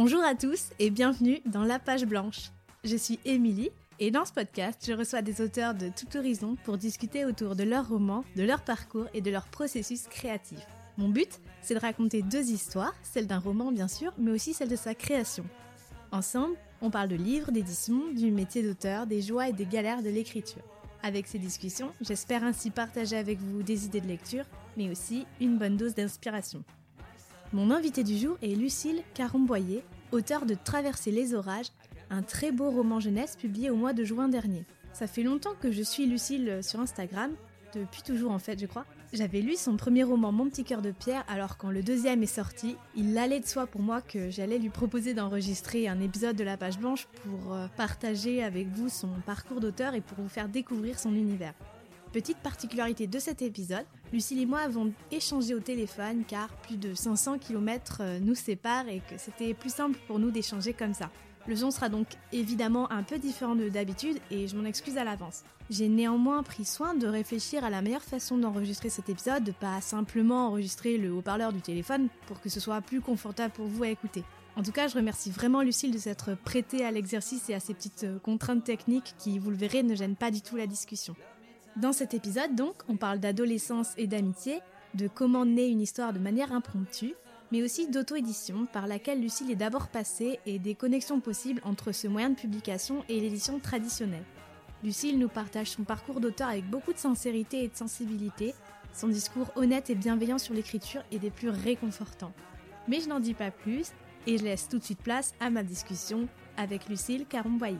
Bonjour 0.00 0.22
à 0.22 0.36
tous 0.36 0.68
et 0.78 0.90
bienvenue 0.90 1.40
dans 1.44 1.64
La 1.64 1.80
Page 1.80 2.06
Blanche. 2.06 2.52
Je 2.84 2.94
suis 2.94 3.18
Émilie 3.24 3.70
et 3.98 4.12
dans 4.12 4.24
ce 4.24 4.32
podcast, 4.32 4.80
je 4.86 4.92
reçois 4.92 5.22
des 5.22 5.40
auteurs 5.40 5.74
de 5.74 5.88
tout 5.88 6.16
horizon 6.16 6.56
pour 6.62 6.78
discuter 6.78 7.24
autour 7.24 7.56
de 7.56 7.64
leurs 7.64 7.88
romans, 7.88 8.22
de 8.36 8.44
leur 8.44 8.62
parcours 8.62 9.06
et 9.12 9.20
de 9.20 9.32
leur 9.32 9.48
processus 9.48 10.06
créatif. 10.06 10.60
Mon 10.98 11.08
but, 11.08 11.40
c'est 11.62 11.74
de 11.74 11.80
raconter 11.80 12.22
deux 12.22 12.52
histoires, 12.52 12.94
celle 13.02 13.26
d'un 13.26 13.40
roman 13.40 13.72
bien 13.72 13.88
sûr, 13.88 14.12
mais 14.18 14.30
aussi 14.30 14.54
celle 14.54 14.68
de 14.68 14.76
sa 14.76 14.94
création. 14.94 15.44
Ensemble, 16.12 16.54
on 16.80 16.92
parle 16.92 17.08
de 17.08 17.16
livres, 17.16 17.50
d'édition, 17.50 18.12
du 18.12 18.30
métier 18.30 18.62
d'auteur, 18.62 19.04
des 19.04 19.20
joies 19.20 19.48
et 19.48 19.52
des 19.52 19.66
galères 19.66 20.04
de 20.04 20.10
l'écriture. 20.10 20.62
Avec 21.02 21.26
ces 21.26 21.40
discussions, 21.40 21.90
j'espère 22.02 22.44
ainsi 22.44 22.70
partager 22.70 23.16
avec 23.16 23.40
vous 23.40 23.64
des 23.64 23.86
idées 23.86 24.00
de 24.00 24.06
lecture, 24.06 24.44
mais 24.76 24.90
aussi 24.90 25.26
une 25.40 25.58
bonne 25.58 25.76
dose 25.76 25.96
d'inspiration. 25.96 26.62
Mon 27.54 27.70
invité 27.70 28.04
du 28.04 28.18
jour 28.18 28.36
est 28.42 28.54
Lucille 28.54 29.02
Caromboyer, 29.14 29.82
auteure 30.12 30.44
de 30.44 30.54
Traverser 30.54 31.10
les 31.10 31.32
orages, 31.32 31.70
un 32.10 32.22
très 32.22 32.52
beau 32.52 32.70
roman 32.70 33.00
jeunesse 33.00 33.36
publié 33.36 33.70
au 33.70 33.76
mois 33.76 33.94
de 33.94 34.04
juin 34.04 34.28
dernier. 34.28 34.66
Ça 34.92 35.06
fait 35.06 35.22
longtemps 35.22 35.54
que 35.58 35.72
je 35.72 35.82
suis 35.82 36.04
Lucille 36.04 36.58
sur 36.62 36.78
Instagram, 36.78 37.30
depuis 37.72 38.02
toujours 38.02 38.32
en 38.32 38.38
fait 38.38 38.60
je 38.60 38.66
crois. 38.66 38.84
J'avais 39.14 39.40
lu 39.40 39.56
son 39.56 39.78
premier 39.78 40.02
roman 40.02 40.30
Mon 40.30 40.50
petit 40.50 40.62
cœur 40.62 40.82
de 40.82 40.90
pierre, 40.90 41.24
alors 41.26 41.56
quand 41.56 41.70
le 41.70 41.82
deuxième 41.82 42.22
est 42.22 42.26
sorti, 42.26 42.76
il 42.94 43.16
allait 43.16 43.40
de 43.40 43.46
soi 43.46 43.66
pour 43.66 43.80
moi 43.80 44.02
que 44.02 44.28
j'allais 44.28 44.58
lui 44.58 44.68
proposer 44.68 45.14
d'enregistrer 45.14 45.88
un 45.88 46.00
épisode 46.00 46.36
de 46.36 46.44
La 46.44 46.58
Page 46.58 46.78
Blanche 46.78 47.08
pour 47.24 47.54
euh, 47.54 47.66
partager 47.78 48.42
avec 48.42 48.68
vous 48.68 48.90
son 48.90 49.08
parcours 49.24 49.60
d'auteur 49.60 49.94
et 49.94 50.02
pour 50.02 50.18
vous 50.18 50.28
faire 50.28 50.50
découvrir 50.50 50.98
son 50.98 51.14
univers. 51.14 51.54
Petite 52.12 52.38
particularité 52.38 53.06
de 53.06 53.18
cet 53.18 53.40
épisode, 53.40 53.84
Lucille 54.12 54.40
et 54.40 54.46
moi 54.46 54.60
avons 54.60 54.92
échangé 55.10 55.54
au 55.54 55.60
téléphone 55.60 56.24
car 56.26 56.48
plus 56.62 56.78
de 56.78 56.94
500 56.94 57.38
km 57.38 57.98
euh, 58.00 58.18
nous 58.20 58.34
séparent 58.34 58.88
et 58.88 59.00
que 59.00 59.18
c'était 59.18 59.52
plus 59.52 59.72
simple 59.72 59.98
pour 60.06 60.18
nous 60.18 60.30
d'échanger 60.30 60.72
comme 60.72 60.94
ça. 60.94 61.10
Le 61.46 61.56
son 61.56 61.70
sera 61.70 61.88
donc 61.88 62.06
évidemment 62.32 62.90
un 62.90 63.02
peu 63.02 63.18
différent 63.18 63.54
de 63.54 63.68
d'habitude 63.68 64.18
et 64.30 64.48
je 64.48 64.56
m'en 64.56 64.64
excuse 64.64 64.96
à 64.96 65.04
l'avance. 65.04 65.44
J'ai 65.70 65.88
néanmoins 65.88 66.42
pris 66.42 66.64
soin 66.64 66.94
de 66.94 67.06
réfléchir 67.06 67.64
à 67.64 67.70
la 67.70 67.82
meilleure 67.82 68.02
façon 68.02 68.38
d'enregistrer 68.38 68.88
cet 68.88 69.10
épisode, 69.10 69.44
de 69.44 69.52
pas 69.52 69.80
simplement 69.82 70.48
enregistrer 70.48 70.96
le 70.96 71.12
haut-parleur 71.12 71.52
du 71.52 71.60
téléphone 71.60 72.08
pour 72.26 72.40
que 72.40 72.48
ce 72.48 72.60
soit 72.60 72.80
plus 72.80 73.02
confortable 73.02 73.52
pour 73.52 73.66
vous 73.66 73.84
à 73.84 73.88
écouter. 73.88 74.24
En 74.56 74.62
tout 74.62 74.72
cas, 74.72 74.88
je 74.88 74.94
remercie 74.94 75.30
vraiment 75.30 75.62
Lucille 75.62 75.92
de 75.92 75.98
s'être 75.98 76.34
prêtée 76.34 76.84
à 76.84 76.90
l'exercice 76.90 77.48
et 77.48 77.54
à 77.54 77.60
ces 77.60 77.74
petites 77.74 78.04
euh, 78.04 78.18
contraintes 78.18 78.64
techniques 78.64 79.14
qui, 79.18 79.38
vous 79.38 79.50
le 79.50 79.56
verrez, 79.56 79.82
ne 79.82 79.94
gênent 79.94 80.16
pas 80.16 80.30
du 80.30 80.42
tout 80.42 80.56
la 80.56 80.66
discussion. 80.66 81.14
Dans 81.80 81.92
cet 81.92 82.12
épisode, 82.12 82.56
donc, 82.56 82.74
on 82.88 82.96
parle 82.96 83.20
d'adolescence 83.20 83.90
et 83.96 84.08
d'amitié, 84.08 84.58
de 84.94 85.06
comment 85.06 85.46
naît 85.46 85.70
une 85.70 85.80
histoire 85.80 86.12
de 86.12 86.18
manière 86.18 86.52
impromptue, 86.52 87.14
mais 87.52 87.62
aussi 87.62 87.88
d'auto-édition 87.88 88.66
par 88.66 88.88
laquelle 88.88 89.20
Lucille 89.20 89.52
est 89.52 89.56
d'abord 89.56 89.86
passée 89.86 90.40
et 90.44 90.58
des 90.58 90.74
connexions 90.74 91.20
possibles 91.20 91.60
entre 91.64 91.92
ce 91.92 92.08
moyen 92.08 92.30
de 92.30 92.34
publication 92.34 93.04
et 93.08 93.20
l'édition 93.20 93.60
traditionnelle. 93.60 94.24
Lucille 94.82 95.20
nous 95.20 95.28
partage 95.28 95.70
son 95.70 95.84
parcours 95.84 96.18
d'auteur 96.18 96.48
avec 96.48 96.68
beaucoup 96.68 96.92
de 96.92 96.98
sincérité 96.98 97.62
et 97.62 97.68
de 97.68 97.76
sensibilité. 97.76 98.54
Son 98.92 99.06
discours 99.06 99.52
honnête 99.54 99.88
et 99.88 99.94
bienveillant 99.94 100.38
sur 100.38 100.54
l'écriture 100.54 101.04
est 101.12 101.20
des 101.20 101.30
plus 101.30 101.50
réconfortants. 101.50 102.32
Mais 102.88 103.00
je 103.00 103.08
n'en 103.08 103.20
dis 103.20 103.34
pas 103.34 103.52
plus 103.52 103.92
et 104.26 104.36
je 104.36 104.42
laisse 104.42 104.68
tout 104.68 104.78
de 104.78 104.84
suite 104.84 105.02
place 105.02 105.32
à 105.38 105.48
ma 105.48 105.62
discussion 105.62 106.26
avec 106.56 106.88
Lucille 106.88 107.24
Caromboyer. 107.26 107.78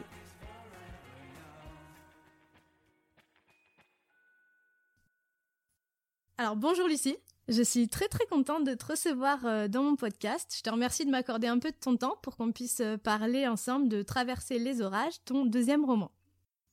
Alors 6.40 6.54
bonjour 6.54 6.86
Lucie, 6.86 7.16
je 7.48 7.62
suis 7.64 7.88
très 7.88 8.06
très 8.06 8.24
contente 8.26 8.62
de 8.62 8.74
te 8.74 8.86
recevoir 8.86 9.44
euh, 9.44 9.66
dans 9.66 9.82
mon 9.82 9.96
podcast. 9.96 10.54
Je 10.56 10.62
te 10.62 10.70
remercie 10.70 11.04
de 11.04 11.10
m'accorder 11.10 11.48
un 11.48 11.58
peu 11.58 11.72
de 11.72 11.76
ton 11.76 11.96
temps 11.96 12.16
pour 12.22 12.36
qu'on 12.36 12.52
puisse 12.52 12.78
euh, 12.78 12.96
parler 12.96 13.48
ensemble 13.48 13.88
de 13.88 14.02
Traverser 14.02 14.60
les 14.60 14.80
orages, 14.80 15.14
ton 15.24 15.44
deuxième 15.44 15.84
roman. 15.84 16.12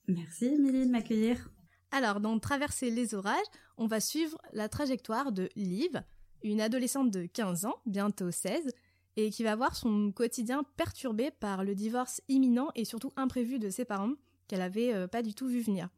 Merci 0.06 0.44
Émilie 0.44 0.86
de 0.86 0.92
m'accueillir. 0.92 1.50
Alors 1.90 2.20
dans 2.20 2.38
Traverser 2.38 2.90
les 2.90 3.16
orages, 3.16 3.34
on 3.76 3.88
va 3.88 3.98
suivre 3.98 4.38
la 4.52 4.68
trajectoire 4.68 5.32
de 5.32 5.48
Liv, 5.56 6.00
une 6.44 6.60
adolescente 6.60 7.10
de 7.10 7.26
15 7.26 7.64
ans, 7.64 7.74
bientôt 7.86 8.30
16, 8.30 8.70
et 9.16 9.30
qui 9.30 9.42
va 9.42 9.56
voir 9.56 9.74
son 9.74 10.12
quotidien 10.12 10.62
perturbé 10.76 11.32
par 11.32 11.64
le 11.64 11.74
divorce 11.74 12.20
imminent 12.28 12.68
et 12.76 12.84
surtout 12.84 13.12
imprévu 13.16 13.58
de 13.58 13.70
ses 13.70 13.84
parents 13.84 14.12
qu'elle 14.46 14.62
avait 14.62 14.94
euh, 14.94 15.08
pas 15.08 15.22
du 15.22 15.34
tout 15.34 15.48
vu 15.48 15.60
venir. 15.60 15.88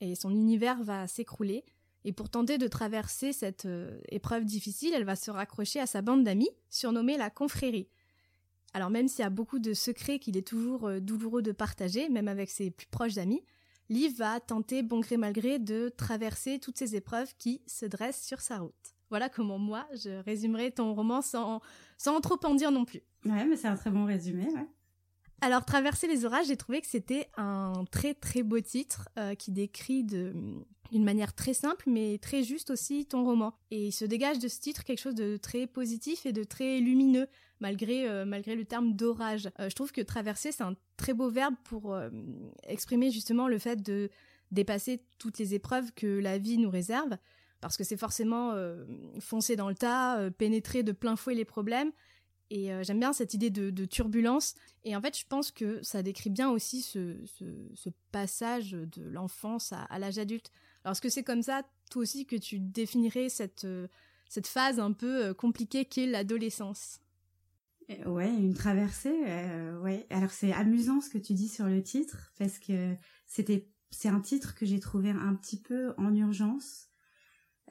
Et 0.00 0.14
son 0.14 0.30
univers 0.30 0.82
va 0.82 1.06
s'écrouler 1.06 1.62
et 2.04 2.12
pour 2.12 2.28
tenter 2.28 2.58
de 2.58 2.66
traverser 2.66 3.32
cette 3.32 3.66
euh, 3.66 4.00
épreuve 4.08 4.44
difficile, 4.44 4.92
elle 4.94 5.04
va 5.04 5.16
se 5.16 5.30
raccrocher 5.30 5.80
à 5.80 5.86
sa 5.86 6.02
bande 6.02 6.24
d'amis, 6.24 6.50
surnommée 6.68 7.16
la 7.16 7.30
confrérie. 7.30 7.88
Alors 8.74 8.90
même 8.90 9.08
s'il 9.08 9.20
y 9.20 9.26
a 9.26 9.30
beaucoup 9.30 9.58
de 9.58 9.74
secrets 9.74 10.18
qu'il 10.18 10.36
est 10.36 10.46
toujours 10.46 10.88
euh, 10.88 11.00
douloureux 11.00 11.42
de 11.42 11.52
partager, 11.52 12.08
même 12.08 12.28
avec 12.28 12.50
ses 12.50 12.70
plus 12.70 12.86
proches 12.86 13.18
amis, 13.18 13.42
Liv 13.88 14.16
va 14.16 14.40
tenter, 14.40 14.82
bon 14.82 15.00
gré 15.00 15.16
mal 15.16 15.32
gré, 15.32 15.58
de 15.58 15.90
traverser 15.90 16.58
toutes 16.58 16.78
ces 16.78 16.96
épreuves 16.96 17.34
qui 17.36 17.60
se 17.66 17.84
dressent 17.84 18.24
sur 18.24 18.40
sa 18.40 18.58
route. 18.58 18.94
Voilà 19.10 19.28
comment 19.28 19.58
moi, 19.58 19.86
je 19.92 20.22
résumerai 20.22 20.70
ton 20.70 20.94
roman 20.94 21.20
sans, 21.20 21.60
sans 21.98 22.20
trop 22.22 22.38
en 22.44 22.54
dire 22.54 22.70
non 22.70 22.86
plus. 22.86 23.02
Ouais, 23.26 23.44
mais 23.44 23.56
c'est 23.56 23.68
un 23.68 23.76
très 23.76 23.90
bon 23.90 24.06
résumé, 24.06 24.46
ouais. 24.46 24.66
Alors, 25.44 25.64
Traverser 25.64 26.06
les 26.06 26.24
orages, 26.24 26.46
j'ai 26.46 26.56
trouvé 26.56 26.80
que 26.80 26.86
c'était 26.86 27.28
un 27.36 27.84
très 27.90 28.14
très 28.14 28.44
beau 28.44 28.60
titre 28.60 29.08
euh, 29.18 29.34
qui 29.34 29.50
décrit 29.50 30.04
d'une 30.04 30.64
manière 30.92 31.34
très 31.34 31.52
simple 31.52 31.90
mais 31.90 32.18
très 32.18 32.44
juste 32.44 32.70
aussi 32.70 33.06
ton 33.06 33.24
roman. 33.24 33.52
Et 33.72 33.88
il 33.88 33.92
se 33.92 34.04
dégage 34.04 34.38
de 34.38 34.46
ce 34.46 34.60
titre 34.60 34.84
quelque 34.84 35.00
chose 35.00 35.16
de 35.16 35.36
très 35.36 35.66
positif 35.66 36.26
et 36.26 36.32
de 36.32 36.44
très 36.44 36.78
lumineux 36.78 37.26
malgré 37.58 38.08
euh, 38.08 38.24
malgré 38.24 38.54
le 38.54 38.64
terme 38.64 38.94
d'orage. 38.94 39.50
Euh, 39.58 39.68
je 39.68 39.74
trouve 39.74 39.90
que 39.90 40.00
traverser 40.00 40.52
c'est 40.52 40.62
un 40.62 40.76
très 40.96 41.12
beau 41.12 41.28
verbe 41.28 41.56
pour 41.64 41.98
exprimer 42.62 43.10
justement 43.10 43.48
le 43.48 43.58
fait 43.58 43.82
de 43.82 44.10
dépasser 44.52 45.02
toutes 45.18 45.38
les 45.38 45.54
épreuves 45.54 45.90
que 45.96 46.20
la 46.20 46.38
vie 46.38 46.56
nous 46.56 46.70
réserve 46.70 47.16
parce 47.60 47.76
que 47.76 47.82
c'est 47.82 47.96
forcément 47.96 48.54
foncer 49.18 49.56
dans 49.56 49.68
le 49.68 49.74
tas, 49.74 50.30
pénétrer 50.38 50.84
de 50.84 50.92
plein 50.92 51.16
fouet 51.16 51.34
les 51.34 51.44
problèmes 51.44 51.90
et 52.52 52.70
euh, 52.70 52.82
j'aime 52.82 53.00
bien 53.00 53.14
cette 53.14 53.32
idée 53.32 53.48
de, 53.48 53.84
turbulence. 53.86 54.54
Et 54.84 54.94
en 54.94 55.00
fait, 55.00 55.18
je 55.18 55.24
pense 55.26 55.50
que 55.50 55.82
ça 55.82 56.02
décrit 56.02 56.28
bien 56.28 56.50
aussi 56.50 56.82
ce, 56.82 57.16
passage 58.12 58.72
de 58.72 59.02
l'enfance 59.08 59.72
à, 59.72 59.98
l'âge 59.98 60.18
adulte. 60.18 60.50
Alors, 60.84 60.92
est-ce 60.92 61.00
que 61.00 61.08
c'est 61.08 61.22
comme 61.22 61.42
ça, 61.42 61.62
toi 61.90 62.02
aussi, 62.02 62.26
que 62.26 62.36
tu 62.36 62.58
définirais 62.60 63.30
cette, 63.30 63.64
euh, 63.64 63.88
phase 64.44 64.80
un 64.80 64.92
peu 64.92 65.24
euh, 65.24 65.34
compliquée 65.34 65.86
qu'est 65.86 66.06
l'adolescence? 66.06 67.00
Ouais, 68.06 68.28
une 68.28 68.54
traversée. 68.54 69.18
ouais. 69.82 70.06
Alors 70.08 70.30
c'est 70.30 70.52
amusant 70.52 71.00
ce 71.00 71.10
que 71.10 71.18
tu 71.18 71.34
dis 71.34 71.48
sur 71.48 71.66
le 71.66 71.82
titre 71.82 72.32
parce 72.38 72.58
que 72.58 72.94
c'est 73.26 74.08
un 74.08 74.20
titre 74.20 74.54
que 74.54 74.64
j'ai 74.64 74.80
trouvé 74.80 75.10
un 75.10 75.34
petit 75.34 75.60
peu 75.60 75.92
en 75.98 76.14
urgence 76.14 76.88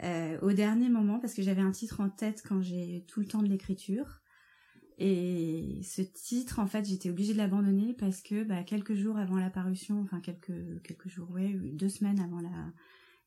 au 0.04 0.52
dernier 0.52 0.90
moment 0.90 1.20
parce 1.20 1.34
que 1.34 1.42
j'avais 1.42 1.62
un 1.62 1.72
titre 1.72 2.02
en 2.02 2.10
tête 2.10 2.44
quand 2.48 2.62
j'ai 2.62 3.04
tout 3.08 3.20
le 3.22 3.26
temps 3.26 3.42
de 3.42 3.48
l'écriture 3.48 4.21
et 5.04 5.82
ce 5.84 6.02
titre, 6.02 6.60
en 6.60 6.68
fait, 6.68 6.86
j'étais 6.86 7.10
obligée 7.10 7.34
de 7.34 7.40
l'abandonner 7.40 7.94
parce 7.94 8.22
que 8.22 8.44
bah, 8.44 8.64
quelques 8.64 8.94
jours 8.94 9.18
avant 9.18 9.38
la 9.38 9.50
parution, 9.50 10.00
enfin 10.02 10.20
quelques 10.20 10.82
quelques 10.84 11.10
jours, 11.10 11.30
ouais, 11.32 11.54
deux 11.74 11.90
semaines 11.90 12.20
avant 12.20 12.40
la 12.40 12.50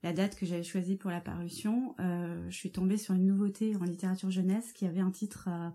la 0.05 0.13
date 0.13 0.37
que 0.37 0.45
j'avais 0.45 0.63
choisie 0.63 0.97
pour 0.97 1.11
la 1.11 1.21
parution, 1.21 1.97
euh, 1.99 2.47
je 2.51 2.57
suis 2.57 2.71
tombée 2.71 2.99
sur 2.99 3.15
une 3.15 3.27
nouveauté 3.27 3.75
en 3.77 3.84
littérature 3.84 4.31
jeunesse 4.31 4.73
qui 4.75 4.84
avait 4.84 5.01
un 5.01 5.11
titre 5.11 5.49
euh, 5.49 5.71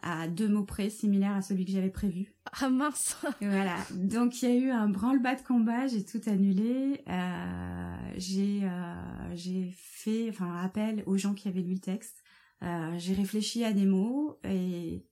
à 0.00 0.28
deux 0.28 0.48
mots 0.48 0.64
près 0.64 0.90
similaire 0.90 1.32
à 1.32 1.42
celui 1.42 1.64
que 1.64 1.72
j'avais 1.72 1.90
prévu. 1.90 2.34
Ah 2.60 2.68
mince 2.68 3.16
Voilà. 3.40 3.76
Donc 3.90 4.42
il 4.42 4.48
y 4.48 4.52
a 4.52 4.54
eu 4.54 4.70
un 4.70 4.88
branle-bas 4.88 5.34
de 5.34 5.42
combat, 5.42 5.88
j'ai 5.88 6.04
tout 6.04 6.20
annulé. 6.26 7.02
Euh, 7.08 7.96
j'ai 8.16 8.60
euh, 8.62 9.34
j'ai 9.34 9.70
fait 9.76 10.30
enfin 10.30 10.56
appel 10.62 11.02
aux 11.06 11.18
gens 11.18 11.34
qui 11.34 11.48
avaient 11.48 11.62
lu 11.62 11.74
le 11.74 11.80
texte. 11.80 12.22
Euh, 12.62 12.94
j'ai 12.96 13.14
réfléchi 13.14 13.64
à 13.64 13.72
des 13.72 13.86
mots 13.86 14.38
et 14.44 15.04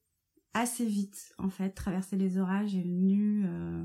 assez 0.55 0.85
vite 0.85 1.35
en 1.39 1.49
fait 1.49 1.71
traverser 1.71 2.17
les 2.17 2.39
orages 2.39 2.75
est 2.75 2.83
venu 2.83 3.45
euh, 3.47 3.85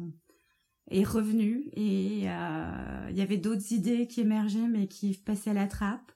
est 0.89 1.03
revenu 1.03 1.69
et 1.73 2.23
euh, 2.25 3.07
il 3.09 3.17
y 3.17 3.21
avait 3.21 3.37
d'autres 3.37 3.71
idées 3.73 4.07
qui 4.07 4.21
émergeaient 4.21 4.67
mais 4.67 4.87
qui 4.87 5.13
passaient 5.17 5.51
à 5.51 5.53
la 5.53 5.67
trappe. 5.67 6.11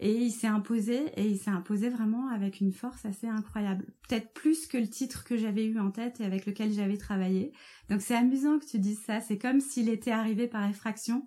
Et 0.00 0.12
il 0.12 0.30
s'est 0.30 0.46
imposé 0.46 1.06
et 1.16 1.26
il 1.26 1.38
s'est 1.38 1.50
imposé 1.50 1.88
vraiment 1.88 2.28
avec 2.28 2.60
une 2.60 2.72
force 2.72 3.04
assez 3.04 3.26
incroyable. 3.26 3.84
Peut-être 4.08 4.32
plus 4.32 4.68
que 4.68 4.78
le 4.78 4.88
titre 4.88 5.24
que 5.24 5.36
j'avais 5.36 5.66
eu 5.66 5.80
en 5.80 5.90
tête 5.90 6.20
et 6.20 6.24
avec 6.24 6.46
lequel 6.46 6.72
j'avais 6.72 6.96
travaillé. 6.96 7.52
Donc 7.90 8.00
c'est 8.00 8.14
amusant 8.14 8.60
que 8.60 8.66
tu 8.66 8.78
dises 8.78 9.02
ça. 9.04 9.20
C'est 9.20 9.38
comme 9.38 9.60
s'il 9.60 9.88
était 9.88 10.12
arrivé 10.12 10.46
par 10.46 10.68
effraction 10.70 11.26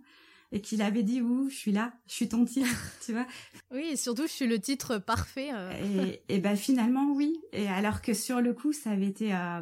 et 0.51 0.62
qu'il 0.62 0.81
avait 0.81 1.03
dit 1.03 1.21
ouh 1.21 1.50
je 1.50 1.56
suis 1.56 1.71
là 1.71 1.94
je 2.07 2.13
suis 2.13 2.27
ton 2.27 2.45
titre 2.45 2.68
tu 3.06 3.13
vois 3.13 3.27
oui 3.71 3.89
et 3.92 3.95
surtout 3.95 4.24
je 4.24 4.31
suis 4.31 4.48
le 4.48 4.59
titre 4.59 4.98
parfait 4.98 5.51
euh. 5.53 5.71
et, 6.30 6.36
et 6.36 6.39
ben 6.39 6.56
finalement 6.56 7.12
oui 7.13 7.38
et 7.53 7.68
alors 7.68 8.01
que 8.01 8.13
sur 8.13 8.42
le 8.42 8.53
coup 8.53 8.74
ça 8.74 8.92
avait 8.92 9.07
été 9.07 9.33
euh, 9.33 9.62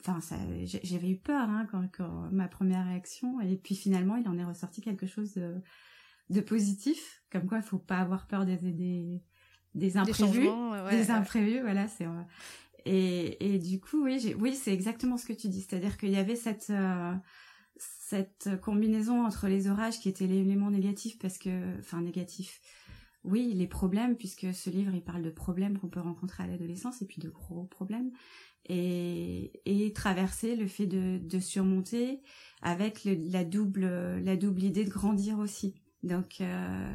enfin 0.00 0.20
ça 0.20 0.36
j'avais 0.64 1.10
eu 1.10 1.16
peur 1.16 1.48
hein, 1.48 1.66
quand, 1.70 1.86
quand, 1.92 2.28
ma 2.32 2.48
première 2.48 2.86
réaction 2.86 3.40
et 3.40 3.56
puis 3.56 3.74
finalement 3.74 4.16
il 4.16 4.28
en 4.28 4.38
est 4.38 4.44
ressorti 4.44 4.80
quelque 4.80 5.06
chose 5.06 5.34
de, 5.34 5.54
de 6.30 6.40
positif 6.40 7.22
comme 7.30 7.46
quoi 7.46 7.58
il 7.58 7.64
faut 7.64 7.78
pas 7.78 7.98
avoir 7.98 8.26
peur 8.26 8.46
des 8.46 8.56
des 8.56 9.22
des 9.74 9.96
imprévus 9.96 10.48
des, 10.90 11.10
imprévus 11.10 11.60
voilà 11.60 11.86
c'est 11.86 12.06
Et, 12.86 13.54
et 13.54 13.58
du 13.58 13.78
coup, 13.78 14.04
oui, 14.04 14.34
oui, 14.38 14.56
c'est 14.56 14.72
exactement 14.72 15.16
ce 15.18 15.26
que 15.26 15.34
tu 15.34 15.48
dis. 15.48 15.60
C'est-à-dire 15.60 15.98
qu'il 15.98 16.10
y 16.10 16.16
avait 16.16 16.34
cette 16.34 16.72
cette 17.80 18.60
combinaison 18.60 19.24
entre 19.24 19.48
les 19.48 19.68
orages 19.68 20.00
qui 20.00 20.08
étaient 20.08 20.26
l'élément 20.26 20.70
négatif 20.70 21.18
parce 21.18 21.38
que, 21.38 21.78
enfin 21.78 22.00
négatif, 22.00 22.60
oui, 23.24 23.52
les 23.54 23.66
problèmes, 23.66 24.16
puisque 24.16 24.52
ce 24.54 24.70
livre, 24.70 24.94
il 24.94 25.02
parle 25.02 25.22
de 25.22 25.30
problèmes 25.30 25.78
qu'on 25.78 25.88
peut 25.88 26.00
rencontrer 26.00 26.42
à 26.42 26.46
l'adolescence 26.46 27.02
et 27.02 27.06
puis 27.06 27.20
de 27.20 27.28
gros 27.28 27.64
problèmes, 27.64 28.10
et, 28.66 29.92
traverser 29.94 30.56
le 30.56 30.66
fait 30.66 30.86
de, 30.86 31.38
surmonter 31.38 32.22
avec 32.62 33.04
la 33.04 33.44
double 33.44 34.20
la 34.22 34.36
double 34.36 34.62
idée 34.62 34.84
de 34.84 34.90
grandir 34.90 35.38
aussi. 35.38 35.74
Donc 36.02 36.40
euh, 36.40 36.92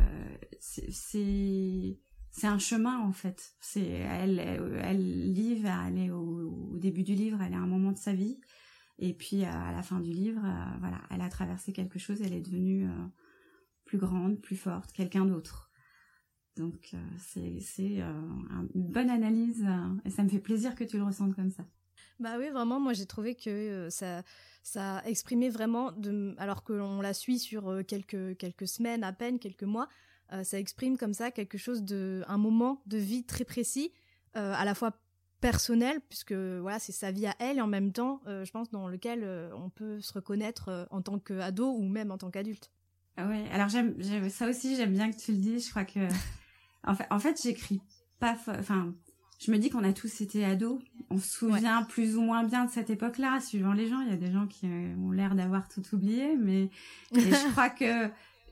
c'est 0.59 1.97
un 2.43 2.59
chemin 2.59 2.99
en 2.99 3.11
fait. 3.11 3.55
Elle 3.75 4.39
elle 4.39 5.33
livre, 5.33 5.69
elle 5.87 5.97
est 5.97 6.09
au, 6.09 6.71
au, 6.73 6.77
début 6.77 7.03
du 7.03 7.13
livre, 7.13 7.41
elle 7.41 7.53
est 7.53 7.57
à 7.57 7.59
un 7.59 7.67
moment 7.67 7.91
de 7.91 7.97
sa 7.97 8.13
vie, 8.13 8.39
et 8.97 9.13
puis 9.13 9.43
à 9.43 9.71
la 9.71 9.81
fin 9.81 9.99
du 9.99 10.11
livre, 10.11 10.41
euh, 10.43 10.77
voilà, 10.79 11.01
elle 11.11 11.21
a 11.21 11.29
traversé 11.29 11.73
quelque 11.73 11.99
chose, 11.99 12.21
elle 12.21 12.33
est 12.33 12.41
devenue 12.41 12.85
euh, 12.85 13.07
plus 13.85 13.97
grande, 13.97 14.41
plus 14.41 14.55
forte, 14.55 14.91
quelqu'un 14.91 15.25
d'autre. 15.25 15.71
Donc 16.57 16.91
euh, 16.93 16.97
c'est 17.17 18.01
euh, 18.01 18.11
une 18.73 18.87
bonne 18.87 19.09
analyse 19.09 19.65
euh, 19.67 19.99
et 20.05 20.09
ça 20.09 20.23
me 20.23 20.29
fait 20.29 20.39
plaisir 20.39 20.75
que 20.75 20.83
tu 20.83 20.97
le 20.97 21.03
ressentes 21.03 21.35
comme 21.35 21.51
ça. 21.51 21.63
Bah 22.19 22.37
oui, 22.39 22.49
vraiment, 22.49 22.79
moi 22.79 22.93
j'ai 22.93 23.05
trouvé 23.05 23.35
que 23.35 23.89
ça 23.89 24.23
ça 24.63 25.03
exprimait 25.05 25.49
vraiment 25.49 25.91
alors 26.37 26.63
que 26.63 26.73
l'on 26.73 27.01
la 27.01 27.13
suit 27.13 27.39
sur 27.39 27.81
quelques 27.85 28.37
quelques 28.37 28.67
semaines 28.67 29.03
à 29.03 29.11
peine, 29.11 29.37
quelques 29.37 29.63
mois, 29.63 29.89
ça 30.43 30.57
exprime 30.57 30.97
comme 30.97 31.13
ça 31.13 31.29
quelque 31.29 31.57
chose 31.57 31.83
de 31.83 32.23
un 32.27 32.37
moment 32.37 32.81
de 32.85 32.97
vie 32.97 33.25
très 33.25 33.43
précis 33.43 33.91
à 34.33 34.63
la 34.63 34.73
fois 34.73 34.91
personnel 35.41 35.99
puisque 36.09 36.33
voilà 36.33 36.79
c'est 36.79 36.91
sa 36.91 37.11
vie 37.11 37.27
à 37.27 37.35
elle 37.39 37.57
et 37.57 37.61
en 37.61 37.67
même 37.67 37.91
temps 37.91 38.21
je 38.25 38.49
pense 38.51 38.71
dans 38.71 38.87
lequel 38.87 39.23
on 39.53 39.69
peut 39.69 40.01
se 40.01 40.13
reconnaître 40.13 40.87
en 40.91 41.01
tant 41.01 41.19
qu'ado 41.19 41.71
ou 41.71 41.87
même 41.87 42.11
en 42.11 42.17
tant 42.17 42.31
qu'adulte. 42.31 42.71
Ah 43.17 43.27
ouais, 43.27 43.45
alors 43.51 43.69
j'aime 43.69 43.95
ça 44.29 44.49
aussi 44.49 44.75
j'aime 44.75 44.93
bien 44.93 45.11
que 45.11 45.17
tu 45.17 45.31
le 45.31 45.37
dises, 45.37 45.65
je 45.65 45.69
crois 45.69 45.85
que 45.85 45.99
En 46.85 46.95
fait, 46.95 47.07
en 47.09 47.19
fait 47.19 47.41
j'écris 47.41 47.81
pas. 48.19 48.37
Enfin, 48.47 48.93
je 49.43 49.51
me 49.51 49.57
dis 49.57 49.69
qu'on 49.69 49.83
a 49.83 49.93
tous 49.93 50.21
été 50.21 50.45
ados. 50.45 50.81
On 51.09 51.17
se 51.17 51.27
souvient 51.27 51.83
plus 51.83 52.15
ou 52.15 52.21
moins 52.21 52.43
bien 52.43 52.65
de 52.65 52.71
cette 52.71 52.89
époque-là, 52.89 53.39
suivant 53.41 53.73
les 53.73 53.87
gens. 53.87 54.01
Il 54.01 54.09
y 54.09 54.13
a 54.13 54.17
des 54.17 54.31
gens 54.31 54.47
qui 54.47 54.67
euh, 54.67 54.95
ont 54.97 55.11
l'air 55.11 55.35
d'avoir 55.35 55.67
tout 55.67 55.83
oublié, 55.93 56.35
mais 56.37 56.69
je 57.13 57.51
crois 57.51 57.69
que 57.69 58.09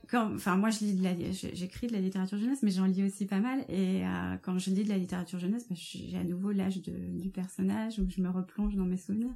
quand, 0.08 0.34
enfin, 0.34 0.56
moi, 0.56 0.70
je 0.70 0.80
lis 0.80 0.94
de 0.94 1.02
la, 1.02 1.14
j'écris 1.30 1.86
de 1.86 1.92
la 1.92 2.00
littérature 2.00 2.38
jeunesse, 2.38 2.62
mais 2.62 2.70
j'en 2.70 2.86
lis 2.86 3.04
aussi 3.04 3.26
pas 3.26 3.40
mal. 3.40 3.64
Et 3.68 4.04
euh, 4.04 4.36
quand 4.42 4.58
je 4.58 4.70
lis 4.70 4.84
de 4.84 4.88
la 4.88 4.98
littérature 4.98 5.38
jeunesse, 5.38 5.66
bah, 5.68 5.74
j'ai 5.76 6.16
à 6.16 6.24
nouveau 6.24 6.52
l'âge 6.52 6.80
du 6.80 7.30
personnage 7.30 7.98
où 7.98 8.08
je 8.08 8.20
me 8.20 8.30
replonge 8.30 8.74
dans 8.76 8.84
mes 8.84 8.96
souvenirs. 8.96 9.34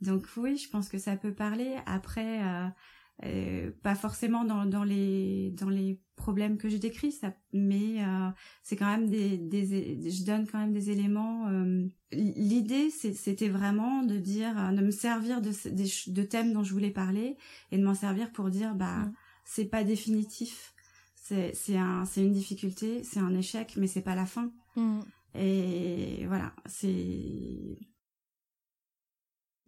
Donc 0.00 0.26
oui, 0.36 0.56
je 0.56 0.68
pense 0.68 0.88
que 0.88 0.98
ça 0.98 1.16
peut 1.16 1.32
parler. 1.32 1.76
Après, 1.86 2.42
euh, 2.42 2.68
euh, 3.22 3.70
pas 3.84 3.94
forcément 3.94 4.44
dans, 4.44 4.66
dans 4.66 4.82
les 4.82 5.52
dans 5.52 5.68
les 5.68 6.00
problèmes 6.16 6.58
que 6.58 6.68
je 6.68 6.76
décris 6.78 7.12
ça 7.12 7.32
mais 7.52 8.02
euh, 8.02 8.28
c'est 8.64 8.74
quand 8.74 8.90
même 8.90 9.08
des, 9.08 9.38
des 9.38 10.10
je 10.10 10.24
donne 10.24 10.48
quand 10.48 10.58
même 10.58 10.72
des 10.72 10.90
éléments 10.90 11.46
euh, 11.46 11.86
l'idée 12.10 12.90
c'était 12.90 13.48
vraiment 13.48 14.02
de 14.02 14.16
dire 14.16 14.56
de 14.72 14.80
me 14.80 14.90
servir 14.90 15.40
de, 15.40 15.50
de, 15.50 16.12
de 16.12 16.22
thèmes 16.24 16.52
dont 16.52 16.64
je 16.64 16.72
voulais 16.72 16.90
parler 16.90 17.36
et 17.70 17.78
de 17.78 17.84
m'en 17.84 17.94
servir 17.94 18.32
pour 18.32 18.50
dire 18.50 18.74
bah 18.74 18.96
mm. 18.96 19.12
C'est 19.44 19.66
pas 19.66 19.84
définitif 19.84 20.74
c'est 21.14 21.54
c'est 21.54 21.76
un 21.76 22.04
c'est 22.04 22.22
une 22.22 22.32
difficulté 22.32 23.02
c'est 23.04 23.20
un 23.20 23.34
échec 23.34 23.74
mais 23.76 23.86
c'est 23.86 24.02
pas 24.02 24.14
la 24.14 24.26
fin 24.26 24.52
mm. 24.76 25.00
et 25.34 26.26
voilà 26.26 26.54
c'est 26.66 27.78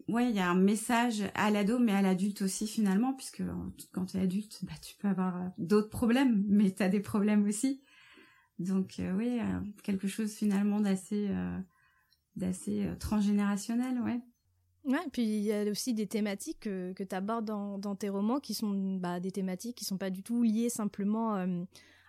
ouais, 0.08 0.31
il 0.31 0.37
y 0.37 0.40
a 0.40 0.50
un 0.50 0.55
message 0.55 1.23
à 1.34 1.50
l'ado, 1.50 1.78
mais 1.78 1.93
à 1.93 2.02
l'adulte 2.02 2.43
aussi 2.43 2.67
finalement, 2.67 3.14
puisque 3.14 3.43
quand 3.93 4.06
tu 4.06 4.17
es 4.17 4.20
adulte, 4.20 4.61
bah, 4.62 4.73
tu 4.82 4.94
peux 4.96 5.08
avoir 5.08 5.37
euh, 5.37 5.49
d'autres 5.58 5.90
problèmes, 5.90 6.44
mais 6.49 6.70
tu 6.73 6.82
as 6.82 6.88
des 6.88 7.00
problèmes 7.00 7.44
aussi. 7.44 7.82
Donc 8.58 8.99
euh, 9.00 9.12
oui, 9.14 9.38
euh, 9.40 9.61
quelque 9.82 10.08
chose 10.08 10.32
finalement 10.32 10.81
d'assez 10.81 11.28
d'assez 12.37 12.87
transgénérationnel, 13.00 14.00
ouais. 14.00 14.20
Puis 15.12 15.23
il 15.23 15.43
y 15.43 15.53
a 15.53 15.65
aussi 15.65 15.94
des 15.94 16.06
thématiques 16.06 16.61
que, 16.61 16.93
tu 16.93 17.15
abordes 17.15 17.44
dans, 17.44 17.94
tes 17.97 18.09
romans 18.09 18.41
qui 18.41 18.55
sont 18.55 18.97
bah, 18.97 19.21
des 19.21 19.33
thématiques 19.33 19.77
qui 19.77 19.85
sont 19.85 19.99
pas 19.99 20.11
du 20.11 20.23
tout 20.23 20.43
liées 20.43 20.71
simplement 20.71 21.47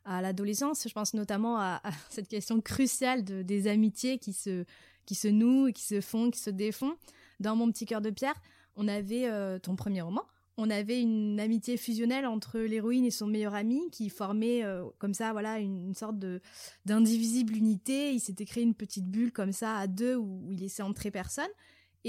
à 0.05 0.21
l'adolescence. 0.21 0.87
Je 0.87 0.93
pense 0.93 1.13
notamment 1.13 1.57
à, 1.57 1.81
cette 2.09 2.27
question 2.27 2.61
cruciale 2.61 3.23
de, 3.23 3.41
des 3.41 3.67
amitiés 3.67 4.17
qui 4.19 4.33
se, 4.33 4.65
qui 5.05 5.15
se 5.15 5.27
nouent, 5.27 5.71
qui 5.71 5.83
se 5.83 6.01
font, 6.01 6.29
qui 6.29 6.39
se 6.39 6.49
défont 6.49 6.95
dans 7.39 7.55
Mon 7.55 7.71
petit 7.71 7.85
cœur 7.85 8.01
de 8.01 8.09
pierre, 8.09 8.39
on 8.75 8.87
avait 8.87 9.27
euh, 9.27 9.59
ton 9.59 9.75
premier 9.75 10.01
roman. 10.01 10.23
On 10.59 10.71
avait 10.71 10.99
une 10.99 11.39
amitié 11.39 11.77
fusionnelle 11.77 12.25
entre 12.25 12.57
l'héroïne 12.57 13.05
et 13.05 13.11
son 13.11 13.27
meilleur 13.27 13.53
ami 13.53 13.91
qui 13.91 14.09
formait 14.09 14.63
euh, 14.63 14.85
comme 14.97 15.13
ça, 15.13 15.31
voilà, 15.31 15.59
une, 15.59 15.93
sorte 15.93 16.17
de 16.17 16.41
d'indivisible 16.85 17.55
unité. 17.55 18.11
Il 18.11 18.19
s'était 18.19 18.45
créé 18.45 18.63
une 18.63 18.73
petite 18.73 19.05
bulle 19.05 19.31
comme 19.31 19.51
ça 19.51 19.75
à 19.75 19.85
deux 19.85 20.15
où, 20.15 20.47
il 20.49 20.59
laissait 20.61 20.81
entrer 20.81 21.11
personne. 21.11 21.49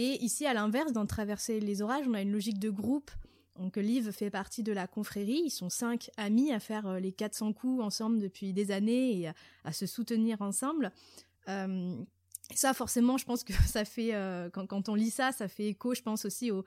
Et 0.00 0.25
ici, 0.25 0.47
à 0.47 0.55
l'inverse, 0.55 0.93
dans 0.93 1.06
Traverser 1.06 1.59
les 1.59 1.83
orages, 1.83 2.06
on 2.06 2.15
a 2.15 2.23
une 2.23 2.31
logique 2.31 2.61
de 2.61 2.71
groupe. 2.71 3.11
Donc 3.59 3.77
Liv 3.77 4.12
fait 4.12 4.31
partie 4.31 4.62
de 4.62 4.73
la 4.73 4.87
confrérie. 4.87 5.43
Ils 5.47 5.50
sont 5.50 5.71
cinq 5.71 6.09
amis 6.17 6.53
à 6.53 6.61
faire 6.61 6.87
euh, 6.87 7.00
les 7.00 7.11
400 7.11 7.53
coups 7.53 7.83
ensemble 7.83 8.21
depuis 8.21 8.53
des 8.53 8.71
années 8.71 9.21
et 9.21 9.33
à, 9.65 9.73
se 9.73 9.87
soutenir 9.87 10.41
ensemble. 10.41 10.93
Ça, 12.55 12.73
forcément, 12.75 13.19
je 13.19 13.25
pense 13.25 13.43
que 13.45 13.53
ça 13.67 13.85
fait 13.85 14.15
euh, 14.15 14.49
quand, 14.50 14.89
on 14.89 14.95
lit 14.95 15.11
ça, 15.11 15.33
ça 15.33 15.49
fait 15.49 15.69
écho, 15.69 15.95
je 15.95 16.03
pense 16.03 16.25
aussi 16.25 16.53
aux, 16.53 16.65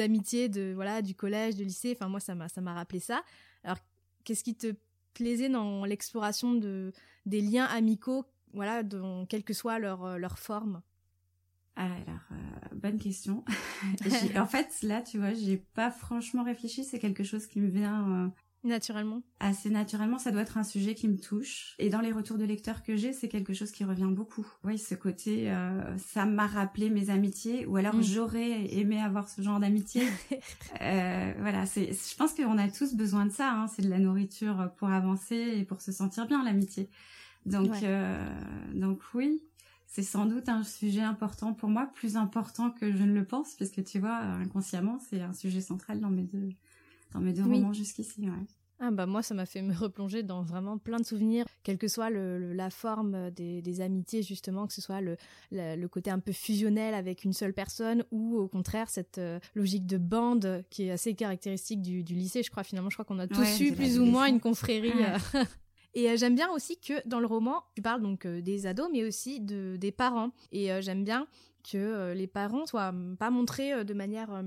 amitiés 0.00 0.48
de 0.48 0.72
voilà 0.74 1.02
du 1.02 1.14
collège, 1.14 1.54
du 1.54 1.64
lycée. 1.64 1.92
Enfin, 1.96 2.08
moi, 2.08 2.18
ça 2.18 2.34
m'a 2.34 2.48
ça 2.48 2.60
m'a 2.60 2.74
rappelé 2.74 2.98
ça. 2.98 3.22
Alors, 3.64 3.78
qu'est-ce 4.24 4.44
qui 4.44 4.56
te 4.56 4.74
plaisait 5.14 5.48
dans 5.48 5.84
l'exploration 5.84 6.54
de 6.54 6.92
des 7.26 7.40
liens 7.40 7.66
amicaux, 7.66 8.24
voilà, 8.52 8.82
quelle 9.28 9.44
que 9.44 9.54
soit 9.54 9.78
leur 9.78 10.04
euh, 10.04 10.16
leur 10.18 10.38
forme? 10.38 10.82
Alors, 11.76 11.98
euh, 12.32 12.74
bonne 12.74 12.98
question. 12.98 13.44
en 14.36 14.46
fait, 14.46 14.82
là, 14.82 15.00
tu 15.02 15.18
vois, 15.18 15.34
j'ai 15.34 15.56
pas 15.56 15.90
franchement 15.90 16.44
réfléchi. 16.44 16.84
C'est 16.84 16.98
quelque 16.98 17.24
chose 17.24 17.46
qui 17.46 17.60
me 17.60 17.68
vient 17.68 18.32
Naturellement. 18.64 19.22
Assez 19.40 19.70
naturellement, 19.70 20.18
ça 20.18 20.30
doit 20.30 20.42
être 20.42 20.56
un 20.56 20.62
sujet 20.62 20.94
qui 20.94 21.08
me 21.08 21.18
touche. 21.18 21.74
Et 21.80 21.88
dans 21.88 22.00
les 22.00 22.12
retours 22.12 22.38
de 22.38 22.44
lecteurs 22.44 22.84
que 22.84 22.94
j'ai, 22.94 23.12
c'est 23.12 23.28
quelque 23.28 23.52
chose 23.52 23.72
qui 23.72 23.82
revient 23.82 24.08
beaucoup. 24.08 24.46
Oui, 24.62 24.78
ce 24.78 24.94
côté, 24.94 25.50
euh, 25.50 25.98
ça 25.98 26.26
m'a 26.26 26.46
rappelé 26.46 26.88
mes 26.88 27.10
amitiés, 27.10 27.66
ou 27.66 27.76
alors 27.76 27.96
mm. 27.96 28.02
j'aurais 28.02 28.72
aimé 28.72 29.00
avoir 29.00 29.28
ce 29.28 29.42
genre 29.42 29.58
d'amitié. 29.58 30.04
euh, 30.80 31.34
voilà, 31.40 31.66
c'est. 31.66 31.92
Je 31.92 32.16
pense 32.16 32.34
qu'on 32.34 32.56
a 32.56 32.68
tous 32.68 32.94
besoin 32.94 33.26
de 33.26 33.32
ça. 33.32 33.50
Hein. 33.52 33.66
C'est 33.66 33.82
de 33.82 33.90
la 33.90 33.98
nourriture 33.98 34.70
pour 34.76 34.90
avancer 34.90 35.54
et 35.56 35.64
pour 35.64 35.80
se 35.80 35.90
sentir 35.90 36.28
bien, 36.28 36.44
l'amitié. 36.44 36.88
Donc, 37.46 37.82
euh, 37.82 38.24
donc 38.74 39.00
oui, 39.14 39.42
c'est 39.92 40.02
sans 40.02 40.24
doute 40.24 40.48
un 40.48 40.64
sujet 40.64 41.02
important 41.02 41.52
pour 41.52 41.68
moi, 41.68 41.86
plus 41.94 42.16
important 42.16 42.70
que 42.70 42.90
je 42.96 43.02
ne 43.02 43.12
le 43.12 43.26
pense, 43.26 43.54
puisque 43.56 43.84
tu 43.84 43.98
vois, 43.98 44.16
inconsciemment, 44.16 44.98
c'est 44.98 45.20
un 45.20 45.34
sujet 45.34 45.60
central 45.60 46.00
dans 46.00 46.08
mes 46.08 46.22
deux 46.22 46.48
dans 47.12 47.20
mes 47.20 47.34
deux 47.34 47.42
romans 47.42 47.74
jusqu'ici. 47.74 48.22
Ouais. 48.22 48.46
Ah 48.80 48.90
bah 48.90 49.04
moi 49.04 49.22
ça 49.22 49.34
m'a 49.34 49.44
fait 49.44 49.60
me 49.60 49.74
replonger 49.74 50.22
dans 50.22 50.42
vraiment 50.42 50.78
plein 50.78 50.96
de 50.96 51.04
souvenirs, 51.04 51.44
quelle 51.62 51.76
que 51.76 51.88
soit 51.88 52.08
le, 52.08 52.54
la 52.54 52.70
forme 52.70 53.30
des, 53.32 53.60
des, 53.60 53.80
amitiés 53.82 54.22
justement, 54.22 54.66
que 54.66 54.72
ce 54.72 54.80
soit 54.80 55.02
le, 55.02 55.16
le, 55.50 55.86
côté 55.88 56.10
un 56.10 56.20
peu 56.20 56.32
fusionnel 56.32 56.94
avec 56.94 57.24
une 57.24 57.34
seule 57.34 57.52
personne 57.52 58.02
ou 58.10 58.38
au 58.38 58.48
contraire 58.48 58.88
cette 58.88 59.18
euh, 59.18 59.38
logique 59.54 59.86
de 59.86 59.98
bande 59.98 60.64
qui 60.70 60.84
est 60.84 60.90
assez 60.90 61.14
caractéristique 61.14 61.82
du, 61.82 62.02
du, 62.02 62.14
lycée. 62.14 62.42
Je 62.42 62.50
crois 62.50 62.64
finalement, 62.64 62.88
je 62.88 62.96
crois 62.96 63.04
qu'on 63.04 63.18
a 63.18 63.28
tous 63.28 63.60
eu 63.60 63.72
plus 63.72 64.00
ou 64.00 64.06
moins 64.06 64.26
une 64.26 64.40
confrérie. 64.40 64.92
Euh. 65.34 65.44
Et 65.94 66.10
euh, 66.10 66.16
j'aime 66.16 66.34
bien 66.34 66.50
aussi 66.50 66.78
que 66.78 67.06
dans 67.06 67.20
le 67.20 67.26
roman, 67.26 67.62
tu 67.74 67.82
parles 67.82 68.02
donc 68.02 68.26
des 68.26 68.66
ados, 68.66 68.88
mais 68.92 69.04
aussi 69.04 69.40
de, 69.40 69.76
des 69.76 69.92
parents. 69.92 70.32
Et 70.50 70.70
j'aime 70.82 71.04
bien 71.04 71.26
que 71.70 72.12
les 72.12 72.26
parents 72.26 72.66
soient 72.66 72.92
pas 73.18 73.30
montrés 73.30 73.84
de 73.84 73.94
manière 73.94 74.42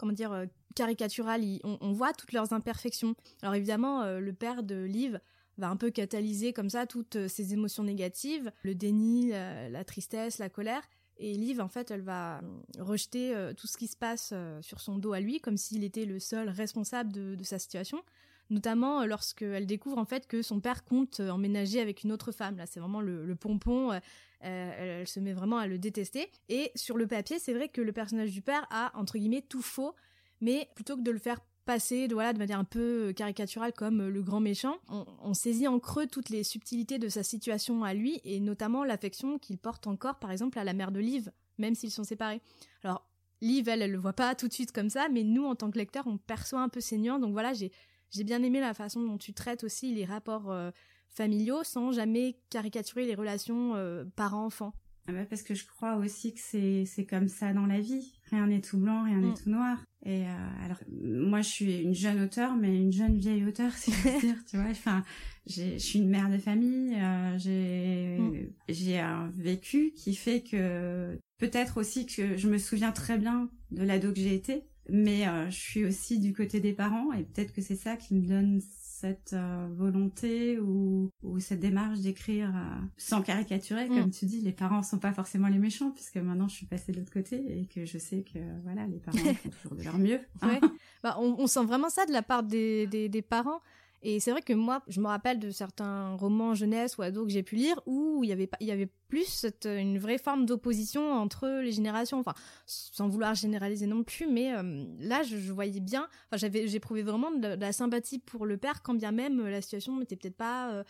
comment 0.00 0.12
dire, 0.12 0.32
euh, 0.32 0.46
caricatural. 0.74 1.42
on, 1.62 1.92
voit 1.92 2.14
toutes 2.14 2.32
leurs 2.32 2.52
imperfections. 2.52 3.14
Alors 3.42 3.54
évidemment, 3.54 4.02
euh, 4.02 4.18
le 4.18 4.32
père 4.32 4.62
de 4.62 4.82
Liv 4.82 5.20
va 5.58 5.68
un 5.68 5.76
peu 5.76 5.90
catalyser 5.90 6.54
comme 6.54 6.70
ça 6.70 6.86
toutes 6.86 7.16
euh, 7.16 7.28
ces 7.28 7.52
émotions 7.52 7.84
négatives, 7.84 8.50
le 8.62 8.74
déni, 8.74 9.28
la, 9.30 9.84
tristesse, 9.84 10.38
la 10.38 10.48
colère. 10.48 10.82
Et 11.18 11.34
Liv, 11.34 11.60
en 11.60 11.68
fait, 11.68 11.90
elle 11.90 12.00
va 12.00 12.40
rejeter 12.78 13.34
tout 13.54 13.66
ce 13.66 13.76
qui 13.76 13.88
se 13.88 13.96
passe 13.96 14.32
sur 14.62 14.80
son 14.80 14.96
dos 14.96 15.12
à 15.12 15.20
lui, 15.20 15.38
comme 15.38 15.58
s'il 15.58 15.84
était 15.84 16.06
le 16.06 16.18
seul 16.18 16.48
responsable 16.48 17.12
de, 17.12 17.44
sa 17.44 17.58
situation. 17.58 18.02
Notamment 18.50 19.06
lorsqu'elle 19.06 19.66
découvre 19.66 19.98
en 19.98 20.04
fait 20.04 20.26
que 20.26 20.42
son 20.42 20.60
père 20.60 20.84
compte 20.84 21.20
emménager 21.20 21.80
avec 21.80 22.02
une 22.02 22.12
autre 22.12 22.32
femme. 22.32 22.56
Là, 22.56 22.66
c'est 22.66 22.80
vraiment 22.80 23.00
le, 23.00 23.34
pompon. 23.36 23.92
elle, 24.40 25.06
se 25.06 25.20
met 25.20 25.32
vraiment 25.32 25.58
à 25.58 25.66
le 25.66 25.78
détester. 25.78 26.30
Et 26.48 26.72
sur 26.74 26.96
le 26.96 27.06
papier, 27.06 27.38
c'est 27.38 27.54
vrai 27.54 27.68
que 27.68 27.80
le 27.80 27.92
personnage 27.92 28.32
du 28.32 28.42
père 28.42 28.66
a 28.70 28.90
entre 28.98 29.18
guillemets 29.18 29.42
tout 29.42 29.62
faux, 29.62 29.94
mais 30.40 30.68
plutôt 30.74 30.96
que 30.96 31.02
de 31.02 31.10
le 31.12 31.18
faire 31.18 31.40
passer 31.70 32.08
de, 32.08 32.16
de 32.16 32.38
manière 32.38 32.58
un 32.58 32.64
peu 32.64 33.12
caricaturale 33.14 33.72
comme 33.72 34.08
le 34.08 34.22
grand 34.22 34.40
méchant, 34.40 34.78
on, 34.88 35.34
saisit 35.34 35.68
en 35.68 35.78
creux 35.78 36.08
toutes 36.08 36.28
les 36.28 36.42
subtilités 36.42 36.98
de 36.98 37.08
sa 37.08 37.22
situation 37.22 37.84
à 37.84 37.94
lui 37.94 38.20
et 38.24 38.40
notamment 38.40 38.82
l'affection 38.82 39.38
qu'il 39.38 39.56
porte 39.56 39.86
encore 39.86 40.18
par 40.18 40.32
exemple 40.32 40.58
à 40.58 40.64
la 40.64 40.72
mère 40.72 40.90
de 40.90 40.98
Liv, 40.98 41.30
même 41.58 41.76
s'ils 41.76 41.92
sont 41.92 42.02
séparés. 42.02 42.40
Alors 42.82 43.06
Liv, 43.40 43.68
elle, 43.68 43.82
elle 43.82 43.92
le 43.92 43.98
voit 43.98 44.12
pas 44.12 44.34
tout 44.34 44.48
de 44.48 44.52
suite 44.52 44.72
comme 44.72 44.90
ça, 44.90 45.08
mais 45.10 45.22
nous 45.22 45.44
en 45.44 45.54
tant 45.54 45.70
que 45.70 45.78
lecteur, 45.78 46.06
on 46.06 46.18
perçoit 46.18 46.60
un 46.60 46.68
peu 46.68 46.80
ses 46.80 46.98
nuances. 46.98 47.20
Donc 47.20 47.32
voilà, 47.32 47.52
j'ai 47.52 47.70
j'ai 48.10 48.24
bien 48.24 48.42
aimé 48.42 48.60
la 48.60 48.74
façon 48.74 49.02
dont 49.02 49.18
tu 49.18 49.32
traites 49.32 49.64
aussi 49.64 49.94
les 49.94 50.04
rapports 50.04 50.50
euh, 50.50 50.70
familiaux 51.08 51.62
sans 51.64 51.92
jamais 51.92 52.36
caricaturer 52.50 53.06
les 53.06 53.14
relations 53.14 53.74
euh, 53.74 54.04
parents-enfants. 54.16 54.72
Ah 55.06 55.12
bah 55.12 55.24
parce 55.28 55.42
que 55.42 55.54
je 55.54 55.66
crois 55.66 55.96
aussi 55.96 56.34
que 56.34 56.40
c'est 56.40 56.84
c'est 56.84 57.04
comme 57.04 57.28
ça 57.28 57.52
dans 57.52 57.66
la 57.66 57.80
vie. 57.80 58.12
Rien 58.30 58.46
n'est 58.46 58.60
tout 58.60 58.78
blanc, 58.78 59.04
rien 59.04 59.18
n'est 59.18 59.30
mm. 59.30 59.42
tout 59.42 59.50
noir. 59.50 59.78
Et 60.04 60.24
euh, 60.24 60.64
alors 60.64 60.78
moi 61.02 61.40
je 61.40 61.48
suis 61.48 61.78
une 61.78 61.94
jeune 61.94 62.22
auteure, 62.22 62.54
mais 62.54 62.76
une 62.76 62.92
jeune 62.92 63.16
vieille 63.16 63.44
auteure, 63.44 63.72
si 63.76 63.92
je 63.92 64.08
veux 64.08 64.20
dire, 64.20 64.36
tu 64.48 64.56
vois. 64.56 64.70
Enfin, 64.70 65.02
je 65.46 65.78
suis 65.78 65.98
une 65.98 66.08
mère 66.08 66.30
de 66.30 66.38
famille. 66.38 66.94
Euh, 66.94 67.38
j'ai 67.38 68.18
mm. 68.18 68.52
j'ai 68.68 68.98
un 69.00 69.30
vécu 69.34 69.92
qui 69.96 70.14
fait 70.14 70.42
que 70.42 71.18
peut-être 71.38 71.78
aussi 71.78 72.06
que 72.06 72.36
je 72.36 72.48
me 72.48 72.58
souviens 72.58 72.92
très 72.92 73.18
bien 73.18 73.50
de 73.72 73.82
l'ado 73.82 74.12
que 74.12 74.20
j'ai 74.20 74.34
été, 74.34 74.64
mais 74.90 75.26
euh, 75.26 75.48
je 75.50 75.58
suis 75.58 75.84
aussi 75.84 76.18
du 76.18 76.32
côté 76.32 76.60
des 76.60 76.72
parents 76.72 77.12
et 77.12 77.22
peut-être 77.22 77.52
que 77.52 77.62
c'est 77.62 77.76
ça 77.76 77.96
qui 77.96 78.14
me 78.14 78.26
donne 78.26 78.60
cette 78.60 79.32
euh, 79.32 79.68
volonté 79.72 80.58
ou, 80.58 81.10
ou, 81.22 81.38
cette 81.40 81.60
démarche 81.60 82.00
d'écrire 82.00 82.50
euh, 82.54 82.80
sans 82.98 83.22
caricaturer, 83.22 83.88
comme 83.88 84.08
mm. 84.08 84.10
tu 84.10 84.26
dis, 84.26 84.40
les 84.42 84.52
parents 84.52 84.82
sont 84.82 84.98
pas 84.98 85.12
forcément 85.12 85.48
les 85.48 85.58
méchants 85.58 85.90
puisque 85.90 86.16
maintenant 86.16 86.48
je 86.48 86.56
suis 86.56 86.66
passée 86.66 86.92
de 86.92 86.98
l'autre 86.98 87.12
côté 87.12 87.36
et 87.60 87.66
que 87.66 87.86
je 87.86 87.98
sais 87.98 88.22
que 88.22 88.38
voilà 88.62 88.86
les 88.86 88.98
parents 88.98 89.16
font 89.42 89.48
toujours 89.48 89.76
de 89.76 89.82
leur 89.84 89.98
mieux. 89.98 90.20
Hein. 90.42 90.60
Bah, 91.02 91.16
on, 91.18 91.36
on, 91.38 91.46
sent 91.46 91.64
vraiment 91.64 91.88
ça 91.88 92.04
de 92.04 92.12
la 92.12 92.22
part 92.22 92.42
des, 92.42 92.86
des, 92.88 93.08
des 93.08 93.22
parents. 93.22 93.60
Et 94.02 94.18
c'est 94.18 94.30
vrai 94.30 94.40
que 94.40 94.54
moi, 94.54 94.82
je 94.88 94.98
me 95.00 95.06
rappelle 95.06 95.38
de 95.38 95.50
certains 95.50 96.14
romans 96.14 96.54
jeunesse 96.54 96.96
ou 96.96 97.02
ados 97.02 97.26
que 97.26 97.32
j'ai 97.32 97.42
pu 97.42 97.56
lire 97.56 97.78
où 97.84 98.24
il 98.24 98.30
y 98.30 98.32
avait 98.32 98.48
il 98.60 98.66
y 98.66 98.70
avait 98.70 98.88
plus 99.08 99.26
cette, 99.26 99.66
une 99.66 99.98
vraie 99.98 100.16
forme 100.16 100.46
d'opposition 100.46 101.12
entre 101.12 101.60
les 101.62 101.72
générations. 101.72 102.18
Enfin, 102.18 102.34
sans 102.64 103.08
vouloir 103.08 103.34
généraliser 103.34 103.86
non 103.86 104.02
plus, 104.02 104.26
mais 104.26 104.54
euh, 104.54 104.86
là, 105.00 105.22
je, 105.22 105.52
voyais 105.52 105.80
bien. 105.80 106.08
Enfin, 106.26 106.38
j'avais, 106.38 106.66
j'éprouvais 106.66 107.02
vraiment 107.02 107.30
de, 107.30 107.48
la 107.48 107.72
sympathie 107.72 108.18
pour 108.18 108.46
le 108.46 108.56
père, 108.56 108.82
quand 108.82 108.94
bien 108.94 109.12
même 109.12 109.46
la 109.46 109.60
situation 109.60 109.98
n'était 109.98 110.16
peut-être 110.16 110.36
pas 110.36 110.72
euh, 110.72 110.84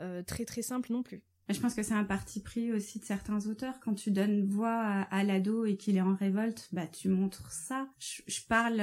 euh, 0.00 0.22
très 0.22 0.44
très 0.44 0.62
simple 0.62 0.92
non 0.92 1.04
plus. 1.04 1.22
Je 1.48 1.60
pense 1.60 1.74
que 1.74 1.82
c'est 1.82 1.94
un 1.94 2.04
parti 2.04 2.40
pris 2.40 2.72
aussi 2.72 2.98
de 2.98 3.04
certains 3.04 3.46
auteurs. 3.46 3.80
Quand 3.80 3.94
tu 3.94 4.10
donnes 4.10 4.44
voix 4.46 5.06
à, 5.10 5.24
l'ado 5.24 5.64
et 5.64 5.78
qu'il 5.78 5.96
est 5.96 6.02
en 6.02 6.14
révolte, 6.14 6.68
bah 6.72 6.86
tu 6.86 7.08
montres 7.08 7.50
ça. 7.50 7.88
Je, 7.98 8.40
parle, 8.46 8.76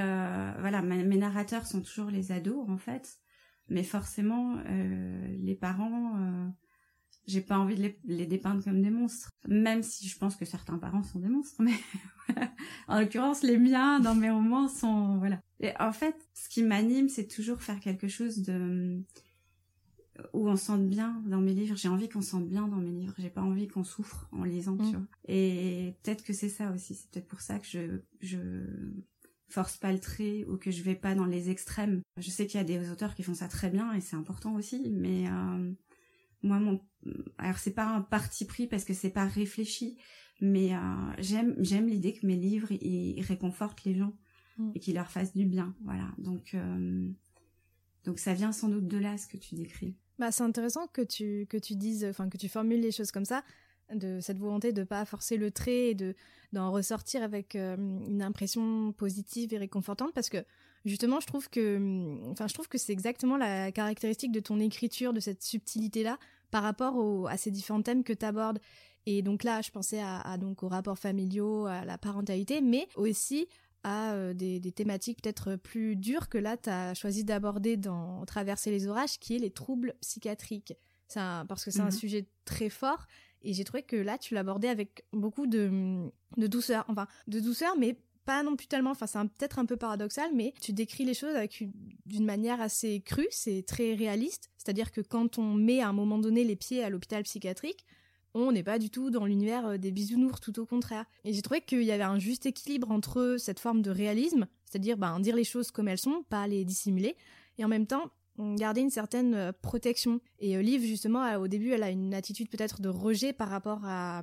voilà, 0.61 0.81
mes 0.81 1.17
narrateurs 1.17 1.67
sont 1.67 1.81
toujours 1.81 2.09
les 2.09 2.31
ados 2.31 2.67
en 2.67 2.77
fait 2.77 3.19
mais 3.69 3.83
forcément 3.83 4.57
euh, 4.67 5.27
les 5.39 5.55
parents 5.55 6.17
euh, 6.19 6.47
j'ai 7.27 7.41
pas 7.41 7.57
envie 7.57 7.75
de 7.75 7.81
les, 7.81 7.99
les, 8.05 8.27
dépeindre 8.27 8.63
comme 8.63 8.83
des 8.83 8.91
monstres. 8.91 9.31
Même 9.47 9.81
si 9.81 10.07
je 10.07 10.15
pense 10.19 10.35
que 10.35 10.45
certains 10.45 10.77
parents 10.77 11.01
sont 11.01 11.19
des 11.19 11.27
monstres 11.27 11.61
mais 11.61 11.73
en 12.87 12.99
l'occurrence 12.99 13.43
les 13.43 13.57
miens 13.57 13.99
dans 13.99 14.15
mes 14.15 14.29
romans 14.29 14.67
sont 14.67 15.17
voilà. 15.17 15.41
Et 15.59 15.71
en 15.79 15.91
fait 15.91 16.15
ce 16.33 16.49
qui 16.49 16.63
m'anime 16.63 17.09
c'est 17.09 17.27
toujours 17.27 17.61
faire 17.61 17.79
quelque 17.79 18.07
chose 18.07 18.41
de 18.41 19.03
où 20.33 20.47
on 20.47 20.55
sente 20.55 20.87
bien 20.87 21.21
dans 21.25 21.41
mes 21.41 21.53
livres. 21.53 21.75
J'ai 21.75 21.89
envie 21.89 22.09
qu'on 22.09 22.21
sente 22.21 22.47
bien 22.47 22.67
dans 22.67 22.77
mes 22.77 22.91
livres. 22.91 23.13
J'ai 23.17 23.29
pas 23.29 23.41
envie 23.41 23.67
qu'on 23.67 23.83
souffre 23.83 24.27
en 24.31 24.43
lisant 24.43 24.77
tu 24.77 24.83
mm. 24.83 24.91
vois. 24.91 25.07
Et 25.27 25.95
peut-être 26.03 26.23
que 26.23 26.33
c'est 26.33 26.49
ça 26.49 26.71
aussi. 26.71 26.95
C'est 26.95 27.09
peut-être 27.11 27.27
pour 27.27 27.41
ça 27.41 27.59
que 27.59 27.67
je 27.67 28.01
je 28.21 28.37
force 29.49 29.77
pas 29.77 29.91
le 29.91 29.99
trait 29.99 30.43
ou 30.45 30.57
que 30.57 30.71
je 30.71 30.81
vais 30.81 30.95
pas 30.95 31.15
dans 31.15 31.25
les 31.25 31.49
extrêmes. 31.49 32.01
Je 32.17 32.29
sais 32.29 32.47
qu'il 32.47 32.57
y 32.57 32.61
a 32.61 32.65
des 32.65 32.89
auteurs 32.89 33.15
qui 33.15 33.23
font 33.23 33.33
ça 33.33 33.47
très 33.47 33.69
bien 33.69 33.93
et 33.93 34.01
c'est 34.01 34.15
important 34.15 34.55
aussi, 34.55 34.89
mais 34.91 35.27
euh, 35.29 35.71
moi 36.43 36.59
mon 36.59 36.81
alors 37.37 37.57
c'est 37.57 37.73
pas 37.73 37.85
un 37.85 38.01
parti 38.01 38.45
pris 38.45 38.67
parce 38.67 38.83
que 38.83 38.93
c'est 38.93 39.11
pas 39.11 39.25
réfléchi, 39.25 39.97
mais 40.41 40.73
euh, 40.73 40.79
j'aime 41.19 41.55
j'aime 41.59 41.87
l'idée 41.87 42.13
que 42.13 42.25
mes 42.25 42.35
livres 42.35 42.71
ils, 42.71 43.21
réconfortent 43.21 43.83
les 43.83 43.95
gens 43.95 44.13
mm. 44.57 44.71
et 44.75 44.79
qu'ils 44.79 44.95
leur 44.95 45.11
fassent 45.11 45.35
du 45.35 45.45
bien, 45.45 45.75
voilà. 45.83 46.09
Donc 46.17 46.55
euh, 46.55 47.07
donc 48.03 48.19
ça 48.19 48.33
vient 48.33 48.51
sans 48.51 48.69
doute 48.69 48.87
de 48.87 48.97
là 48.97 49.17
ce 49.17 49.27
que 49.27 49.37
tu 49.37 49.55
décris. 49.55 49.95
Bah 50.17 50.31
c'est 50.31 50.43
intéressant 50.43 50.87
que 50.87 51.01
tu 51.01 51.45
que 51.47 51.57
tu 51.57 51.75
dises 51.75 52.05
enfin 52.05 52.29
que 52.29 52.37
tu 52.37 52.49
formules 52.49 52.81
les 52.81 52.91
choses 52.91 53.11
comme 53.11 53.25
ça 53.25 53.43
de 53.93 54.19
cette 54.19 54.39
volonté 54.39 54.73
de 54.73 54.83
pas 54.83 55.05
forcer 55.05 55.37
le 55.37 55.51
trait 55.51 55.89
et 55.89 55.95
de 55.95 56.15
d'en 56.53 56.71
ressortir 56.71 57.21
avec 57.21 57.55
euh, 57.55 57.75
une 57.75 58.21
impression 58.21 58.93
positive 58.93 59.53
et 59.53 59.57
réconfortante 59.57 60.13
parce 60.13 60.29
que 60.29 60.43
justement 60.85 61.19
je 61.19 61.27
trouve 61.27 61.49
que 61.49 61.77
mm, 61.77 62.31
enfin 62.31 62.47
je 62.47 62.53
trouve 62.53 62.67
que 62.67 62.77
c'est 62.77 62.93
exactement 62.93 63.37
la 63.37 63.71
caractéristique 63.71 64.31
de 64.31 64.39
ton 64.39 64.59
écriture 64.59 65.13
de 65.13 65.19
cette 65.19 65.43
subtilité 65.43 66.03
là 66.03 66.17
par 66.51 66.63
rapport 66.63 67.29
à 67.29 67.37
ces 67.37 67.51
différents 67.51 67.81
thèmes 67.81 68.03
que 68.03 68.13
tu 68.13 68.25
abordes 68.25 68.59
et 69.05 69.21
donc 69.21 69.43
là 69.43 69.61
je 69.61 69.71
pensais 69.71 69.99
à, 70.01 70.37
donc 70.37 70.63
aux 70.63 70.67
rapports 70.67 70.97
familiaux 70.97 71.65
à 71.65 71.85
la 71.85 71.97
parentalité 71.97 72.61
mais 72.61 72.87
aussi 72.95 73.47
à 73.83 74.13
euh, 74.13 74.33
des, 74.33 74.59
thématiques 74.71 75.21
peut-être 75.21 75.57
plus 75.57 75.95
dures 75.95 76.29
que 76.29 76.37
là 76.37 76.57
tu 76.57 76.69
as 76.69 76.93
choisi 76.93 77.23
d'aborder 77.23 77.77
dans 77.77 78.25
Traverser 78.25 78.71
les 78.71 78.87
orages 78.87 79.19
qui 79.19 79.35
est 79.35 79.39
les 79.39 79.51
troubles 79.51 79.93
psychiatriques 80.01 80.73
parce 81.13 81.63
que 81.63 81.71
c'est 81.71 81.81
un 81.81 81.85
mhm. 81.85 81.91
sujet 81.91 82.27
très 82.45 82.69
fort 82.69 83.05
et 83.45 83.53
j'ai 83.53 83.63
trouvé 83.63 83.83
que 83.83 83.95
là, 83.95 84.17
tu 84.17 84.33
l'abordais 84.33 84.67
avec 84.67 85.05
beaucoup 85.13 85.47
de, 85.47 86.09
de 86.37 86.47
douceur. 86.47 86.85
Enfin, 86.89 87.07
de 87.27 87.39
douceur, 87.39 87.77
mais 87.77 87.97
pas 88.25 88.43
non 88.43 88.55
plus 88.55 88.67
tellement, 88.67 88.91
enfin 88.91 89.05
c'est 89.05 89.19
peut-être 89.19 89.59
un 89.59 89.65
peu 89.65 89.77
paradoxal, 89.77 90.31
mais 90.33 90.53
tu 90.59 90.73
décris 90.73 91.05
les 91.05 91.13
choses 91.13 91.35
d'une 92.05 92.25
manière 92.25 92.59
assez 92.59 93.01
crue, 93.01 93.27
c'est 93.29 93.63
très 93.65 93.93
réaliste. 93.93 94.49
C'est-à-dire 94.57 94.91
que 94.91 95.01
quand 95.01 95.37
on 95.37 95.53
met 95.53 95.79
à 95.79 95.89
un 95.89 95.93
moment 95.93 96.17
donné 96.17 96.43
les 96.43 96.55
pieds 96.55 96.83
à 96.83 96.89
l'hôpital 96.89 97.23
psychiatrique, 97.23 97.85
on 98.33 98.51
n'est 98.51 98.63
pas 98.63 98.79
du 98.79 98.89
tout 98.89 99.11
dans 99.11 99.25
l'univers 99.25 99.65
euh, 99.65 99.77
des 99.77 99.91
bisounours, 99.91 100.41
tout 100.41 100.59
au 100.59 100.65
contraire. 100.65 101.05
Et 101.23 101.31
j'ai 101.31 101.41
trouvé 101.41 101.61
qu'il 101.61 101.83
y 101.83 101.91
avait 101.91 102.03
un 102.03 102.19
juste 102.19 102.45
équilibre 102.45 102.91
entre 102.91 103.37
cette 103.39 103.61
forme 103.61 103.81
de 103.81 103.91
réalisme, 103.91 104.47
c'est-à-dire 104.65 104.97
ben, 104.97 105.19
dire 105.21 105.35
les 105.35 105.45
choses 105.45 105.71
comme 105.71 105.87
elles 105.87 105.99
sont, 105.99 106.23
pas 106.29 106.45
les 106.47 106.65
dissimuler, 106.65 107.15
et 107.57 107.63
en 107.63 107.69
même 107.69 107.87
temps 107.87 108.11
garder 108.37 108.81
une 108.81 108.89
certaine 108.89 109.33
euh, 109.33 109.51
protection. 109.61 110.19
Et 110.39 110.61
Liv, 110.61 110.81
justement, 110.81 111.35
au 111.35 111.47
début, 111.47 111.71
elle 111.71 111.83
a 111.83 111.89
une 111.89 112.13
attitude 112.13 112.49
peut-être 112.49 112.81
de 112.81 112.89
rejet 112.89 113.33
par 113.33 113.49
rapport 113.49 113.81
à, 113.85 114.21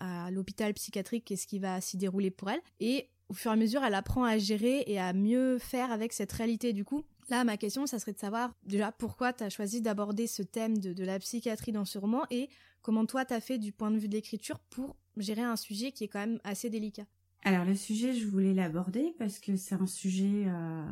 à 0.00 0.30
l'hôpital 0.30 0.72
psychiatrique 0.74 1.30
et 1.30 1.36
ce 1.36 1.46
qui 1.46 1.58
va 1.58 1.80
s'y 1.80 1.96
dérouler 1.96 2.30
pour 2.30 2.50
elle. 2.50 2.60
Et 2.80 3.08
au 3.28 3.34
fur 3.34 3.50
et 3.50 3.54
à 3.54 3.56
mesure, 3.56 3.84
elle 3.84 3.94
apprend 3.94 4.24
à 4.24 4.38
gérer 4.38 4.84
et 4.86 4.98
à 4.98 5.12
mieux 5.12 5.58
faire 5.58 5.92
avec 5.92 6.12
cette 6.12 6.32
réalité. 6.32 6.72
Du 6.72 6.84
coup, 6.84 7.04
là, 7.28 7.44
ma 7.44 7.56
question, 7.56 7.86
ça 7.86 7.98
serait 7.98 8.12
de 8.12 8.18
savoir 8.18 8.52
déjà 8.64 8.92
pourquoi 8.92 9.32
tu 9.32 9.44
as 9.44 9.50
choisi 9.50 9.80
d'aborder 9.80 10.26
ce 10.26 10.42
thème 10.42 10.78
de, 10.78 10.92
de, 10.92 11.04
la 11.04 11.18
psychiatrie 11.18 11.72
dans 11.72 11.84
ce 11.84 11.98
roman 11.98 12.24
et 12.30 12.48
comment 12.82 13.06
toi, 13.06 13.24
tu 13.24 13.34
as 13.34 13.40
fait 13.40 13.58
du 13.58 13.72
point 13.72 13.90
de 13.90 13.98
vue 13.98 14.08
de 14.08 14.14
l'écriture 14.14 14.58
pour 14.70 14.96
gérer 15.16 15.42
un 15.42 15.56
sujet 15.56 15.92
qui 15.92 16.04
est 16.04 16.08
quand 16.08 16.20
même 16.20 16.40
assez 16.44 16.70
délicat. 16.70 17.04
Alors 17.44 17.64
le 17.64 17.76
sujet, 17.76 18.14
je 18.14 18.26
voulais 18.26 18.52
l'aborder 18.52 19.14
parce 19.18 19.38
que 19.38 19.56
c'est 19.56 19.76
un 19.76 19.86
sujet 19.86 20.44
euh, 20.46 20.84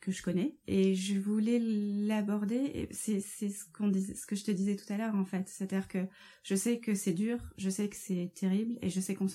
que 0.00 0.10
je 0.10 0.22
connais 0.22 0.56
et 0.66 0.94
je 0.94 1.18
voulais 1.18 1.60
l'aborder. 1.60 2.88
C'est 2.90 3.20
ce 3.20 3.64
qu'on 3.72 3.92
ce 3.92 4.26
que 4.26 4.34
je 4.34 4.44
te 4.44 4.50
disais 4.50 4.76
tout 4.76 4.92
à 4.92 4.96
l'heure 4.96 5.14
en 5.14 5.24
fait, 5.24 5.48
c'est-à-dire 5.48 5.86
que 5.86 6.06
je 6.42 6.54
sais 6.56 6.80
que 6.80 6.94
c'est 6.94 7.12
dur, 7.12 7.38
je 7.56 7.70
sais 7.70 7.88
que 7.88 7.96
c'est 7.96 8.32
terrible 8.34 8.78
et 8.82 8.90
je 8.90 9.00
sais 9.00 9.14
qu'on 9.14 9.28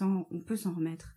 peut 0.46 0.58
s'en 0.58 0.74
remettre. 0.74 1.14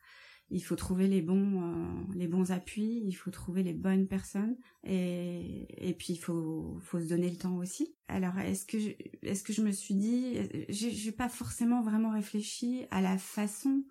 Il 0.53 0.63
faut 0.65 0.77
trouver 0.77 1.07
les 1.09 1.21
bons 1.21 1.63
euh, 1.63 2.15
les 2.15 2.29
bons 2.29 2.53
appuis, 2.53 3.03
il 3.05 3.13
faut 3.13 3.31
trouver 3.31 3.65
les 3.65 3.75
bonnes 3.75 4.07
personnes 4.07 4.57
et 4.85 5.67
et 5.79 5.95
puis 5.95 6.13
il 6.13 6.19
faut 6.19 6.79
faut 6.81 7.01
se 7.01 7.09
donner 7.09 7.29
le 7.29 7.37
temps 7.37 7.57
aussi. 7.57 7.97
Alors 8.07 8.39
est-ce 8.39 8.67
que 8.67 8.79
est-ce 9.23 9.43
que 9.43 9.53
je 9.53 9.63
me 9.63 9.73
suis 9.73 9.95
dit 9.95 10.39
j'ai 10.69 11.13
pas 11.13 11.29
forcément 11.29 11.83
vraiment 11.83 12.13
réfléchi 12.13 12.87
à 12.93 13.01
la 13.01 13.19
façon 13.19 13.85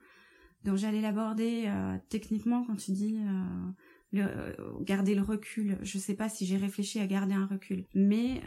donc 0.64 0.78
j'allais 0.78 1.02
l'aborder 1.02 1.66
euh, 1.68 1.98
techniquement 2.10 2.64
quand 2.66 2.76
tu 2.76 2.92
dis 2.92 3.18
euh, 3.18 4.20
euh, 4.22 4.80
garder 4.82 5.16
le 5.16 5.22
recul. 5.22 5.78
Je 5.82 5.98
sais 5.98 6.16
pas 6.16 6.30
si 6.30 6.46
j'ai 6.46 6.58
réfléchi 6.58 7.00
à 7.00 7.08
garder 7.08 7.34
un 7.34 7.46
recul, 7.46 7.86
mais 7.94 8.42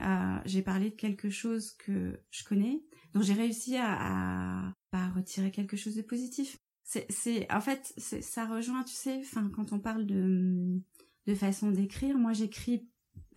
j'ai 0.45 0.63
parlé 0.63 0.91
de 0.91 0.97
quelque 0.97 1.31
chose 1.31 1.73
que 1.73 2.21
je 2.31 2.45
connais, 2.45 2.83
donc 3.15 3.23
j'ai 3.23 3.35
réussi 3.35 3.77
à, 3.77 4.73
à, 4.93 5.09
retirer 5.15 5.51
quelque 5.51 5.77
chose 5.77 5.97
de 5.97 6.03
positif. 6.03 6.59
C'est 6.85 7.51
en 7.51 7.61
fait, 7.61 7.95
ça 7.97 8.47
rejoint, 8.47 8.83
tu 8.85 8.95
sais, 8.95 9.19
enfin 9.21 9.51
quand 9.55 9.73
on 9.73 9.79
parle 9.79 10.05
de 10.07 10.81
de 11.27 11.35
façon 11.35 11.71
d'écrire, 11.71 12.19
moi 12.19 12.33
j'écris 12.33 12.89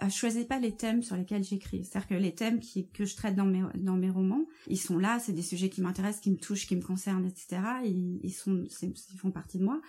je 0.02 0.10
choisis 0.10 0.46
pas 0.46 0.60
les 0.60 0.76
thèmes 0.76 1.04
sur 1.04 1.16
lesquels 1.16 1.44
j'écris. 1.44 1.86
C'est-à-dire 1.86 2.08
que 2.08 2.14
les 2.16 2.34
thèmes 2.34 2.60
que 2.94 3.06
je 3.06 3.16
traite 3.16 3.36
dans 3.36 3.46
mes, 3.46 3.64
dans 3.76 3.96
mes 3.96 4.10
romans, 4.10 4.46
ils 4.68 4.80
sont 4.80 4.98
là, 4.98 5.20
c'est 5.20 5.34
des 5.34 5.42
sujets 5.42 5.70
qui 5.70 5.82
m'intéressent, 5.82 6.22
qui 6.22 6.32
me 6.32 6.38
touchent, 6.38 6.68
qui 6.68 6.76
me 6.76 6.82
concernent, 6.82 7.26
etc. 7.26 7.62
Ils, 7.86 8.20
ils 8.24 8.34
sont, 8.34 8.64
ils 8.82 9.18
font 9.18 9.32
partie 9.32 9.58
de 9.58 9.64
moi. 9.64 9.82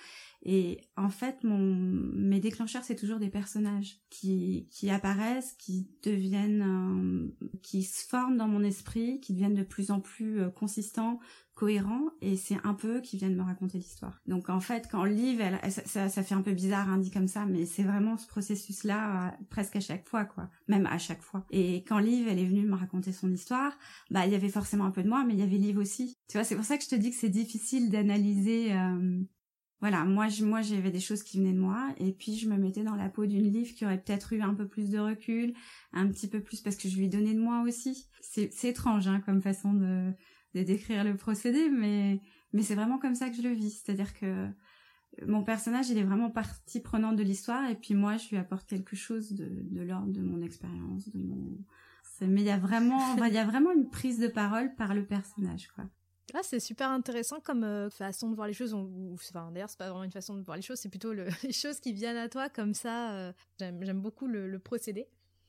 Et 0.43 0.81
en 0.97 1.09
fait, 1.09 1.43
mon, 1.43 1.75
mes 1.75 2.39
déclencheurs, 2.39 2.85
c'est 2.85 2.95
toujours 2.95 3.19
des 3.19 3.31
personnages 3.31 3.99
qui, 4.11 4.69
qui 4.71 4.91
apparaissent, 4.91 5.55
qui 5.59 5.89
deviennent, 6.05 7.33
euh, 7.43 7.49
qui 7.63 7.83
se 7.83 8.07
forment 8.07 8.37
dans 8.37 8.47
mon 8.47 8.63
esprit, 8.63 9.21
qui 9.21 9.33
deviennent 9.33 9.55
de 9.55 9.65
plus 9.65 9.91
en 9.91 10.01
plus 10.01 10.41
euh, 10.41 10.51
consistants, 10.51 11.19
cohérent 11.57 12.11
et 12.21 12.37
c'est 12.37 12.59
un 12.65 12.75
peu 12.75 12.99
eux 12.99 13.01
qui 13.01 13.17
viennent 13.17 13.35
me 13.35 13.43
raconter 13.43 13.79
l'histoire. 13.79 14.21
Donc 14.27 14.51
en 14.51 14.61
fait, 14.61 14.89
quand 14.91 15.05
Liv, 15.05 15.41
elle, 15.41 15.59
ça, 15.73 16.09
fait 16.11 16.35
un 16.35 16.43
peu 16.43 16.53
bizarre 16.53 16.89
hein, 16.91 16.99
dit 16.99 17.11
comme 17.11 17.29
ça, 17.29 17.47
mais 17.47 17.65
c'est 17.65 17.83
vraiment 17.83 18.19
ce 18.19 18.27
processus-là 18.27 19.29
euh, 19.29 19.31
presque 19.49 19.75
à 19.75 19.81
chaque 19.81 19.96
fois, 20.05 20.25
quoi. 20.25 20.51
Même 20.69 20.87
à 20.87 20.99
chaque 20.99 21.23
fois. 21.23 21.47
Et 21.51 21.85
quand 21.85 21.99
Liv, 21.99 22.27
elle 22.29 22.39
est 22.39 22.47
venue 22.47 22.67
me 22.67 22.75
raconter 22.75 23.13
son 23.13 23.33
histoire, 23.33 23.73
bah 24.11 24.27
il 24.27 24.33
y 24.33 24.35
avait 24.35 24.49
forcément 24.49 24.85
un 24.85 24.91
peu 24.91 25.03
de 25.03 25.09
moi, 25.09 25.25
mais 25.25 25.35
il 25.35 25.41
y 25.41 25.43
avait 25.43 25.57
Liv 25.57 25.79
aussi. 25.79 26.17
Tu 26.29 26.37
vois, 26.37 26.45
c'est 26.45 26.57
pour 26.57 26.65
ça 26.65 26.77
que 26.77 26.85
je 26.85 26.89
te 26.89 26.95
dis 26.95 27.11
que 27.11 27.17
c'est 27.17 27.29
difficile 27.29 27.91
d'analyser. 27.91 28.73
Euh... 28.73 29.21
Voilà, 29.81 30.05
moi, 30.05 30.29
moi, 30.43 30.63
j'avais 30.63 30.91
des 30.91 31.01
choses 31.01 31.23
qui 31.23 31.39
venaient 31.39 31.53
de 31.53 31.61
moi, 31.61 31.95
et 31.99 32.13
puis 32.13 32.37
je 32.37 32.49
me 32.49 32.57
mettais 32.57 32.83
dans 32.83 32.97
la 32.97 33.11
peau 33.11 33.27
d'une 33.27 33.53
Liv 33.53 33.75
qui 33.75 33.85
aurait 33.85 34.01
peut-être 34.01 34.33
eu 34.33 34.41
un 34.41 34.55
peu 34.55 34.67
plus 34.67 34.89
de 34.89 34.99
recul, 34.99 35.53
un 35.93 36.09
petit 36.09 36.29
peu 36.29 36.41
plus 36.41 36.63
parce 36.63 36.77
que 36.77 36.89
je 36.89 36.97
lui 36.97 37.09
donnais 37.09 37.35
de 37.35 37.41
moi 37.41 37.63
aussi. 37.63 38.09
C'est 38.21 38.65
étrange, 38.65 39.07
hein, 39.07 39.21
comme 39.25 39.43
façon 39.43 39.75
de 39.75 40.13
de 40.57 40.63
décrire 40.63 41.05
le 41.05 41.17
procédé, 41.17 41.69
mais 41.69 42.21
mais 42.53 42.63
c'est 42.63 42.75
vraiment 42.75 42.99
comme 42.99 43.15
ça 43.15 43.29
que 43.29 43.37
je 43.37 43.43
le 43.43 43.53
vis. 43.53 43.83
C'est-à-dire 43.85 44.15
que 44.15 44.49
mon 45.27 45.43
personnage, 45.43 45.89
il 45.89 45.99
est 45.99 46.05
vraiment 46.05 46.31
partie 46.31 46.81
prenante 46.81 47.17
de 47.17 47.23
l'histoire, 47.23 47.69
et 47.71 47.75
puis 47.75 47.95
moi, 47.95 48.17
je 48.17 48.29
lui 48.29 48.37
apporte 48.37 48.67
quelque 48.67 48.97
chose 48.97 49.33
de, 49.33 49.49
de 49.63 49.81
l'ordre 49.83 50.13
de 50.13 50.21
mon 50.21 50.43
expérience, 50.43 51.09
de 51.09 51.19
mon. 51.19 51.59
Mais 52.23 52.41
il 52.41 52.47
y 52.47 52.51
a 52.51 52.59
vraiment, 52.59 53.17
il 53.27 53.35
y 53.35 53.39
a 53.39 53.45
vraiment 53.45 53.73
une 53.73 53.91
prise 53.91 54.19
de 54.19 54.29
parole 54.29 54.75
par 54.75 54.95
le 54.95 55.05
personnage, 55.05 55.69
quoi. 55.69 55.85
Ah, 56.35 56.41
c'est 56.43 56.61
super 56.61 56.91
intéressant 56.91 57.41
comme 57.41 57.63
euh, 57.63 57.89
façon 57.89 58.31
de 58.31 58.35
voir 58.35 58.49
les 58.49 58.53
choses. 58.53 58.75
enfin, 58.75 59.51
d'ailleurs, 59.53 59.71
c'est 59.71 59.79
pas 59.79 59.89
vraiment 59.89 60.05
une 60.05 60.11
façon 60.11 60.35
de 60.35 60.43
voir 60.43 60.57
les 60.57 60.63
choses, 60.63 60.79
c'est 60.79 60.89
plutôt 60.89 61.13
les 61.43 61.53
choses 61.53 61.79
qui 61.79 61.93
viennent 61.93 62.17
à 62.17 62.29
toi 62.29 62.49
comme 62.49 62.75
ça. 62.75 63.13
Euh, 63.13 63.33
j'aime 63.59 64.01
beaucoup 64.01 64.27
le, 64.27 64.59
procédé. 64.59 65.07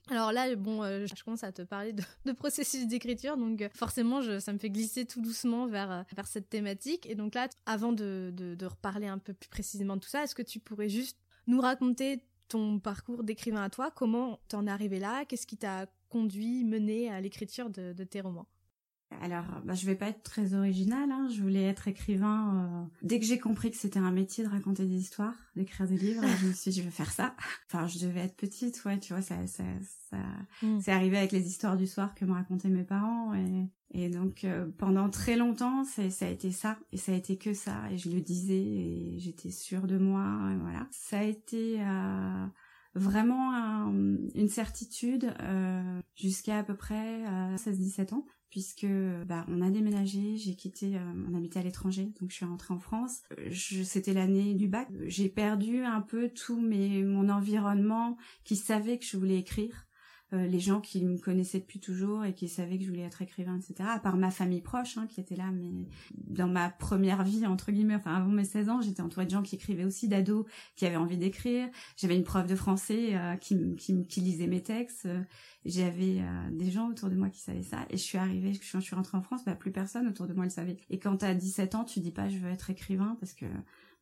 Alors 0.09 0.31
là, 0.31 0.55
bon, 0.55 0.83
euh, 0.83 1.05
je 1.05 1.23
commence 1.23 1.43
à 1.43 1.51
te 1.51 1.61
parler 1.61 1.93
de, 1.93 2.31
processus 2.31 2.87
d'écriture, 2.87 3.35
donc 3.35 3.61
euh, 3.61 3.69
forcément, 3.73 4.21
ça 4.39 4.53
me 4.53 4.57
fait 4.57 4.69
glisser 4.69 5.05
tout 5.05 5.21
doucement 5.21 5.67
vers, 5.67 5.91
euh, 5.91 6.23
cette 6.25 6.49
thématique. 6.49 7.05
Et 7.09 7.15
donc 7.15 7.35
là, 7.35 7.49
avant 7.65 7.91
de, 7.91 8.31
de, 8.33 8.65
reparler 8.65 9.07
un 9.07 9.17
peu 9.17 9.33
plus 9.33 9.49
précisément 9.49 9.95
de 9.95 10.01
tout 10.01 10.09
ça, 10.09 10.23
est-ce 10.23 10.35
que 10.35 10.41
tu 10.41 10.59
pourrais 10.59 10.89
juste 10.89 11.17
nous 11.47 11.59
raconter 11.59 12.23
ton 12.47 12.79
parcours 12.79 13.23
d'écrivain 13.23 13.63
à 13.63 13.69
toi? 13.69 13.91
Comment 13.91 14.39
t'en 14.47 14.65
es 14.65 14.71
arrivé 14.71 14.99
là? 14.99 15.25
Qu'est-ce 15.25 15.47
qui 15.47 15.57
t'a 15.57 15.87
conduit, 16.09 16.63
mené 16.63 17.11
à 17.11 17.19
l'écriture 17.19 17.69
de 17.69 18.03
tes 18.05 18.21
romans? 18.21 18.47
Alors, 19.21 19.45
bah, 19.63 19.73
je 19.73 19.85
vais 19.85 19.95
pas 19.95 20.07
être 20.09 20.23
très 20.23 20.53
originale. 20.53 21.11
Hein. 21.11 21.27
Je 21.33 21.41
voulais 21.41 21.63
être 21.63 21.87
écrivain. 21.87 22.55
Euh... 22.55 22.97
Dès 23.03 23.19
que 23.19 23.25
j'ai 23.25 23.39
compris 23.39 23.71
que 23.71 23.77
c'était 23.77 23.99
un 23.99 24.11
métier 24.11 24.43
de 24.43 24.49
raconter 24.49 24.85
des 24.85 24.97
histoires, 24.97 25.33
d'écrire 25.55 25.87
des 25.87 25.97
livres, 25.97 26.23
je 26.41 26.47
me 26.47 26.53
suis 26.53 26.71
dit, 26.71 26.79
je 26.79 26.83
vais 26.83 26.91
faire 26.91 27.11
ça. 27.11 27.35
Enfin, 27.67 27.87
je 27.87 27.99
devais 27.99 28.21
être 28.21 28.35
petite, 28.35 28.83
ouais, 28.85 28.99
tu 28.99 29.13
vois, 29.13 29.21
ça, 29.21 29.45
ça, 29.47 29.63
ça... 30.09 30.17
Mm. 30.61 30.79
c'est 30.81 30.91
arrivé 30.91 31.17
avec 31.17 31.31
les 31.31 31.47
histoires 31.47 31.77
du 31.77 31.87
soir 31.87 32.15
que 32.15 32.25
me 32.25 32.33
racontaient 32.33 32.69
mes 32.69 32.83
parents. 32.83 33.33
Et, 33.33 33.69
et 33.91 34.09
donc, 34.09 34.43
euh, 34.43 34.67
pendant 34.77 35.09
très 35.09 35.37
longtemps, 35.37 35.83
ça 35.83 36.03
a 36.03 36.29
été 36.29 36.51
ça. 36.51 36.77
Et 36.91 36.97
ça 36.97 37.13
a 37.13 37.15
été 37.15 37.37
que 37.37 37.53
ça. 37.53 37.89
Et 37.91 37.97
je 37.97 38.09
le 38.09 38.21
disais 38.21 38.55
et 38.55 39.15
j'étais 39.19 39.51
sûre 39.51 39.87
de 39.87 39.97
moi. 39.97 40.51
Et 40.53 40.57
voilà. 40.57 40.87
Ça 40.91 41.19
a 41.19 41.23
été... 41.23 41.81
Euh 41.81 42.47
vraiment 42.95 43.91
une 44.33 44.49
certitude 44.49 45.31
euh, 45.41 46.01
jusqu'à 46.15 46.57
à 46.57 46.63
peu 46.63 46.75
près 46.75 47.23
16-17 47.57 48.15
ans 48.15 48.25
puisque 48.49 48.87
bah 49.25 49.45
on 49.49 49.61
a 49.61 49.69
déménagé, 49.69 50.37
j'ai 50.37 50.55
quitté, 50.55 50.95
euh, 50.95 50.99
on 51.29 51.35
habitait 51.35 51.59
à 51.59 51.63
l'étranger, 51.63 52.11
donc 52.19 52.29
je 52.29 52.35
suis 52.35 52.45
rentrée 52.45 52.73
en 52.73 52.79
France. 52.79 53.21
Euh, 53.39 53.51
c'était 53.51 54.13
l'année 54.13 54.53
du 54.53 54.67
bac. 54.67 54.87
J'ai 55.05 55.29
perdu 55.29 55.83
un 55.83 56.01
peu 56.01 56.29
tout 56.29 56.59
mes 56.59 57.03
mon 57.03 57.29
environnement 57.29 58.17
qui 58.43 58.55
savait 58.55 58.97
que 58.97 59.05
je 59.05 59.17
voulais 59.17 59.37
écrire. 59.37 59.86
Euh, 60.33 60.45
les 60.45 60.59
gens 60.59 60.81
qui 60.81 61.05
me 61.05 61.17
connaissaient 61.17 61.59
depuis 61.59 61.79
toujours 61.79 62.25
et 62.25 62.33
qui 62.33 62.49
savaient 62.49 62.77
que 62.77 62.83
je 62.83 62.89
voulais 62.89 63.03
être 63.03 63.21
écrivain, 63.21 63.57
etc. 63.57 63.89
À 63.93 63.99
part 63.99 64.17
ma 64.17 64.29
famille 64.29 64.59
proche, 64.61 64.97
hein, 64.97 65.07
qui 65.07 65.21
était 65.21 65.37
là, 65.37 65.51
mais 65.53 65.87
dans 66.15 66.49
ma 66.49 66.69
première 66.69 67.23
vie, 67.23 67.45
entre 67.45 67.71
guillemets, 67.71 67.95
enfin 67.95 68.13
avant 68.13 68.29
mes 68.29 68.43
16 68.43 68.69
ans, 68.69 68.81
j'étais 68.81 69.01
entourée 69.01 69.25
de 69.25 69.31
gens 69.31 69.41
qui 69.41 69.55
écrivaient 69.55 69.85
aussi, 69.85 70.09
d'ados 70.09 70.45
qui 70.75 70.85
avaient 70.85 70.97
envie 70.97 71.17
d'écrire. 71.17 71.69
J'avais 71.95 72.17
une 72.17 72.25
prof 72.25 72.45
de 72.45 72.55
français 72.55 73.15
euh, 73.15 73.37
qui, 73.37 73.75
qui, 73.77 74.05
qui, 74.05 74.19
lisait 74.19 74.47
mes 74.47 74.61
textes. 74.61 75.07
J'avais 75.63 76.19
euh, 76.19 76.49
des 76.51 76.71
gens 76.71 76.89
autour 76.89 77.09
de 77.09 77.15
moi 77.15 77.29
qui 77.29 77.39
savaient 77.39 77.63
ça. 77.63 77.85
Et 77.89 77.95
je 77.95 78.03
suis 78.03 78.17
arrivée, 78.17 78.51
je 78.53 78.79
suis 78.79 78.95
rentrée 78.95 79.17
en 79.17 79.21
France, 79.21 79.45
bah, 79.45 79.55
plus 79.55 79.71
personne 79.71 80.07
autour 80.07 80.27
de 80.27 80.33
moi 80.33 80.43
le 80.43 80.49
savait. 80.49 80.75
Et 80.89 80.99
quand 80.99 81.15
t'as 81.15 81.35
17 81.35 81.75
ans, 81.75 81.85
tu 81.85 82.01
dis 82.01 82.11
pas 82.11 82.27
je 82.27 82.37
veux 82.37 82.49
être 82.49 82.69
écrivain 82.69 83.15
parce 83.21 83.33
que 83.33 83.45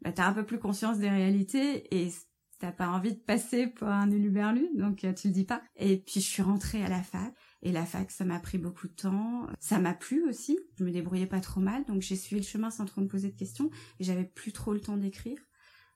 bah, 0.01 0.11
t'as 0.11 0.27
un 0.27 0.33
peu 0.33 0.43
plus 0.43 0.57
conscience 0.57 0.97
des 0.97 1.09
réalités 1.09 1.95
et 1.95 2.11
t'as 2.59 2.71
pas 2.71 2.89
envie 2.89 3.13
de 3.13 3.19
passer 3.19 3.67
pour 3.67 3.87
un 3.87 4.09
éluberlu, 4.11 4.67
donc 4.75 5.03
euh, 5.03 5.13
tu 5.13 5.27
le 5.27 5.33
dis 5.33 5.45
pas. 5.45 5.61
Et 5.75 5.97
puis 5.97 6.21
je 6.21 6.27
suis 6.27 6.41
rentrée 6.41 6.83
à 6.83 6.89
la 6.89 7.01
fac. 7.01 7.33
Et 7.61 7.71
la 7.71 7.85
fac, 7.85 8.11
ça 8.11 8.25
m'a 8.25 8.39
pris 8.39 8.57
beaucoup 8.57 8.87
de 8.87 8.93
temps. 8.93 9.47
Ça 9.59 9.79
m'a 9.79 9.93
plu 9.93 10.27
aussi. 10.29 10.59
Je 10.77 10.83
me 10.83 10.91
débrouillais 10.91 11.25
pas 11.25 11.41
trop 11.41 11.61
mal, 11.61 11.83
donc 11.85 12.01
j'ai 12.01 12.15
suivi 12.15 12.41
le 12.41 12.47
chemin 12.47 12.69
sans 12.69 12.85
trop 12.85 13.01
me 13.01 13.07
poser 13.07 13.29
de 13.31 13.37
questions. 13.37 13.69
Et 13.99 14.03
j'avais 14.03 14.25
plus 14.25 14.51
trop 14.51 14.73
le 14.73 14.79
temps 14.79 14.97
d'écrire. 14.97 15.39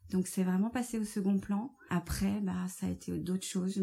Donc 0.09 0.25
c'est 0.25 0.43
vraiment 0.43 0.71
passé 0.71 0.97
au 0.97 1.03
second 1.03 1.37
plan. 1.37 1.75
Après, 1.89 2.39
bah 2.41 2.67
ça 2.67 2.87
a 2.87 2.89
été 2.89 3.11
d'autres 3.19 3.45
choses. 3.45 3.79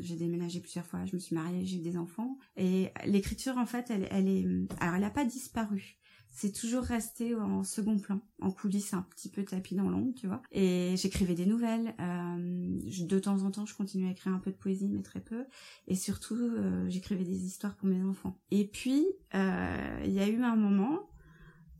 J'ai 0.00 0.16
déménagé 0.16 0.60
plusieurs 0.60 0.86
fois, 0.86 1.04
je 1.04 1.14
me 1.14 1.20
suis 1.20 1.34
mariée, 1.34 1.66
j'ai 1.66 1.76
eu 1.76 1.80
des 1.80 1.98
enfants. 1.98 2.38
Et 2.56 2.90
l'écriture, 3.04 3.58
en 3.58 3.66
fait, 3.66 3.90
elle, 3.90 4.08
elle 4.10 4.28
est, 4.28 4.46
alors 4.80 4.94
elle 4.94 5.02
n'a 5.02 5.10
pas 5.10 5.26
disparu 5.26 5.98
c'est 6.36 6.52
toujours 6.52 6.82
resté 6.82 7.34
en 7.34 7.64
second 7.64 7.98
plan, 7.98 8.20
en 8.42 8.50
coulisses 8.50 8.92
un 8.92 9.00
petit 9.00 9.30
peu 9.30 9.42
tapis 9.42 9.74
dans 9.74 9.88
l'ombre, 9.88 10.12
tu 10.14 10.26
vois. 10.26 10.42
Et 10.52 10.92
j'écrivais 10.98 11.34
des 11.34 11.46
nouvelles. 11.46 11.94
Euh, 11.98 12.78
de 13.06 13.18
temps 13.18 13.42
en 13.42 13.50
temps, 13.50 13.64
je 13.64 13.74
continuais 13.74 14.08
à 14.08 14.10
écrire 14.10 14.34
un 14.34 14.38
peu 14.38 14.50
de 14.50 14.56
poésie, 14.56 14.86
mais 14.86 15.00
très 15.00 15.20
peu. 15.20 15.46
Et 15.88 15.94
surtout, 15.94 16.36
euh, 16.36 16.86
j'écrivais 16.90 17.24
des 17.24 17.46
histoires 17.46 17.74
pour 17.74 17.88
mes 17.88 18.02
enfants. 18.02 18.38
Et 18.50 18.68
puis, 18.68 19.06
euh, 19.34 20.00
il 20.04 20.12
y 20.12 20.20
a 20.20 20.28
eu 20.28 20.42
un 20.42 20.56
moment 20.56 21.08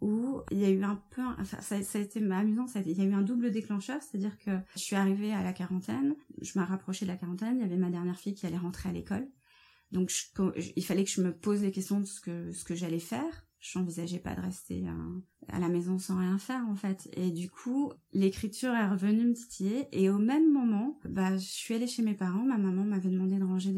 où 0.00 0.40
il 0.50 0.58
y 0.58 0.64
a 0.64 0.70
eu 0.70 0.82
un 0.84 1.02
peu, 1.10 1.20
enfin, 1.38 1.60
ça, 1.60 1.74
a 1.74 2.00
été 2.00 2.24
amusant, 2.24 2.64
il 2.76 2.92
y 2.92 3.00
a 3.02 3.04
eu 3.04 3.12
un 3.12 3.22
double 3.22 3.50
déclencheur, 3.50 4.00
c'est-à-dire 4.02 4.38
que 4.38 4.52
je 4.74 4.80
suis 4.80 4.96
arrivée 4.96 5.34
à 5.34 5.42
la 5.42 5.52
quarantaine, 5.52 6.14
je 6.40 6.58
m'ai 6.58 6.64
rapprochée 6.64 7.04
de 7.04 7.10
la 7.10 7.18
quarantaine, 7.18 7.56
il 7.58 7.60
y 7.60 7.64
avait 7.64 7.76
ma 7.76 7.90
dernière 7.90 8.18
fille 8.18 8.34
qui 8.34 8.46
allait 8.46 8.56
rentrer 8.56 8.88
à 8.88 8.92
l'école. 8.92 9.28
Donc, 9.92 10.10
il 10.56 10.84
fallait 10.84 11.04
que 11.04 11.10
je 11.10 11.20
me 11.20 11.36
pose 11.36 11.60
les 11.62 11.72
questions 11.72 12.00
de 12.00 12.06
ce 12.06 12.20
que, 12.20 12.52
ce 12.52 12.64
que 12.64 12.74
j'allais 12.74 12.98
faire 12.98 13.45
j'envisageais 13.60 14.18
pas 14.18 14.34
de 14.34 14.40
rester 14.40 14.84
à, 15.48 15.58
la 15.58 15.68
maison 15.68 15.98
sans 15.98 16.18
rien 16.18 16.38
faire 16.38 16.64
en 16.68 16.74
fait. 16.74 17.08
Et 17.14 17.30
du 17.30 17.50
coup, 17.50 17.92
l'écriture 18.12 18.70
est 18.70 18.88
revenue 18.88 19.26
me 19.26 19.34
titiller. 19.34 19.88
Et 19.92 20.10
au 20.10 20.18
même 20.18 20.52
moment, 20.52 20.98
bah, 21.08 21.36
je 21.36 21.44
suis 21.44 21.74
allée 21.74 21.86
chez 21.86 22.02
mes 22.02 22.14
parents. 22.14 22.44
Ma 22.44 22.58
maman 22.58 22.84
m'avait 22.84 23.10
demandé 23.10 23.38
de 23.38 23.44
ranger 23.44 23.70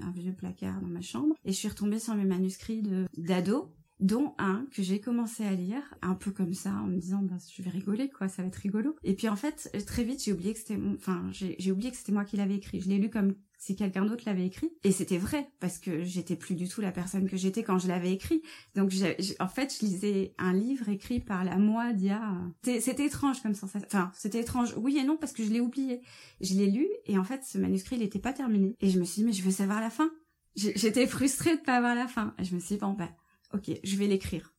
un 0.00 0.10
vieux 0.12 0.34
placard 0.34 0.80
dans 0.80 0.88
ma 0.88 1.00
chambre. 1.00 1.34
Et 1.44 1.52
je 1.52 1.56
suis 1.56 1.68
retombée 1.68 1.98
sur 1.98 2.14
mes 2.14 2.24
manuscrits 2.24 2.82
d'ado 3.16 3.74
dont 4.00 4.34
un 4.38 4.66
que 4.72 4.82
j'ai 4.82 4.98
commencé 4.98 5.44
à 5.44 5.52
lire 5.52 5.82
un 6.00 6.14
peu 6.14 6.30
comme 6.30 6.54
ça 6.54 6.70
en 6.70 6.86
me 6.86 6.96
disant 6.96 7.20
bah 7.22 7.36
je 7.54 7.62
vais 7.62 7.70
rigoler 7.70 8.08
quoi 8.08 8.28
ça 8.28 8.40
va 8.42 8.48
être 8.48 8.56
rigolo 8.56 8.96
et 9.04 9.14
puis 9.14 9.28
en 9.28 9.36
fait 9.36 9.70
très 9.86 10.04
vite 10.04 10.24
j'ai 10.24 10.32
oublié 10.32 10.54
que 10.54 10.58
c'était 10.58 10.78
enfin 10.96 11.28
j'ai 11.32 11.70
oublié 11.70 11.90
que 11.90 11.96
c'était 11.98 12.12
moi 12.12 12.24
qui 12.24 12.38
l'avais 12.38 12.56
écrit 12.56 12.80
je 12.80 12.88
l'ai 12.88 12.96
lu 12.96 13.10
comme 13.10 13.34
si 13.60 13.76
quelqu'un 13.76 14.06
d'autre 14.06 14.24
l'avait 14.24 14.46
écrit. 14.46 14.72
Et 14.84 14.90
c'était 14.90 15.18
vrai, 15.18 15.52
parce 15.60 15.78
que 15.78 16.02
j'étais 16.02 16.34
plus 16.34 16.54
du 16.54 16.66
tout 16.66 16.80
la 16.80 16.92
personne 16.92 17.28
que 17.28 17.36
j'étais 17.36 17.62
quand 17.62 17.78
je 17.78 17.88
l'avais 17.88 18.10
écrit. 18.10 18.42
Donc, 18.74 18.90
en 19.38 19.48
fait, 19.48 19.76
je 19.78 19.84
lisais 19.84 20.34
un 20.38 20.54
livre 20.54 20.88
écrit 20.88 21.20
par 21.20 21.44
la 21.44 21.58
moi 21.58 21.92
d'il 21.92 22.06
y 22.06 22.10
a... 22.10 22.38
C'était 22.62 23.04
étrange 23.04 23.42
comme 23.42 23.54
sensation. 23.54 23.86
Enfin, 23.86 24.10
c'était 24.14 24.40
étrange, 24.40 24.74
oui 24.78 24.96
et 24.96 25.04
non, 25.04 25.18
parce 25.18 25.32
que 25.32 25.44
je 25.44 25.50
l'ai 25.50 25.60
oublié. 25.60 26.00
Je 26.40 26.54
l'ai 26.54 26.70
lu, 26.70 26.88
et 27.04 27.18
en 27.18 27.24
fait, 27.24 27.44
ce 27.44 27.58
manuscrit, 27.58 27.96
il 27.96 28.02
n'était 28.02 28.18
pas 28.18 28.32
terminé. 28.32 28.74
Et 28.80 28.88
je 28.88 28.98
me 28.98 29.04
suis 29.04 29.20
dit, 29.20 29.26
mais 29.26 29.32
je 29.32 29.42
veux 29.42 29.50
savoir 29.50 29.80
la 29.80 29.90
fin. 29.90 30.10
J'étais 30.56 31.06
frustrée 31.06 31.56
de 31.56 31.62
pas 31.62 31.76
avoir 31.76 31.94
la 31.94 32.08
fin. 32.08 32.34
Et 32.38 32.44
je 32.44 32.54
me 32.54 32.60
suis 32.60 32.76
dit, 32.76 32.80
bon, 32.80 32.94
ben, 32.94 33.10
ok, 33.52 33.70
je 33.84 33.96
vais 33.96 34.06
l'écrire 34.06 34.54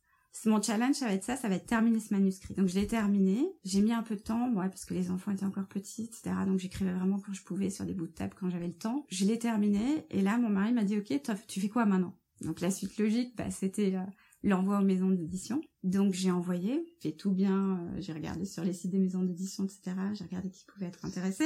mon 0.46 0.62
challenge, 0.62 0.96
ça 0.96 1.08
va 1.08 1.14
être 1.14 1.24
ça, 1.24 1.36
ça 1.36 1.50
va 1.50 1.56
être 1.56 1.66
terminer 1.66 2.00
ce 2.00 2.14
manuscrit. 2.14 2.54
Donc 2.54 2.68
je 2.68 2.76
l'ai 2.76 2.88
terminé. 2.88 3.46
J'ai 3.64 3.82
mis 3.82 3.94
un 3.94 4.04
peu 4.04 4.16
de 4.16 4.22
temps, 4.22 4.52
ouais, 4.54 4.70
parce 4.70 4.86
que 4.86 4.94
les 4.94 5.12
enfants 5.12 5.32
étaient 5.32 5.46
encore 5.46 5.68
petits, 5.68 6.04
etc. 6.04 6.32
Donc 6.46 6.60
j'écrivais 6.60 6.94
vraiment 6.94 7.20
quand 7.20 7.34
je 7.34 7.44
pouvais 7.44 7.70
sur 7.70 7.86
des 7.86 7.94
bouts 7.94 8.08
de 8.08 8.14
table 8.14 8.34
quand 8.40 8.50
j'avais 8.50 8.68
le 8.68 8.74
temps. 8.74 9.06
Je 9.10 9.26
l'ai 9.26 9.40
terminé 9.40 10.06
et 10.10 10.22
là 10.22 10.38
mon 10.38 10.50
mari 10.50 10.74
m'a 10.74 10.84
dit 10.84 10.98
ok, 10.98 11.22
tu 11.48 11.60
fais 11.60 11.70
quoi 11.70 11.86
maintenant? 11.86 12.16
Donc 12.42 12.60
la 12.60 12.72
suite 12.72 12.98
logique, 12.98 13.36
bah, 13.36 13.52
c'était 13.52 13.96
euh, 13.96 14.02
l'envoi 14.44 14.80
aux 14.80 14.84
maisons 14.84 15.10
d'édition. 15.10 15.62
Donc 15.84 16.14
j'ai 16.14 16.32
envoyé, 16.32 16.84
j'ai 17.02 17.16
tout 17.16 17.32
bien, 17.32 17.80
euh, 17.80 17.96
j'ai 18.00 18.14
regardé 18.14 18.46
sur 18.46 18.64
les 18.64 18.74
sites 18.74 18.92
des 18.92 19.00
maisons 19.00 19.24
d'édition, 19.24 19.64
etc. 19.66 19.96
J'ai 20.14 20.24
regardé 20.24 20.50
qui 20.50 20.66
pouvait 20.66 20.88
être 20.88 21.06
intéressé. 21.06 21.46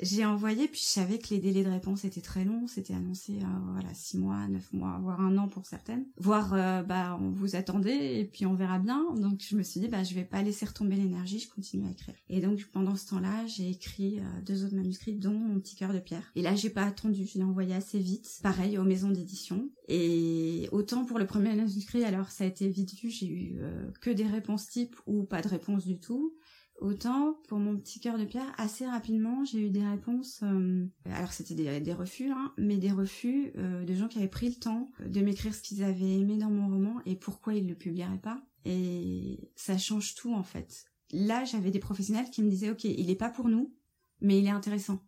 J'ai 0.00 0.24
envoyé, 0.24 0.68
puis 0.68 0.80
je 0.80 0.88
savais 0.88 1.18
que 1.18 1.28
les 1.30 1.38
délais 1.38 1.64
de 1.64 1.70
réponse 1.70 2.04
étaient 2.04 2.20
très 2.20 2.44
longs. 2.44 2.66
C'était 2.66 2.94
annoncé, 2.94 3.38
euh, 3.40 3.72
voilà, 3.72 3.92
six 3.94 4.18
mois, 4.18 4.46
neuf 4.48 4.72
mois, 4.72 4.98
voire 5.00 5.20
un 5.20 5.36
an 5.38 5.48
pour 5.48 5.64
certaines. 5.66 6.04
Voire, 6.18 6.52
euh, 6.52 6.82
bah, 6.82 7.18
on 7.20 7.30
vous 7.30 7.56
attendait 7.56 8.20
et 8.20 8.24
puis 8.24 8.46
on 8.46 8.54
verra 8.54 8.78
bien. 8.78 9.04
Donc 9.14 9.42
je 9.48 9.56
me 9.56 9.62
suis 9.62 9.80
dit, 9.80 9.88
bah, 9.88 10.04
je 10.04 10.14
vais 10.14 10.24
pas 10.24 10.42
laisser 10.42 10.66
retomber 10.66 10.96
l'énergie, 10.96 11.38
je 11.38 11.48
continue 11.48 11.86
à 11.86 11.90
écrire. 11.90 12.14
Et 12.28 12.40
donc 12.40 12.62
pendant 12.72 12.96
ce 12.96 13.08
temps-là, 13.08 13.46
j'ai 13.46 13.70
écrit 13.70 14.18
euh, 14.18 14.42
deux 14.44 14.64
autres 14.64 14.74
manuscrits, 14.74 15.14
dont 15.14 15.32
mon 15.32 15.60
petit 15.60 15.76
cœur 15.76 15.92
de 15.92 15.98
pierre. 15.98 16.30
Et 16.34 16.42
là, 16.42 16.54
j'ai 16.54 16.70
pas 16.70 16.84
attendu, 16.84 17.26
je 17.26 17.38
l'ai 17.38 17.44
envoyé 17.44 17.74
assez 17.74 17.98
vite. 17.98 18.40
Pareil 18.42 18.78
aux 18.78 18.84
maisons 18.84 19.10
d'édition. 19.10 19.70
Et 19.88 20.68
autant 20.72 21.04
pour 21.04 21.18
le 21.18 21.26
premier 21.26 21.54
manuscrit, 21.54 22.04
alors 22.04 22.30
ça 22.30 22.44
a 22.44 22.46
été 22.46 22.68
vite 22.68 22.94
vu, 22.94 23.08
j'ai 23.08 23.28
eu 23.28 23.56
que 24.00 24.10
des 24.10 24.26
réponses 24.26 24.68
types 24.68 24.96
ou 25.06 25.22
pas 25.22 25.42
de 25.42 25.48
réponse 25.48 25.86
du 25.86 25.98
tout. 25.98 26.34
Autant 26.80 27.38
pour 27.48 27.58
mon 27.58 27.76
petit 27.78 28.00
cœur 28.00 28.18
de 28.18 28.24
pierre, 28.24 28.52
assez 28.58 28.86
rapidement, 28.86 29.44
j'ai 29.44 29.60
eu 29.60 29.70
des 29.70 29.86
réponses. 29.86 30.40
Euh, 30.42 30.86
alors 31.06 31.32
c'était 31.32 31.54
des, 31.80 31.92
refus, 31.94 32.30
hein, 32.30 32.52
mais 32.58 32.76
des 32.76 32.92
refus 32.92 33.52
euh, 33.56 33.84
de 33.84 33.94
gens 33.94 34.08
qui 34.08 34.18
avaient 34.18 34.28
pris 34.28 34.50
le 34.50 34.56
temps 34.56 34.90
de 35.04 35.20
m'écrire 35.20 35.54
ce 35.54 35.62
qu'ils 35.62 35.82
avaient 35.82 36.18
aimé 36.18 36.36
dans 36.36 36.50
mon 36.50 36.68
roman 36.68 37.00
et 37.06 37.16
pourquoi 37.16 37.54
ils 37.54 37.66
le 37.66 37.74
publieraient 37.74 38.20
pas. 38.20 38.42
Et 38.66 39.50
ça 39.56 39.78
change 39.78 40.14
tout 40.14 40.34
en 40.34 40.42
fait. 40.42 40.84
Là, 41.12 41.44
j'avais 41.44 41.70
des 41.70 41.78
professionnels 41.78 42.30
qui 42.30 42.42
me 42.42 42.50
disaient, 42.50 42.70
ok, 42.70 42.84
il 42.84 43.10
est 43.10 43.16
pas 43.16 43.30
pour 43.30 43.48
nous, 43.48 43.72
mais 44.20 44.38
il 44.38 44.46
est 44.46 44.50
intéressant. 44.50 45.00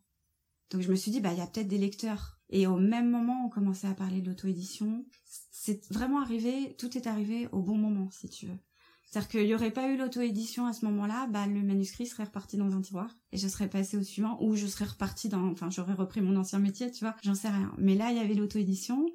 Donc 0.70 0.80
je 0.82 0.90
me 0.90 0.96
suis 0.96 1.10
dit, 1.10 1.20
bah 1.20 1.32
il 1.32 1.38
y 1.38 1.42
a 1.42 1.46
peut-être 1.46 1.68
des 1.68 1.78
lecteurs. 1.78 2.38
Et 2.50 2.66
au 2.66 2.76
même 2.76 3.10
moment, 3.10 3.44
on 3.44 3.50
commençait 3.50 3.88
à 3.88 3.94
parler 3.94 4.22
de 4.22 4.28
l'auto-édition. 4.28 5.04
C'est 5.50 5.92
vraiment 5.92 6.20
arrivé, 6.20 6.74
tout 6.78 6.96
est 6.96 7.06
arrivé 7.06 7.46
au 7.52 7.60
bon 7.60 7.76
moment, 7.76 8.10
si 8.10 8.28
tu 8.28 8.46
veux. 8.46 8.58
C'est-à-dire 9.10 9.28
qu'il 9.28 9.46
n'y 9.46 9.54
aurait 9.54 9.70
pas 9.70 9.88
eu 9.88 9.96
l'auto-édition 9.96 10.66
à 10.66 10.72
ce 10.72 10.84
moment-là, 10.84 11.26
bah, 11.28 11.46
le 11.46 11.62
manuscrit 11.62 12.06
serait 12.06 12.24
reparti 12.24 12.58
dans 12.58 12.76
un 12.76 12.80
tiroir 12.82 13.16
et 13.32 13.38
je 13.38 13.48
serais 13.48 13.68
passée 13.68 13.96
au 13.96 14.02
suivant 14.02 14.36
ou 14.40 14.54
je 14.54 14.66
serais 14.66 14.84
repartie 14.84 15.28
dans, 15.28 15.46
enfin, 15.46 15.70
j'aurais 15.70 15.94
repris 15.94 16.20
mon 16.20 16.36
ancien 16.36 16.58
métier, 16.58 16.90
tu 16.90 17.04
vois, 17.04 17.14
j'en 17.22 17.34
sais 17.34 17.48
rien. 17.48 17.72
Mais 17.78 17.94
là, 17.94 18.10
il 18.10 18.18
y 18.18 18.20
avait 18.20 18.34
l'auto-édition 18.34 19.06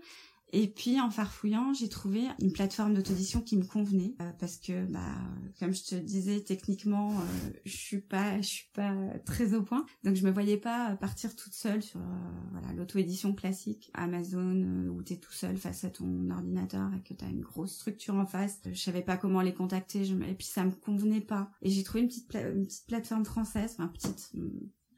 et 0.55 0.67
puis 0.67 1.01
en 1.01 1.09
farfouillant, 1.09 1.73
j'ai 1.73 1.89
trouvé 1.89 2.27
une 2.39 2.53
plateforme 2.53 2.93
d'autodition 2.93 3.41
qui 3.41 3.57
me 3.57 3.65
convenait 3.65 4.13
euh, 4.21 4.31
parce 4.39 4.57
que 4.57 4.85
bah 4.85 5.17
comme 5.59 5.73
je 5.73 5.83
te 5.83 5.95
disais 5.95 6.41
techniquement 6.41 7.09
euh, 7.09 7.49
je 7.65 7.75
suis 7.75 8.01
pas 8.01 8.39
je 8.39 8.47
suis 8.47 8.69
pas 8.71 8.93
très 9.25 9.55
au 9.55 9.63
point. 9.63 9.83
Donc 10.03 10.15
je 10.15 10.23
me 10.23 10.31
voyais 10.31 10.57
pas 10.57 10.95
partir 10.97 11.35
toute 11.35 11.55
seule 11.55 11.81
sur 11.81 11.99
euh, 11.99 12.03
voilà 12.51 12.71
l'auto-édition 12.73 13.33
classique 13.33 13.89
Amazon 13.95 14.87
où 14.89 15.01
tu 15.01 15.13
es 15.13 15.17
tout 15.17 15.33
seul 15.33 15.57
face 15.57 15.85
à 15.85 15.89
ton 15.89 16.29
ordinateur 16.29 16.91
et 16.93 17.01
que 17.01 17.15
tu 17.15 17.25
as 17.25 17.29
une 17.29 17.41
grosse 17.41 17.73
structure 17.73 18.13
en 18.13 18.27
face. 18.27 18.59
Je 18.71 18.79
savais 18.79 19.01
pas 19.01 19.17
comment 19.17 19.41
les 19.41 19.55
contacter 19.55 20.03
et 20.03 20.35
puis 20.35 20.45
ça 20.45 20.63
me 20.63 20.71
convenait 20.71 21.19
pas. 21.19 21.49
Et 21.63 21.71
j'ai 21.71 21.81
trouvé 21.81 22.01
une 22.01 22.09
petite 22.09 22.31
une 22.35 22.67
petite 22.67 22.85
plateforme 22.85 23.25
française, 23.25 23.75
enfin 23.79 23.87
petite 23.87 24.33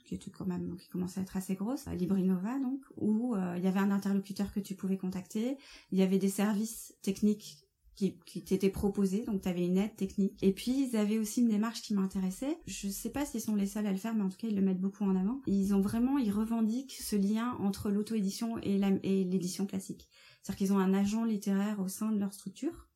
qui 0.05 0.15
était 0.15 0.31
quand 0.31 0.45
même 0.45 0.77
qui 0.77 0.87
commençait 0.87 1.19
à 1.19 1.23
être 1.23 1.37
assez 1.37 1.55
grosse, 1.55 1.85
Librinova 1.87 2.59
donc, 2.59 2.81
où 2.97 3.35
euh, 3.35 3.55
il 3.57 3.63
y 3.63 3.67
avait 3.67 3.79
un 3.79 3.91
interlocuteur 3.91 4.53
que 4.53 4.59
tu 4.59 4.75
pouvais 4.75 4.97
contacter, 4.97 5.57
il 5.91 5.97
y 5.97 6.01
avait 6.01 6.19
des 6.19 6.29
services 6.29 6.95
techniques 7.01 7.65
qui, 7.95 8.43
t'étaient 8.43 8.69
proposés, 8.69 9.23
donc 9.23 9.41
tu 9.41 9.47
avais 9.47 9.65
une 9.65 9.77
aide 9.77 9.95
technique. 9.95 10.37
Et 10.41 10.51
puis 10.51 10.89
ils 10.89 10.97
avaient 10.97 11.17
aussi 11.17 11.41
une 11.41 11.47
démarche 11.47 11.81
qui 11.81 11.93
m'intéressait. 11.93 12.57
Je 12.67 12.89
sais 12.89 13.09
pas 13.09 13.25
s'ils 13.25 13.39
sont 13.39 13.55
les 13.55 13.67
seuls 13.67 13.87
à 13.87 13.91
le 13.91 13.97
faire, 13.97 14.13
mais 14.13 14.23
en 14.23 14.29
tout 14.29 14.37
cas 14.37 14.47
ils 14.47 14.55
le 14.55 14.61
mettent 14.61 14.81
beaucoup 14.81 15.05
en 15.05 15.15
avant. 15.15 15.41
Ils 15.47 15.73
ont 15.73 15.79
vraiment, 15.79 16.17
ils 16.17 16.31
revendiquent 16.31 16.97
ce 16.99 17.15
lien 17.15 17.55
entre 17.59 17.89
l'auto-édition 17.89 18.57
et 18.59 18.77
l'édition 19.23 19.65
classique. 19.65 20.09
C'est-à-dire 20.41 20.57
qu'ils 20.57 20.73
ont 20.73 20.79
un 20.79 20.93
agent 20.93 21.23
littéraire 21.23 21.79
au 21.79 21.87
sein 21.87 22.11
de 22.11 22.19
leur 22.19 22.33
structure 22.33 22.89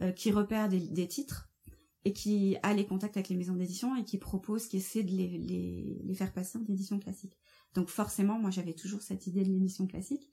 euh, 0.00 0.12
qui 0.12 0.32
repère 0.32 0.70
des 0.70 1.08
titres 1.08 1.51
et 2.04 2.12
qui 2.12 2.56
a 2.62 2.74
les 2.74 2.86
contacts 2.86 3.16
avec 3.16 3.28
les 3.28 3.36
maisons 3.36 3.54
d'édition 3.54 3.96
et 3.96 4.04
qui 4.04 4.18
propose, 4.18 4.66
qui 4.66 4.78
essaie 4.78 5.02
de 5.02 5.10
les, 5.10 5.38
les, 5.38 6.00
les 6.04 6.14
faire 6.14 6.32
passer 6.32 6.58
en 6.58 6.64
édition 6.72 6.98
classique. 6.98 7.38
Donc 7.74 7.88
forcément, 7.88 8.38
moi 8.38 8.50
j'avais 8.50 8.74
toujours 8.74 9.02
cette 9.02 9.26
idée 9.26 9.44
de 9.44 9.50
l'édition 9.50 9.86
classique 9.86 10.30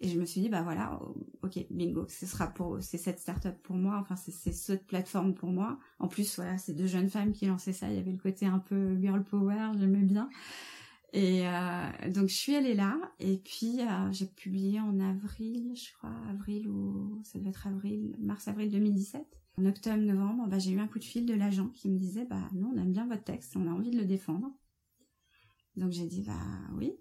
et 0.00 0.08
je 0.08 0.20
me 0.20 0.26
suis 0.26 0.42
dit 0.42 0.48
bah 0.48 0.62
voilà, 0.62 1.00
ok 1.42 1.66
bingo, 1.70 2.06
ce 2.08 2.26
sera 2.26 2.48
pour 2.48 2.82
c'est 2.82 2.98
cette 2.98 3.18
start-up 3.18 3.56
pour 3.62 3.76
moi, 3.76 3.98
enfin 4.00 4.14
c'est 4.14 4.52
cette 4.52 4.86
plateforme 4.86 5.34
pour 5.34 5.50
moi. 5.50 5.78
En 5.98 6.08
plus 6.08 6.36
voilà, 6.36 6.58
c'est 6.58 6.74
deux 6.74 6.86
jeunes 6.86 7.08
femmes 7.08 7.32
qui 7.32 7.46
lançaient 7.46 7.72
ça, 7.72 7.88
il 7.88 7.96
y 7.96 7.98
avait 7.98 8.12
le 8.12 8.18
côté 8.18 8.44
un 8.46 8.58
peu 8.58 8.98
girl 9.00 9.24
power, 9.24 9.70
j'aimais 9.78 10.02
bien. 10.02 10.28
Et 11.12 11.48
euh, 11.48 12.10
donc 12.10 12.28
je 12.28 12.34
suis 12.34 12.54
allée 12.54 12.74
là 12.74 12.98
et 13.20 13.38
puis 13.38 13.80
euh, 13.80 14.12
j'ai 14.12 14.26
publié 14.26 14.80
en 14.80 15.00
avril, 15.00 15.72
je 15.74 15.94
crois, 15.96 16.12
avril 16.30 16.68
ou 16.68 17.22
ça 17.24 17.38
devait 17.38 17.50
être 17.50 17.66
avril, 17.66 18.14
mars-avril 18.18 18.70
2017. 18.70 19.24
En 19.58 19.64
octobre, 19.64 19.96
novembre, 19.96 20.46
bah, 20.48 20.58
j'ai 20.58 20.72
eu 20.72 20.80
un 20.80 20.86
coup 20.86 20.98
de 20.98 21.04
fil 21.04 21.24
de 21.24 21.32
l'agent 21.32 21.68
qui 21.68 21.88
me 21.88 21.98
disait, 21.98 22.26
bah, 22.26 22.48
nous, 22.52 22.72
on 22.74 22.76
aime 22.76 22.92
bien 22.92 23.06
votre 23.06 23.24
texte, 23.24 23.56
on 23.56 23.66
a 23.66 23.70
envie 23.70 23.90
de 23.90 23.96
le 23.96 24.04
défendre. 24.04 24.50
Donc, 25.76 25.92
j'ai 25.92 26.06
dit, 26.06 26.22
bah, 26.22 26.34
oui, 26.74 26.92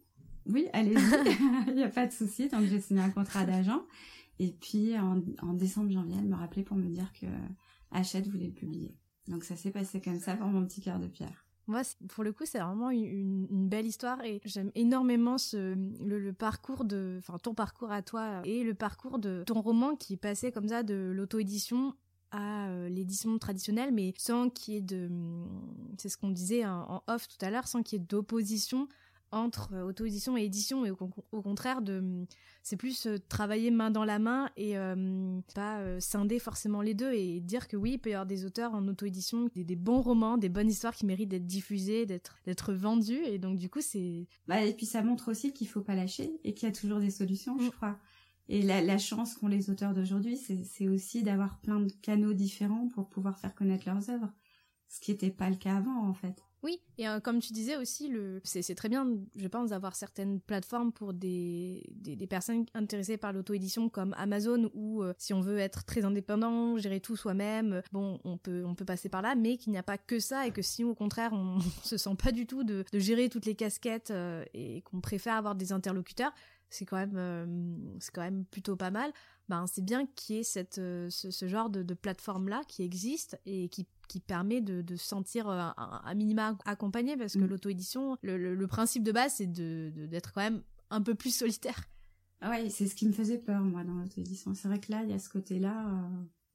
oui, 0.45 0.67
allez-y, 0.71 0.95
il 1.67 1.75
n'y 1.75 1.83
a 1.83 1.89
pas 1.89 2.07
de 2.07 2.13
souci. 2.13 2.47
Donc, 2.47 2.63
j'ai 2.65 2.79
signé 2.79 3.01
un 3.01 3.09
contrat 3.09 3.45
d'agent. 3.45 3.83
Et 4.39 4.51
puis, 4.51 4.97
en, 4.97 5.17
décembre, 5.53 5.91
janvier, 5.91 6.15
elle 6.17 6.29
me 6.29 6.35
rappelait 6.35 6.63
pour 6.63 6.77
me 6.77 6.87
dire 6.87 7.11
que 7.19 7.25
Hachette 7.91 8.27
voulait 8.27 8.47
le 8.47 8.53
publier. 8.53 8.95
Donc, 9.27 9.43
ça 9.43 9.57
s'est 9.57 9.71
passé 9.71 9.99
comme 9.99 10.19
ça 10.19 10.35
pour 10.35 10.47
mon 10.47 10.65
petit 10.65 10.81
cœur 10.81 10.99
de 10.99 11.07
pierre. 11.07 11.45
Moi, 11.67 11.81
pour 12.09 12.23
le 12.23 12.31
coup, 12.31 12.45
c'est 12.45 12.59
vraiment 12.59 12.91
une, 12.91 13.47
belle 13.67 13.87
histoire 13.87 14.23
et 14.23 14.39
j'aime 14.45 14.71
énormément 14.75 15.37
ce, 15.37 15.73
le, 16.03 16.19
le, 16.19 16.31
parcours 16.31 16.85
de, 16.85 17.15
enfin, 17.17 17.37
ton 17.39 17.55
parcours 17.55 17.91
à 17.91 18.01
toi 18.03 18.41
et 18.45 18.63
le 18.63 18.75
parcours 18.75 19.17
de 19.17 19.43
ton 19.45 19.61
roman 19.61 19.95
qui 19.95 20.15
passait 20.15 20.51
comme 20.51 20.67
ça 20.67 20.83
de 20.83 21.11
l'auto-édition 21.13 21.95
à 22.36 22.67
euh, 22.67 22.89
l'édition 22.89 23.38
traditionnelle, 23.39 23.93
mais 23.93 24.13
sans 24.17 24.50
qu'il 24.50 24.74
y 24.74 24.78
ait 24.78 24.82
de, 24.82 25.08
hum, 25.08 25.48
c'est 25.98 26.10
ce 26.10 26.17
qu'on 26.17 26.30
disait 26.30 26.65
en 26.65 27.02
off 27.08 27.28
tout 27.28 27.43
à 27.43 27.50
l'heure, 27.50 27.67
sans 27.67 27.82
qu'il 27.82 28.00
y 28.00 28.02
ait 28.02 28.06
d'opposition 28.06 28.89
entre 29.32 29.74
euh, 29.74 29.88
auto-édition 29.88 30.38
et 30.38 30.43
édition, 30.43 30.86
et 30.86 30.91
au, 30.91 31.41
contraire, 31.41 31.82
de, 31.82 32.00
hum, 32.00 32.26
c'est 32.62 32.76
plus 32.76 33.08
euh, 33.08 33.17
travailler 33.30 33.71
main 33.71 33.89
dans 33.89 34.04
la 34.04 34.19
main 34.19 34.50
et 34.58 34.76
pas 35.54 36.00
scinder 36.02 36.39
forcément 36.39 36.82
les 36.82 36.93
deux 36.93 37.13
et 37.13 37.39
dire 37.39 37.69
que 37.69 37.78
oui, 37.78 37.93
il 37.93 38.00
peut 38.00 38.10
y 38.10 38.13
avoir 38.13 38.26
des 38.26 38.43
auteurs 38.43 38.74
en 38.74 38.86
auto-édition, 38.88 39.50
des, 39.56 39.63
des, 39.63 39.78
bons 39.78 40.02
romans, 40.02 40.38
des 40.38 40.50
bonnes 40.50 40.69
histoires 40.69 40.93
qui 40.93 41.06
méritent 41.06 41.30
d'être 41.30 41.48
diffusées, 41.48 42.06
d'être 42.06 42.38
d'être 42.45 42.74
vendues, 42.74 43.24
et 43.24 43.39
donc 43.39 43.58
du 43.58 43.69
coup, 43.69 43.82
c'est. 43.82 44.28
Bah, 44.48 44.62
et 44.62 44.74
puis 44.74 44.86
ça 44.86 45.02
montre 45.02 45.32
aussi 45.32 45.54
qu'il 45.54 45.69
faut 45.69 45.82
pas 45.82 45.95
lâcher 45.95 46.38
et 46.43 46.54
qu'il 46.54 46.67
y 46.67 46.71
a 46.71 46.76
toujours 46.76 47.00
des 47.00 47.12
solutions, 47.12 47.58
je 47.60 47.67
mm. 47.67 47.71
crois. 47.71 47.98
Et 48.47 48.62
la, 48.62 48.97
chance 48.97 49.34
qu'ont 49.36 49.47
les 49.47 49.69
auteurs 49.69 49.93
d'aujourd'hui, 49.93 50.38
c'est 50.38 50.88
aussi 50.88 51.23
d'avoir 51.23 51.60
plein 51.60 51.79
de 51.79 51.91
canaux 52.01 52.34
différents 52.34 52.88
pour 52.89 53.10
pouvoir 53.10 53.39
faire 53.39 53.55
connaître 53.55 53.88
leurs 53.88 54.10
œuvres, 54.10 54.31
ce 54.88 54.99
qui 54.99 55.12
n'était 55.12 55.31
pas 55.31 55.49
le 55.49 55.55
cas 55.55 55.77
avant 55.77 56.08
en 56.08 56.13
fait. 56.13 56.43
Oui, 56.65 56.81
et 56.97 57.08
euh, 57.08 57.19
comme 57.19 57.41
tu 57.41 57.53
disais 57.53 57.77
aussi, 57.77 58.08
le... 58.08 58.41
c'est 58.43 58.73
très 58.73 58.89
bien, 58.89 59.08
je 59.36 59.47
pense, 59.47 59.69
d'avoir 59.69 59.95
certaines 59.95 60.41
plateformes 60.41 60.91
pour 60.91 61.13
des, 61.13 61.84
personnes 62.27 62.65
intéressées 62.73 63.17
par 63.17 63.34
l'auto-édition 63.34 63.88
comme 63.88 64.15
Amazon, 64.17 64.71
où 64.73 65.03
euh, 65.03 65.13
si 65.19 65.36
on 65.36 65.41
veut 65.41 65.60
être 65.60 65.86
très 65.86 66.05
indépendant, 66.05 66.75
gérer 66.77 67.01
tout 67.01 67.15
soi-même, 67.15 67.84
bon, 67.91 68.19
on 68.23 68.39
peut, 68.39 68.63
on 68.65 68.73
peut 68.73 68.84
passer 68.84 69.10
par 69.10 69.21
là, 69.21 69.36
mais 69.36 69.58
qu'il 69.58 69.73
n'y 69.73 69.77
a 69.77 69.84
pas 69.84 69.99
que 69.99 70.19
ça, 70.19 70.47
et 70.47 70.51
que 70.51 70.63
si 70.63 70.84
au 70.84 70.95
contraire, 70.95 71.34
on 71.34 71.60
se 71.84 71.97
sent 71.97 72.15
pas 72.17 72.31
du 72.31 72.47
tout 72.47 72.63
de, 72.63 72.84
gérer 72.95 73.29
toutes 73.29 73.45
les 73.45 73.55
casquettes 73.55 74.10
euh, 74.10 74.43
et 74.55 74.81
qu'on 74.81 75.01
préfère 75.01 75.36
avoir 75.36 75.53
des 75.53 75.71
interlocuteurs, 75.71 76.34
c'est 76.75 76.85
quand 76.85 76.97
même 76.97 77.15
euh, 77.15 77.45
c'est 77.99 78.13
quand 78.13 78.21
même 78.21 78.45
plutôt 78.45 78.75
pas 78.75 78.91
mal. 78.91 79.11
Ben 79.47 79.65
c'est 79.67 79.83
bien 79.83 80.05
qu'il 80.15 80.35
y 80.35 80.39
ait 80.39 80.43
cette 80.43 80.79
euh, 80.79 81.09
ce, 81.09 81.47
genre 81.47 81.69
de, 81.69 81.93
plateforme 81.93 82.49
là 82.49 82.61
qui 82.67 82.83
existe 82.83 83.39
et 83.45 83.69
qui 83.69 83.88
qui 84.07 84.19
permet 84.19 84.61
de, 84.61 84.81
de 84.81 84.95
sentir 84.95 85.47
euh, 85.47 85.69
un, 85.77 86.13
minima 86.13 86.57
accompagné 86.65 87.15
parce 87.17 87.33
que 87.33 87.39
mm. 87.39 87.47
l'auto 87.47 87.69
édition 87.69 88.17
le, 88.21 88.38
le, 88.38 88.67
principe 88.67 89.03
de 89.03 89.11
base 89.11 89.35
c'est 89.38 89.47
de 89.47 89.91
d'être 90.07 90.33
quand 90.33 90.41
même 90.41 90.61
un 90.89 91.01
peu 91.01 91.15
plus 91.15 91.35
solitaire. 91.35 91.85
Ah 92.41 92.49
ouais 92.49 92.69
c'est 92.69 92.88
ce 92.88 92.95
qui 92.95 93.07
me 93.07 93.13
faisait 93.13 93.38
peur 93.38 93.61
moi 93.61 93.83
dans 93.83 93.93
l'auto 93.93 94.19
édition 94.19 94.53
c'est 94.53 94.67
vrai 94.67 94.79
que 94.79 94.91
là 94.91 95.03
il 95.03 95.09
y 95.09 95.13
a 95.13 95.19
ce 95.19 95.29
côté 95.29 95.59
là 95.59 95.85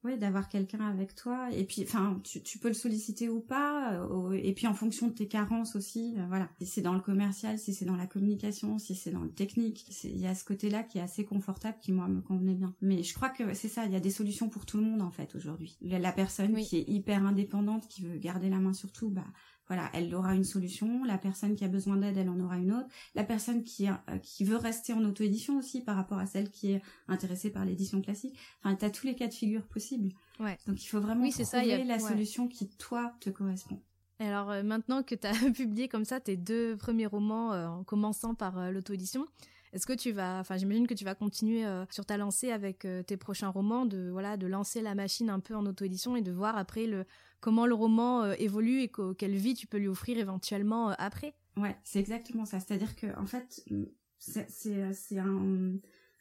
oui, 0.03 0.17
d'avoir 0.17 0.49
quelqu'un 0.49 0.81
avec 0.89 1.13
toi. 1.13 1.49
Et 1.51 1.63
puis, 1.63 1.83
enfin, 1.83 2.19
tu, 2.23 2.41
tu, 2.41 2.57
peux 2.57 2.69
le 2.69 2.73
solliciter 2.73 3.29
ou 3.29 3.39
pas. 3.39 3.93
Euh, 3.93 4.31
et 4.31 4.53
puis, 4.53 4.65
en 4.65 4.73
fonction 4.73 5.07
de 5.07 5.13
tes 5.13 5.27
carences 5.27 5.75
aussi, 5.75 6.15
euh, 6.17 6.25
voilà. 6.27 6.49
Si 6.59 6.65
c'est 6.65 6.81
dans 6.81 6.93
le 6.93 7.01
commercial, 7.01 7.59
si 7.59 7.73
c'est 7.73 7.85
dans 7.85 7.95
la 7.95 8.07
communication, 8.07 8.79
si 8.79 8.95
c'est 8.95 9.11
dans 9.11 9.21
le 9.21 9.31
technique, 9.31 9.85
il 10.03 10.17
y 10.17 10.25
a 10.25 10.33
ce 10.33 10.43
côté-là 10.43 10.83
qui 10.83 10.97
est 10.97 11.01
assez 11.01 11.23
confortable, 11.23 11.77
qui 11.81 11.91
moi 11.91 12.07
me 12.07 12.21
convenait 12.21 12.55
bien. 12.55 12.73
Mais 12.81 13.03
je 13.03 13.13
crois 13.13 13.29
que 13.29 13.53
c'est 13.53 13.67
ça. 13.67 13.85
Il 13.85 13.91
y 13.91 13.95
a 13.95 13.99
des 13.99 14.09
solutions 14.11 14.49
pour 14.49 14.65
tout 14.65 14.77
le 14.77 14.83
monde 14.83 15.01
en 15.01 15.11
fait 15.11 15.35
aujourd'hui. 15.35 15.77
La, 15.81 16.11
personne 16.11 16.55
qui 16.55 16.77
est 16.77 16.89
hyper 16.89 17.25
indépendante, 17.25 17.87
qui 17.87 18.01
veut 18.01 18.17
garder 18.17 18.49
la 18.49 18.57
main 18.57 18.73
sur 18.73 18.91
tout, 18.91 19.09
bah 19.09 19.25
voilà, 19.67 19.89
elle 19.93 20.13
aura 20.13 20.35
une 20.35 20.43
solution. 20.43 21.03
La 21.05 21.17
personne 21.17 21.55
qui 21.55 21.63
a 21.63 21.67
besoin 21.67 21.97
d'aide, 21.97 22.17
elle 22.17 22.29
en 22.29 22.39
aura 22.39 22.57
une 22.57 22.73
autre. 22.73 22.87
La 23.15 23.23
personne 23.23 23.63
qui, 23.63 23.87
euh, 23.87 24.17
qui 24.21 24.43
veut 24.43 24.57
rester 24.57 24.93
en 24.93 25.03
auto-édition 25.05 25.57
aussi 25.57 25.81
par 25.81 25.95
rapport 25.95 26.17
à 26.17 26.25
celle 26.25 26.49
qui 26.49 26.71
est 26.71 26.81
intéressée 27.07 27.51
par 27.51 27.63
l'édition 27.63 28.01
classique. 28.01 28.37
Enfin, 28.59 28.75
tu 28.75 28.83
as 28.85 28.89
tous 28.89 29.07
les 29.07 29.15
cas 29.15 29.27
de 29.27 29.33
figure 29.33 29.65
possibles. 29.67 30.09
Ouais. 30.39 30.57
Donc 30.67 30.83
il 30.83 30.87
faut 30.87 30.99
vraiment 30.99 31.27
trouver 31.29 31.45
ça, 31.45 31.63
la 31.63 31.99
solution 31.99 32.47
qui, 32.47 32.69
toi, 32.69 33.13
te 33.21 33.29
correspond. 33.29 33.81
Alors 34.19 34.51
euh, 34.51 34.61
maintenant 34.61 35.03
que 35.03 35.15
tu 35.15 35.25
as 35.25 35.31
publié 35.55 35.87
comme 35.87 36.05
ça 36.05 36.19
tes 36.19 36.37
deux 36.37 36.75
premiers 36.75 37.07
romans 37.07 37.53
euh, 37.53 37.67
en 37.67 37.83
commençant 37.83 38.35
par 38.35 38.71
l'auto-édition, 38.71 39.25
est-ce 39.73 39.87
que 39.87 39.93
tu 39.93 40.11
vas, 40.11 40.39
enfin 40.39 40.57
j'imagine 40.57 40.85
que 40.85 40.93
tu 40.93 41.05
vas 41.05 41.15
continuer 41.15 41.63
sur 41.89 42.05
ta 42.05 42.17
lancée 42.17 42.51
avec 42.51 42.85
tes 43.07 43.15
prochains 43.15 43.47
romans, 43.47 43.85
de 43.85 44.09
voilà, 44.11 44.35
de 44.35 44.45
lancer 44.45 44.81
la 44.81 44.95
machine 44.95 45.29
un 45.29 45.39
peu 45.39 45.55
en 45.55 45.65
auto-édition 45.65 46.17
et 46.17 46.21
de 46.21 46.33
voir 46.33 46.57
après 46.57 46.87
le 46.87 47.05
comment 47.41 47.65
le 47.65 47.73
roman 47.73 48.23
euh, 48.23 48.33
évolue 48.39 48.81
et 48.81 48.91
quelle 49.17 49.35
vie 49.35 49.55
tu 49.55 49.67
peux 49.67 49.77
lui 49.77 49.87
offrir 49.89 50.17
éventuellement 50.17 50.91
euh, 50.91 50.95
après. 50.97 51.33
Ouais, 51.57 51.75
c'est 51.83 51.99
exactement 51.99 52.45
ça. 52.45 52.59
C'est-à-dire 52.59 52.95
que 52.95 53.07
en 53.19 53.25
fait, 53.25 53.63
mm, 53.69 53.83
c'est 54.19 55.17
un, 55.17 55.73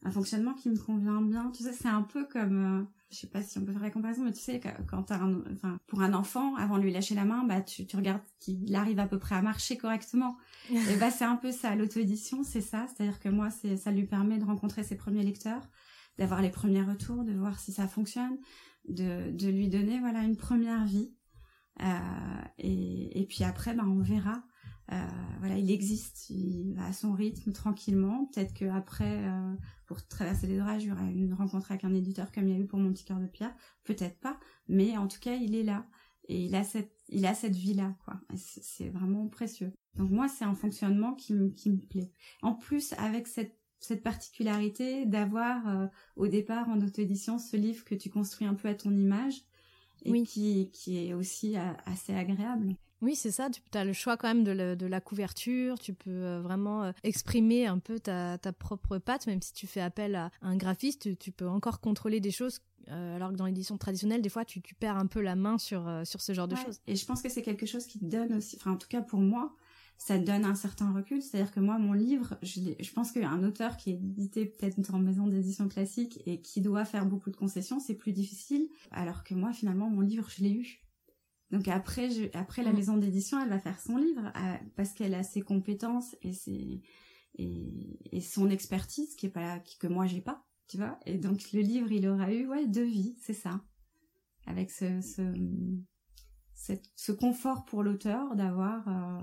un 0.02 0.10
fonctionnement 0.10 0.54
qui 0.54 0.70
me 0.70 0.76
convient 0.76 1.20
bien. 1.20 1.50
Tu 1.54 1.62
sais, 1.62 1.72
c'est 1.72 1.88
un 1.88 2.02
peu 2.02 2.24
comme, 2.24 2.80
euh, 2.80 2.84
je 3.10 3.18
sais 3.18 3.26
pas 3.26 3.42
si 3.42 3.58
on 3.58 3.64
peut 3.64 3.72
faire 3.72 3.82
la 3.82 3.90
comparaison, 3.90 4.24
mais 4.24 4.32
tu 4.32 4.40
sais, 4.40 4.60
quand 4.88 5.12
un, 5.12 5.42
enfin, 5.52 5.78
pour 5.86 6.00
un 6.00 6.14
enfant, 6.14 6.56
avant 6.56 6.78
de 6.78 6.82
lui 6.82 6.92
lâcher 6.92 7.14
la 7.14 7.24
main, 7.24 7.44
bah, 7.44 7.60
tu, 7.60 7.86
tu 7.86 7.96
regardes 7.96 8.22
qu'il 8.38 8.74
arrive 8.74 8.98
à 8.98 9.06
peu 9.06 9.18
près 9.18 9.34
à 9.34 9.42
marcher 9.42 9.76
correctement. 9.76 10.36
et 10.70 10.96
bah, 10.98 11.10
c'est 11.10 11.24
un 11.24 11.36
peu 11.36 11.52
ça. 11.52 11.76
L'auto-édition, 11.76 12.42
c'est 12.42 12.62
ça. 12.62 12.86
C'est-à-dire 12.88 13.20
que 13.20 13.28
moi, 13.28 13.50
c'est, 13.50 13.76
ça 13.76 13.90
lui 13.90 14.04
permet 14.04 14.38
de 14.38 14.44
rencontrer 14.44 14.82
ses 14.82 14.96
premiers 14.96 15.22
lecteurs, 15.22 15.68
d'avoir 16.18 16.40
les 16.40 16.50
premiers 16.50 16.82
retours, 16.82 17.24
de 17.24 17.32
voir 17.32 17.58
si 17.60 17.72
ça 17.72 17.86
fonctionne, 17.86 18.38
de, 18.88 19.48
lui 19.48 19.68
donner 19.68 20.00
voilà 20.00 20.22
une 20.22 20.36
première 20.36 20.84
vie. 20.84 21.14
Euh, 21.82 22.42
et, 22.58 23.26
puis 23.28 23.44
après, 23.44 23.74
ben, 23.74 23.86
on 23.86 24.00
verra 24.02 24.44
Euh, 24.92 25.06
voilà, 25.38 25.56
il 25.56 25.70
existe, 25.70 26.32
à 26.78 26.92
son 26.92 27.12
rythme 27.12 27.52
tranquillement. 27.52 28.26
Peut-être 28.26 28.52
que 28.52 28.64
après, 28.64 29.24
euh, 29.24 29.54
pour 29.86 30.04
traverser 30.08 30.48
les 30.48 30.60
orages, 30.60 30.82
il 30.82 30.88
y 30.88 30.92
aura 30.92 31.04
une 31.04 31.32
rencontre 31.32 31.70
avec 31.70 31.84
un 31.84 31.94
éditeur 31.94 32.32
comme 32.32 32.48
il 32.48 32.54
y 32.54 32.56
a 32.56 32.60
eu 32.60 32.66
pour 32.66 32.80
mon 32.80 32.92
petit 32.92 33.04
cœur 33.04 33.20
de 33.20 33.28
pierre. 33.28 33.54
Peut-être 33.84 34.18
pas, 34.18 34.40
mais 34.66 34.96
en 34.96 35.06
tout 35.06 35.20
cas, 35.20 35.36
il 35.36 35.54
est 35.54 35.62
là 35.62 35.86
et 36.28 36.44
il 36.44 36.54
a 36.56 36.64
cette, 36.64 36.92
il 37.08 37.24
a 37.26 37.34
cette 37.34 37.54
vie 37.54 37.74
là, 37.74 37.94
quoi. 38.04 38.20
C'est 38.34 38.90
vraiment 38.90 39.28
précieux. 39.28 39.72
Donc 39.94 40.10
moi, 40.10 40.26
c'est 40.28 40.44
un 40.44 40.56
fonctionnement 40.56 41.14
qui 41.14 41.34
qui 41.54 41.70
me 41.70 41.78
plaît. 41.78 42.12
En 42.42 42.54
plus, 42.54 42.92
avec 42.94 43.28
cette 43.28 43.59
cette 43.80 44.02
particularité 44.02 45.06
d'avoir 45.06 45.66
euh, 45.68 45.86
au 46.16 46.26
départ 46.28 46.68
en 46.68 46.80
auto-édition 46.80 47.38
ce 47.38 47.56
livre 47.56 47.84
que 47.84 47.94
tu 47.94 48.10
construis 48.10 48.46
un 48.46 48.54
peu 48.54 48.68
à 48.68 48.74
ton 48.74 48.90
image 48.90 49.42
et 50.04 50.22
qui, 50.22 50.70
qui 50.72 51.06
est 51.06 51.12
aussi 51.12 51.56
assez 51.86 52.14
agréable. 52.14 52.74
Oui, 53.02 53.16
c'est 53.16 53.30
ça. 53.30 53.48
Tu 53.50 53.60
as 53.78 53.84
le 53.84 53.92
choix 53.92 54.16
quand 54.16 54.28
même 54.28 54.44
de, 54.44 54.86
la 54.86 55.00
couverture. 55.00 55.78
Tu 55.78 55.94
peux 55.94 56.10
euh, 56.10 56.40
vraiment 56.42 56.84
euh, 56.84 56.92
exprimer 57.02 57.66
un 57.66 57.78
peu 57.78 57.98
ta, 57.98 58.38
propre 58.58 58.98
patte, 58.98 59.26
même 59.26 59.40
si 59.40 59.52
tu 59.52 59.66
fais 59.66 59.80
appel 59.80 60.14
à 60.14 60.30
un 60.42 60.56
graphiste. 60.56 61.18
Tu 61.18 61.32
peux 61.32 61.48
encore 61.48 61.80
contrôler 61.80 62.20
des 62.20 62.30
choses, 62.30 62.60
euh, 62.88 63.16
alors 63.16 63.30
que 63.30 63.36
dans 63.36 63.46
l'édition 63.46 63.78
traditionnelle, 63.78 64.20
des 64.20 64.28
fois, 64.28 64.44
tu, 64.44 64.60
perds 64.78 64.96
un 64.96 65.06
peu 65.06 65.20
la 65.20 65.34
main 65.34 65.56
sur, 65.58 65.90
sur 66.04 66.20
ce 66.20 66.32
genre 66.34 66.48
de 66.48 66.56
choses. 66.56 66.80
Et 66.86 66.96
je 66.96 67.06
pense 67.06 67.22
que 67.22 67.28
c'est 67.28 67.42
quelque 67.42 67.66
chose 67.66 67.86
qui 67.86 67.98
te 67.98 68.04
donne 68.04 68.34
aussi, 68.34 68.56
enfin, 68.60 68.72
en 68.72 68.76
tout 68.76 68.88
cas 68.88 69.00
pour 69.00 69.20
moi, 69.20 69.54
ça 70.00 70.18
donne 70.18 70.46
un 70.46 70.54
certain 70.54 70.90
recul. 70.92 71.20
C'est-à-dire 71.20 71.52
que 71.52 71.60
moi, 71.60 71.78
mon 71.78 71.92
livre, 71.92 72.38
je, 72.42 72.60
je 72.80 72.92
pense 72.92 73.12
qu'un 73.12 73.44
auteur 73.44 73.76
qui 73.76 73.90
est 73.90 73.96
édité 73.96 74.46
peut-être 74.46 74.94
en 74.94 74.98
maison 74.98 75.26
d'édition 75.26 75.68
classique 75.68 76.22
et 76.24 76.40
qui 76.40 76.62
doit 76.62 76.86
faire 76.86 77.04
beaucoup 77.04 77.30
de 77.30 77.36
concessions, 77.36 77.78
c'est 77.80 77.96
plus 77.96 78.12
difficile. 78.12 78.66
Alors 78.92 79.24
que 79.24 79.34
moi, 79.34 79.52
finalement, 79.52 79.90
mon 79.90 80.00
livre, 80.00 80.26
je 80.30 80.42
l'ai 80.42 80.52
eu. 80.52 80.80
Donc 81.50 81.68
après, 81.68 82.10
je, 82.10 82.24
après 82.32 82.62
la 82.62 82.72
mm. 82.72 82.76
maison 82.76 82.96
d'édition, 82.96 83.42
elle 83.42 83.50
va 83.50 83.58
faire 83.58 83.78
son 83.78 83.98
livre 83.98 84.32
euh, 84.36 84.54
parce 84.74 84.94
qu'elle 84.94 85.12
a 85.12 85.22
ses 85.22 85.42
compétences 85.42 86.16
et 86.22 86.32
ses 86.32 86.80
et, 87.34 87.98
et 88.10 88.20
son 88.22 88.48
expertise 88.48 89.14
qui 89.16 89.26
est 89.26 89.30
pas 89.30 89.62
que 89.80 89.86
moi 89.86 90.06
j'ai 90.06 90.22
pas, 90.22 90.46
tu 90.66 90.78
vois. 90.78 90.98
Et 91.04 91.18
donc 91.18 91.52
le 91.52 91.60
livre, 91.60 91.92
il 91.92 92.08
aura 92.08 92.32
eu 92.32 92.46
ouais 92.46 92.66
deux 92.66 92.84
vies, 92.84 93.18
c'est 93.20 93.34
ça, 93.34 93.60
avec 94.46 94.70
ce 94.70 95.02
ce, 95.02 96.72
ce 96.96 97.12
confort 97.12 97.66
pour 97.66 97.82
l'auteur 97.82 98.34
d'avoir 98.34 98.88
euh, 98.88 99.20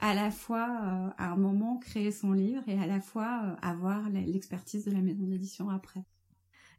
à 0.00 0.14
la 0.14 0.30
fois 0.30 0.68
euh, 0.82 1.10
à 1.18 1.32
un 1.32 1.36
moment 1.36 1.78
créé 1.78 2.12
son 2.12 2.32
livre 2.32 2.62
et 2.66 2.78
à 2.78 2.86
la 2.86 3.00
fois 3.00 3.56
avoir 3.62 4.08
l'expertise 4.10 4.84
de 4.84 4.90
la 4.90 5.00
maison 5.00 5.24
d'édition 5.24 5.70
après. 5.70 6.04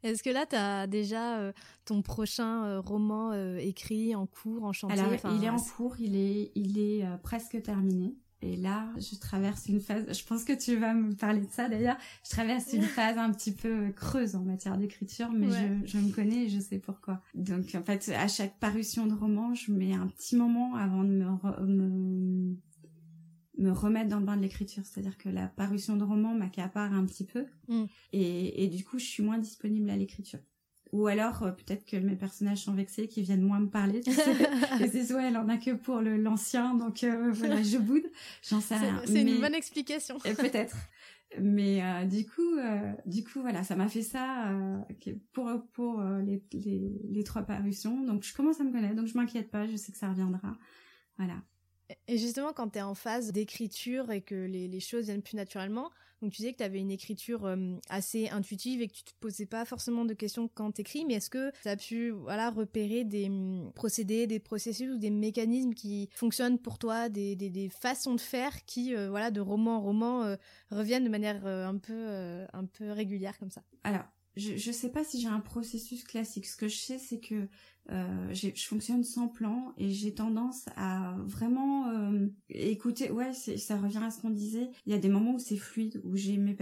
Est-ce 0.02 0.22
que 0.22 0.30
là, 0.30 0.46
tu 0.46 0.56
as 0.56 0.86
déjà 0.86 1.38
euh, 1.38 1.52
ton 1.84 2.02
prochain 2.02 2.64
euh, 2.64 2.80
roman 2.80 3.32
euh, 3.32 3.56
écrit 3.56 4.14
en 4.14 4.26
cours, 4.26 4.64
en 4.64 4.72
chantier 4.72 4.98
Alors, 4.98 5.12
il 5.34 5.44
est 5.44 5.50
en 5.50 5.58
cours, 5.58 5.96
il 5.98 6.16
est, 6.16 6.52
il 6.54 6.78
est 6.78 7.04
presque 7.22 7.60
terminé. 7.62 8.14
Et 8.40 8.54
là, 8.54 8.88
je 8.96 9.18
traverse 9.18 9.66
une 9.66 9.80
phase, 9.80 10.16
je 10.16 10.24
pense 10.24 10.44
que 10.44 10.52
tu 10.52 10.76
vas 10.76 10.94
me 10.94 11.12
parler 11.12 11.40
de 11.40 11.50
ça 11.50 11.68
d'ailleurs, 11.68 11.96
je 12.24 12.30
traverse 12.30 12.72
une 12.72 12.82
phase 12.96 13.18
un 13.18 13.32
petit 13.32 13.50
peu 13.50 13.90
creuse 13.90 14.36
en 14.36 14.42
matière 14.42 14.78
d'écriture, 14.78 15.28
mais 15.32 15.48
je, 15.50 15.86
je, 15.86 15.98
me 15.98 16.12
connais 16.12 16.44
et 16.44 16.48
je 16.48 16.60
sais 16.60 16.78
pourquoi. 16.78 17.20
Donc 17.34 17.74
en 17.74 17.82
fait, 17.82 18.08
à 18.10 18.28
chaque 18.28 18.56
parution 18.60 19.08
de 19.08 19.14
roman, 19.14 19.54
je 19.54 19.72
mets 19.72 19.92
un 19.92 20.06
petit 20.06 20.36
moment 20.36 20.76
avant 20.76 21.02
de 21.02 21.08
me, 21.08 21.66
me 21.66 22.56
me 23.58 23.72
remettre 23.72 24.08
dans 24.08 24.20
le 24.20 24.24
bain 24.24 24.36
de 24.36 24.42
l'écriture. 24.42 24.84
C'est-à-dire 24.86 25.18
que 25.18 25.28
la 25.28 25.48
parution 25.48 25.96
de 25.96 26.04
roman 26.04 26.34
m'accapare 26.34 26.92
un 26.92 27.04
petit 27.04 27.24
peu. 27.24 27.44
Mm. 27.68 27.84
Et, 28.12 28.64
et, 28.64 28.68
du 28.68 28.84
coup, 28.84 28.98
je 28.98 29.04
suis 29.04 29.22
moins 29.22 29.38
disponible 29.38 29.90
à 29.90 29.96
l'écriture. 29.96 30.40
Ou 30.92 31.06
alors, 31.06 31.42
euh, 31.42 31.50
peut-être 31.50 31.84
que 31.84 31.96
mes 31.96 32.16
personnages 32.16 32.64
sont 32.64 32.72
vexés, 32.72 33.08
qu'ils 33.08 33.24
viennent 33.24 33.42
moins 33.42 33.60
me 33.60 33.68
parler. 33.68 34.00
Tu 34.00 34.12
sais. 34.12 34.32
et 34.80 34.88
c'est 34.88 35.12
ouais, 35.14 35.28
elle 35.28 35.36
en 35.36 35.48
a 35.48 35.58
que 35.58 35.72
pour 35.72 36.00
l'ancien, 36.00 36.74
donc 36.74 37.04
euh, 37.04 37.30
voilà, 37.32 37.62
je 37.62 37.78
boude. 37.78 38.10
J'en 38.48 38.60
sais 38.60 38.76
rien. 38.76 39.02
C'est 39.04 39.22
une 39.22 39.40
bonne 39.40 39.54
explication. 39.54 40.18
peut-être. 40.18 40.76
Mais 41.38 41.84
euh, 41.84 42.04
du 42.06 42.24
coup, 42.26 42.56
du 43.04 43.22
coup, 43.22 43.42
voilà, 43.42 43.64
ça 43.64 43.76
m'a 43.76 43.88
fait 43.88 44.02
ça 44.02 44.50
pour 45.32 45.50
pour 45.72 46.00
les, 46.00 46.42
les, 46.52 47.02
les 47.04 47.24
trois 47.24 47.42
parutions. 47.42 48.02
Donc, 48.02 48.22
je 48.22 48.32
commence 48.32 48.60
à 48.60 48.64
me 48.64 48.72
connaître, 48.72 48.94
donc 48.94 49.08
je 49.08 49.14
m'inquiète 49.18 49.50
pas. 49.50 49.66
Je 49.66 49.76
sais 49.76 49.92
que 49.92 49.98
ça 49.98 50.08
reviendra. 50.08 50.56
Voilà. 51.18 51.34
Et 52.06 52.18
justement, 52.18 52.52
quand 52.52 52.70
tu 52.70 52.78
es 52.78 52.82
en 52.82 52.94
phase 52.94 53.32
d'écriture 53.32 54.10
et 54.10 54.20
que 54.20 54.34
les, 54.34 54.80
choses 54.80 55.06
viennent 55.06 55.22
plus 55.22 55.36
naturellement, 55.36 55.90
donc 56.20 56.32
tu 56.32 56.38
disais 56.38 56.52
que 56.52 56.58
tu 56.58 56.64
avais 56.64 56.80
une 56.80 56.90
écriture 56.90 57.46
euh, 57.46 57.76
assez 57.88 58.28
intuitive 58.28 58.82
et 58.82 58.88
que 58.88 58.92
tu 58.92 59.04
te 59.04 59.12
posais 59.20 59.46
pas 59.46 59.64
forcément 59.64 60.04
de 60.04 60.14
questions 60.14 60.48
quand 60.48 60.72
tu 60.72 60.82
écris, 60.82 61.04
mais 61.04 61.14
est-ce 61.14 61.30
que 61.30 61.50
tu 61.62 61.68
as 61.68 61.76
pu 61.76 62.10
voilà, 62.10 62.50
repérer 62.50 63.04
des 63.04 63.26
hum, 63.26 63.72
procédés, 63.74 64.26
des 64.26 64.38
processus 64.38 64.92
ou 64.92 64.98
des 64.98 65.10
mécanismes 65.10 65.72
qui 65.72 66.10
fonctionnent 66.12 66.58
pour 66.58 66.78
toi, 66.78 67.08
des, 67.08 67.70
façons 67.80 68.14
de 68.14 68.20
faire 68.20 68.64
qui, 68.64 68.94
euh, 68.94 69.08
voilà, 69.08 69.30
de 69.30 69.40
roman 69.40 69.76
en 69.76 69.80
roman, 69.80 70.24
euh, 70.24 70.36
reviennent 70.70 71.04
de 71.04 71.10
manière 71.10 71.46
un, 71.46 71.78
peu, 71.78 72.46
un 72.52 72.64
peu 72.66 72.90
régulière 72.90 73.38
comme 73.38 73.50
ça? 73.50 73.62
Alors, 73.84 74.04
je 74.38 74.52
ne 74.52 74.72
sais 74.72 74.90
pas 74.90 75.04
si 75.04 75.20
j'ai 75.20 75.28
un 75.28 75.40
processus 75.40 76.04
classique. 76.04 76.46
Ce 76.46 76.56
que 76.56 76.68
je 76.68 76.76
sais, 76.76 76.98
c'est 76.98 77.18
que 77.18 77.48
euh, 77.90 78.34
je 78.34 78.66
fonctionne 78.66 79.02
sans 79.02 79.28
plan 79.28 79.72
et 79.78 79.90
j'ai 79.90 80.12
tendance 80.12 80.66
à 80.76 81.16
vraiment 81.24 81.88
euh, 81.88 82.26
écouter. 82.50 83.10
Ouais, 83.10 83.32
ça 83.32 83.78
revient 83.78 84.02
à 84.04 84.10
ce 84.10 84.20
qu'on 84.20 84.30
disait. 84.30 84.68
Il 84.84 84.92
y 84.92 84.94
a 84.94 84.98
des 84.98 85.08
moments 85.08 85.34
où 85.34 85.38
c'est 85.38 85.56
fluide, 85.56 86.00
où 86.04 86.14
j'ai 86.14 86.36
mes, 86.36 86.54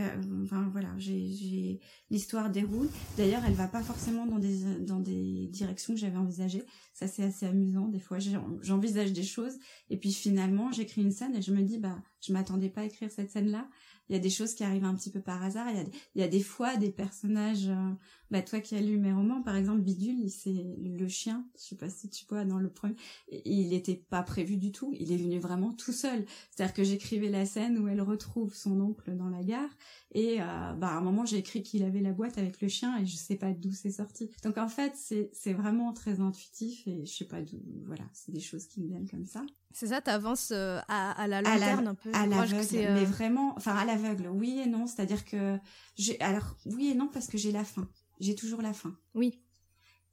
enfin 0.44 0.68
voilà, 0.70 0.88
j'ai 0.98 1.80
l'histoire 2.10 2.50
déroule. 2.50 2.88
D'ailleurs, 3.16 3.42
elle 3.44 3.54
va 3.54 3.66
pas 3.66 3.82
forcément 3.82 4.26
dans 4.26 4.38
des 4.38 4.78
dans 4.80 5.00
des 5.00 5.48
directions 5.48 5.94
que 5.94 6.00
j'avais 6.00 6.16
envisagées. 6.16 6.62
Ça 6.94 7.08
c'est 7.08 7.24
assez 7.24 7.46
amusant. 7.46 7.88
Des 7.88 8.00
fois, 8.00 8.18
j'envisage 8.62 9.12
des 9.12 9.24
choses 9.24 9.58
et 9.90 9.96
puis 9.96 10.12
finalement, 10.12 10.70
j'écris 10.70 11.02
une 11.02 11.12
scène 11.12 11.34
et 11.34 11.42
je 11.42 11.52
me 11.52 11.62
dis 11.62 11.78
bah 11.78 11.98
je 12.20 12.32
m'attendais 12.32 12.68
pas 12.68 12.82
à 12.82 12.84
écrire 12.84 13.10
cette 13.10 13.30
scène 13.30 13.50
là 13.50 13.68
il 14.08 14.12
y 14.12 14.16
a 14.16 14.20
des 14.20 14.30
choses 14.30 14.54
qui 14.54 14.64
arrivent 14.64 14.84
un 14.84 14.94
petit 14.94 15.10
peu 15.10 15.20
par 15.20 15.42
hasard. 15.42 15.68
Il 15.70 15.76
y 15.76 15.80
a, 15.80 15.84
il 16.14 16.20
y 16.20 16.24
a 16.24 16.28
des 16.28 16.42
fois 16.42 16.76
des 16.76 16.90
personnages. 16.90 17.68
Euh, 17.68 17.92
bah 18.30 18.42
toi 18.42 18.58
qui 18.58 18.74
as 18.74 18.80
lu 18.80 18.98
mes 18.98 19.12
romans, 19.12 19.40
par 19.42 19.54
exemple 19.54 19.82
Bidule, 19.82 20.28
c'est 20.30 20.76
le 20.82 21.06
chien. 21.06 21.46
Je 21.56 21.62
sais 21.62 21.76
pas 21.76 21.88
si 21.88 22.08
tu 22.10 22.24
vois 22.28 22.44
dans 22.44 22.58
le 22.58 22.68
premier. 22.68 22.96
Il 23.44 23.68
n'était 23.68 23.94
pas 23.94 24.22
prévu 24.22 24.56
du 24.56 24.72
tout. 24.72 24.92
Il 24.98 25.12
est 25.12 25.16
venu 25.16 25.38
vraiment 25.38 25.72
tout 25.72 25.92
seul. 25.92 26.24
C'est-à-dire 26.50 26.74
que 26.74 26.82
j'écrivais 26.82 27.28
la 27.28 27.46
scène 27.46 27.78
où 27.78 27.86
elle 27.86 28.00
retrouve 28.00 28.54
son 28.54 28.80
oncle 28.80 29.14
dans 29.14 29.28
la 29.28 29.44
gare 29.44 29.70
et 30.12 30.40
euh, 30.40 30.72
bah 30.72 30.88
à 30.88 30.96
un 30.96 31.00
moment 31.00 31.24
j'ai 31.24 31.38
écrit 31.38 31.62
qu'il 31.62 31.84
avait 31.84 32.00
la 32.00 32.12
boîte 32.12 32.38
avec 32.38 32.60
le 32.60 32.68
chien 32.68 32.98
et 32.98 33.06
je 33.06 33.16
sais 33.16 33.36
pas 33.36 33.52
d'où 33.52 33.72
c'est 33.72 33.92
sorti. 33.92 34.30
Donc 34.42 34.58
en 34.58 34.68
fait 34.68 34.92
c'est 34.96 35.30
c'est 35.32 35.52
vraiment 35.52 35.92
très 35.92 36.20
intuitif 36.20 36.86
et 36.88 37.04
je 37.06 37.12
sais 37.12 37.26
pas 37.26 37.42
d'où. 37.42 37.60
Voilà, 37.84 38.04
c'est 38.12 38.32
des 38.32 38.40
choses 38.40 38.66
qui 38.66 38.80
me 38.80 38.88
viennent 38.88 39.08
comme 39.08 39.26
ça. 39.26 39.44
C'est 39.78 39.88
ça, 39.88 40.00
t'avances 40.00 40.52
euh, 40.52 40.80
à, 40.88 41.10
à 41.10 41.26
la 41.26 41.42
lanterne 41.42 41.88
un 41.88 41.94
peu. 41.94 42.08
À 42.14 42.26
l'aveugle, 42.26 42.66
mais 42.72 42.86
euh, 42.86 43.04
vraiment, 43.04 43.52
enfin 43.58 43.76
à 43.76 43.84
l'aveugle, 43.84 44.28
oui 44.28 44.58
et 44.64 44.66
non. 44.66 44.86
C'est-à-dire 44.86 45.22
que 45.26 45.58
j'ai, 45.96 46.18
alors 46.22 46.56
oui 46.64 46.88
et 46.88 46.94
non 46.94 47.08
parce 47.08 47.26
que 47.26 47.36
j'ai 47.36 47.52
la 47.52 47.62
fin. 47.62 47.86
J'ai 48.18 48.34
toujours 48.34 48.62
la 48.62 48.72
fin. 48.72 48.96
Oui. 49.14 49.38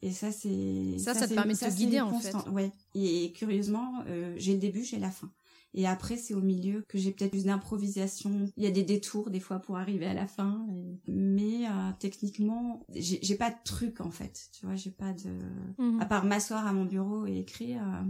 Et 0.02 0.12
ça 0.12 0.34
c'est. 0.34 0.98
Ça, 0.98 1.14
ça, 1.14 1.30
te 1.30 1.34
permet 1.34 1.54
de 1.54 1.60
te 1.60 1.74
guider 1.74 2.02
en 2.02 2.20
fait. 2.20 2.36
Ouais. 2.50 2.74
Et, 2.94 3.32
curieusement, 3.32 4.04
euh, 4.08 4.36
j'ai 4.36 4.52
le 4.52 4.60
début, 4.60 4.84
j'ai 4.84 5.00
la 5.00 5.12
fin. 5.12 5.32
Et 5.76 5.88
après, 5.88 6.18
c'est 6.18 6.34
au 6.34 6.42
milieu 6.42 6.84
que 6.88 6.98
j'ai 6.98 7.12
peut-être 7.12 7.32
plus 7.32 7.46
d'improvisation. 7.46 8.46
Il 8.58 8.64
y 8.64 8.68
a 8.68 8.72
des 8.72 8.84
détours 8.84 9.30
des 9.32 9.40
fois 9.40 9.60
pour 9.60 9.78
arriver 9.78 10.06
à 10.06 10.14
la 10.14 10.28
fin. 10.28 10.68
Mais 11.08 11.68
euh, 11.68 11.92
techniquement, 12.00 12.86
j'ai 12.94 13.36
pas 13.36 13.50
de 13.50 13.58
truc 13.66 14.02
en 14.02 14.12
fait. 14.12 14.50
Tu 14.54 14.66
vois, 14.66 14.76
j'ai 14.76 14.92
pas 14.92 15.14
de... 15.14 15.40
Mhm. 15.80 16.02
À 16.02 16.06
part 16.06 16.26
m'asseoir 16.26 16.68
à 16.68 16.74
mon 16.74 16.86
bureau 16.86 17.26
et 17.26 17.40
écrire. 17.40 17.82
Euh. 17.82 18.04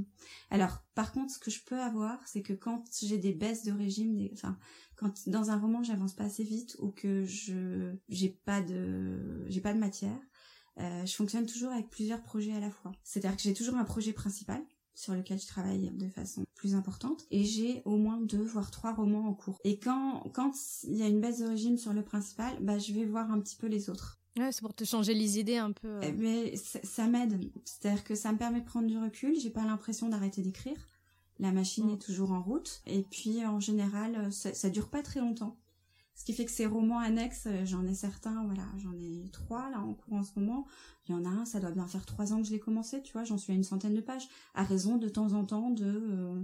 Alors, 0.49 0.83
par 0.93 1.13
contre, 1.13 1.33
ce 1.33 1.39
que 1.39 1.51
je 1.51 1.63
peux 1.63 1.79
avoir, 1.79 2.19
c'est 2.27 2.41
que 2.41 2.53
quand 2.53 2.83
j'ai 3.01 3.17
des 3.17 3.33
baisses 3.33 3.63
de 3.63 3.71
régime, 3.71 4.15
des... 4.15 4.31
enfin, 4.33 4.57
quand 4.95 5.27
dans 5.27 5.49
un 5.49 5.57
roman 5.57 5.83
j'avance 5.83 6.13
pas 6.13 6.25
assez 6.25 6.43
vite 6.43 6.75
ou 6.79 6.89
que 6.89 7.25
je 7.25 7.93
j'ai 8.09 8.29
pas 8.29 8.61
de 8.61 9.45
j'ai 9.47 9.61
pas 9.61 9.73
de 9.73 9.79
matière, 9.79 10.19
euh, 10.79 11.05
je 11.05 11.15
fonctionne 11.15 11.45
toujours 11.45 11.71
avec 11.71 11.89
plusieurs 11.89 12.21
projets 12.21 12.53
à 12.53 12.59
la 12.59 12.71
fois. 12.71 12.91
C'est-à-dire 13.03 13.35
que 13.37 13.43
j'ai 13.43 13.53
toujours 13.53 13.75
un 13.75 13.83
projet 13.83 14.13
principal 14.13 14.61
sur 14.95 15.13
lequel 15.13 15.39
je 15.39 15.47
travaille 15.47 15.89
de 15.91 16.07
façon 16.07 16.45
plus 16.55 16.75
importante 16.75 17.25
et 17.31 17.43
j'ai 17.43 17.81
au 17.85 17.97
moins 17.97 18.19
deux 18.21 18.43
voire 18.43 18.71
trois 18.71 18.93
romans 18.93 19.27
en 19.27 19.33
cours. 19.33 19.59
Et 19.63 19.79
quand 19.79 20.23
quand 20.33 20.53
il 20.83 20.97
y 20.97 21.03
a 21.03 21.07
une 21.07 21.21
baisse 21.21 21.39
de 21.39 21.47
régime 21.47 21.77
sur 21.77 21.93
le 21.93 22.03
principal, 22.03 22.57
bah 22.61 22.77
je 22.77 22.93
vais 22.93 23.05
voir 23.05 23.31
un 23.31 23.39
petit 23.39 23.55
peu 23.55 23.67
les 23.67 23.89
autres. 23.89 24.19
Ouais, 24.37 24.51
c'est 24.51 24.61
pour 24.61 24.73
te 24.73 24.83
changer 24.83 25.13
les 25.13 25.39
idées 25.39 25.57
un 25.57 25.71
peu. 25.71 25.87
Euh. 25.87 26.11
Mais 26.17 26.55
ça, 26.55 27.05
m'aide, 27.05 27.39
c'est-à-dire 27.65 28.03
que 28.03 28.15
ça 28.15 28.31
me 28.31 28.37
permet 28.37 28.61
de 28.61 28.65
prendre 28.65 28.87
du 28.87 28.97
recul, 28.97 29.39
j'ai 29.39 29.51
pas 29.51 29.63
l'impression 29.63 30.09
d'arrêter 30.09 30.41
d'écrire. 30.41 30.77
La 31.39 31.51
machine 31.51 31.87
mm. 31.87 31.93
est 31.93 32.01
toujours 32.01 32.31
en 32.31 32.41
route 32.41 32.81
et 32.85 33.03
puis 33.03 33.45
en 33.45 33.59
général 33.59 34.31
ça, 34.31 34.53
ça 34.53 34.69
dure 34.69 34.89
pas 34.89 35.01
très 35.01 35.19
longtemps. 35.19 35.57
Ce 36.15 36.25
qui 36.25 36.33
fait 36.33 36.45
que 36.45 36.51
ces 36.51 36.65
romans 36.65 36.99
annexes, 36.99 37.47
euh, 37.47 37.65
j'en 37.65 37.85
ai 37.85 37.95
certains, 37.95 38.45
voilà, 38.45 38.67
j'en 38.77 38.97
ai 38.97 39.29
trois 39.31 39.69
là 39.71 39.79
en 39.79 39.93
cours 39.93 40.13
en 40.13 40.23
ce 40.23 40.39
moment. 40.39 40.65
Il 41.07 41.11
y 41.11 41.15
en 41.15 41.25
a 41.25 41.29
un, 41.29 41.45
ça 41.45 41.59
doit 41.59 41.71
bien 41.71 41.87
faire 41.87 42.05
trois 42.05 42.33
ans 42.33 42.41
que 42.41 42.47
je 42.47 42.51
l'ai 42.51 42.59
commencé, 42.59 43.01
tu 43.01 43.13
vois, 43.13 43.23
j'en 43.23 43.37
suis 43.37 43.51
à 43.51 43.55
une 43.55 43.63
centaine 43.63 43.95
de 43.95 44.01
pages, 44.01 44.27
à 44.53 44.63
raison 44.63 44.97
de 44.97 45.09
temps 45.09 45.33
en 45.33 45.45
temps 45.45 45.71
de 45.71 45.85
euh, 45.85 46.41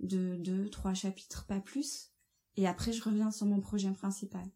de 0.00 0.36
deux, 0.36 0.68
trois 0.68 0.94
chapitres, 0.94 1.46
pas 1.46 1.60
plus. 1.60 2.12
Et 2.56 2.66
après, 2.66 2.92
je 2.92 3.02
reviens 3.02 3.30
sur 3.30 3.46
mon 3.46 3.60
projet 3.60 3.90
principal. 3.90 4.46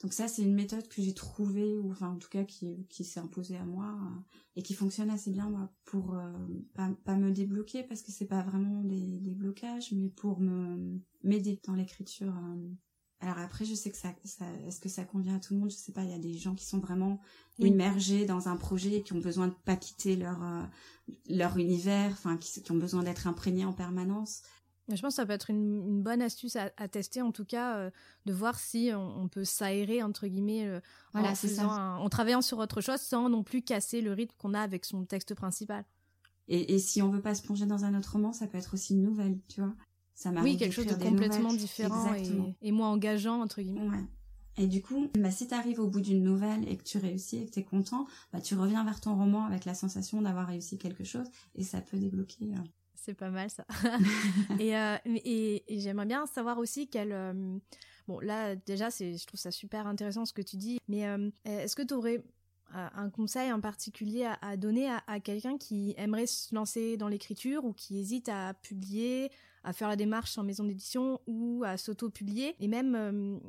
Donc 0.00 0.14
ça, 0.14 0.28
c'est 0.28 0.42
une 0.42 0.54
méthode 0.54 0.88
que 0.88 1.02
j'ai 1.02 1.12
trouvée, 1.12 1.76
ou 1.76 1.90
enfin 1.90 2.08
en 2.08 2.16
tout 2.16 2.30
cas 2.30 2.44
qui, 2.44 2.86
qui 2.88 3.04
s'est 3.04 3.20
imposée 3.20 3.56
à 3.56 3.66
moi 3.66 3.98
euh, 4.00 4.20
et 4.56 4.62
qui 4.62 4.72
fonctionne 4.72 5.10
assez 5.10 5.30
bien 5.30 5.50
moi, 5.50 5.70
pour 5.84 6.14
euh, 6.14 6.32
pas, 6.74 7.16
me 7.16 7.30
débloquer 7.30 7.82
parce 7.82 8.00
que 8.00 8.10
c'est 8.10 8.26
pas 8.26 8.42
vraiment 8.42 8.82
des, 8.82 9.34
blocages, 9.34 9.92
mais 9.92 10.08
pour 10.08 10.40
me 10.40 11.00
m'aider 11.22 11.60
dans 11.64 11.74
l'écriture. 11.74 12.34
Alors 13.20 13.38
après, 13.38 13.64
je 13.64 13.74
sais 13.74 13.90
que 13.90 13.96
ça, 13.96 14.08
ça 14.24 14.46
est-ce 14.66 14.80
que 14.80 14.88
ça 14.88 15.04
convient 15.04 15.36
à 15.36 15.40
tout 15.40 15.54
le 15.54 15.60
monde? 15.60 15.70
Je 15.70 15.76
sais 15.76 15.92
pas. 15.92 16.04
Il 16.04 16.10
y 16.10 16.14
a 16.14 16.18
des 16.18 16.34
gens 16.34 16.54
qui 16.54 16.64
sont 16.64 16.78
vraiment 16.78 17.20
immergés 17.58 18.24
dans 18.24 18.48
un 18.48 18.56
projet 18.56 18.94
et 18.94 19.02
qui 19.02 19.12
ont 19.12 19.20
besoin 19.20 19.48
de 19.48 19.54
pas 19.64 19.76
quitter 19.76 20.16
leur 20.16 20.38
leur 21.28 21.58
univers, 21.58 22.12
enfin 22.12 22.36
qui, 22.36 22.62
qui 22.62 22.72
ont 22.72 22.76
besoin 22.76 23.02
d'être 23.02 23.26
imprégnés 23.26 23.64
en 23.64 23.72
permanence. 23.72 24.42
Je 24.88 25.00
pense 25.00 25.12
que 25.12 25.16
ça 25.16 25.26
peut 25.26 25.32
être 25.32 25.50
une, 25.50 26.02
bonne 26.02 26.22
astuce 26.22 26.56
à, 26.56 26.88
tester, 26.88 27.22
en 27.22 27.32
tout 27.32 27.44
cas, 27.44 27.76
euh, 27.76 27.90
de 28.26 28.32
voir 28.32 28.58
si 28.58 28.90
on, 28.94 29.28
peut 29.28 29.44
s'aérer, 29.44 30.02
entre 30.02 30.26
guillemets, 30.26 30.66
euh, 30.66 30.80
voilà, 31.12 31.32
en, 31.60 32.04
en 32.04 32.08
travaillant 32.08 32.42
sur 32.42 32.58
autre 32.58 32.80
chose 32.80 33.00
sans 33.00 33.28
non 33.28 33.44
plus 33.44 33.62
casser 33.62 34.00
le 34.00 34.12
rythme 34.12 34.34
qu'on 34.38 34.54
a 34.54 34.60
avec 34.60 34.84
son 34.84 35.04
texte 35.04 35.34
principal. 35.34 35.84
Et, 36.52 36.80
si 36.80 37.00
on 37.00 37.10
veut 37.10 37.22
pas 37.22 37.36
se 37.36 37.42
plonger 37.42 37.64
dans 37.64 37.84
un 37.84 37.96
autre 37.96 38.12
roman, 38.12 38.32
ça 38.32 38.48
peut 38.48 38.58
être 38.58 38.74
aussi 38.74 38.94
une 38.94 39.02
nouvelle, 39.02 39.38
tu 39.46 39.60
vois. 39.60 39.72
Ça 40.14 40.30
oui, 40.42 40.56
quelque 40.56 40.72
chose 40.72 40.86
de 40.86 40.94
complètement 40.94 41.54
différent 41.54 42.14
et, 42.60 42.72
moins 42.72 42.90
engageant, 42.90 43.40
entre 43.40 43.62
guillemets. 43.62 43.88
Ouais. 43.88 44.04
Et 44.56 44.66
du 44.66 44.82
coup, 44.82 45.08
bah, 45.18 45.30
si 45.30 45.48
tu 45.48 45.54
arrives 45.54 45.80
au 45.80 45.86
bout 45.86 46.00
d'une 46.00 46.22
nouvelle 46.22 46.68
et 46.68 46.76
que 46.76 46.82
tu 46.82 46.98
réussis 46.98 47.38
et 47.38 47.46
que 47.46 47.52
tu 47.52 47.60
es 47.60 47.64
content, 47.64 48.06
bah, 48.32 48.40
tu 48.40 48.54
reviens 48.54 48.84
vers 48.84 49.00
ton 49.00 49.14
roman 49.14 49.46
avec 49.46 49.64
la 49.64 49.74
sensation 49.74 50.20
d'avoir 50.20 50.46
réussi 50.46 50.76
quelque 50.76 51.02
chose 51.02 51.26
et 51.54 51.62
ça 51.62 51.80
peut 51.80 51.96
débloquer. 51.96 52.44
Euh, 52.44 52.62
c'est 52.94 53.14
pas 53.14 53.30
mal 53.30 53.50
ça. 53.50 53.64
Euh, 54.60 54.98
et, 55.06 55.64
et, 55.66 55.80
j'aimerais 55.80 56.06
bien 56.06 56.26
savoir 56.26 56.58
aussi 56.58 56.88
quel. 56.88 57.12
Euh, 57.12 57.58
bon, 58.06 58.20
là, 58.20 58.54
déjà, 58.54 58.90
c'est, 58.90 59.16
je 59.16 59.26
trouve 59.26 59.40
ça 59.40 59.50
super 59.50 59.86
intéressant 59.86 60.26
ce 60.26 60.32
que 60.34 60.42
tu 60.42 60.56
dis, 60.56 60.78
mais 60.88 61.06
est-ce 61.44 61.74
que 61.74 61.82
tu 61.82 61.94
aurais 61.94 62.22
un 62.72 63.10
conseil 63.10 63.50
en 63.52 63.60
particulier 63.60 64.28
à, 64.42 64.56
donner 64.56 64.90
à, 65.06 65.20
quelqu'un 65.20 65.56
qui 65.56 65.94
aimerait 65.96 66.26
se 66.26 66.54
lancer 66.54 66.96
dans 66.96 67.08
l'écriture 67.08 67.64
ou 67.64 67.72
qui 67.72 67.98
hésite 67.98 68.28
à 68.28 68.54
publier, 68.54 69.30
à 69.64 69.72
faire 69.72 69.88
la 69.88 69.96
démarche 69.96 70.38
en 70.38 70.42
maison 70.42 70.64
d'édition 70.64 71.20
ou 71.26 71.62
à 71.64 71.76
s'auto-publier 71.76 72.56
et 72.60 72.68
même 72.68 73.40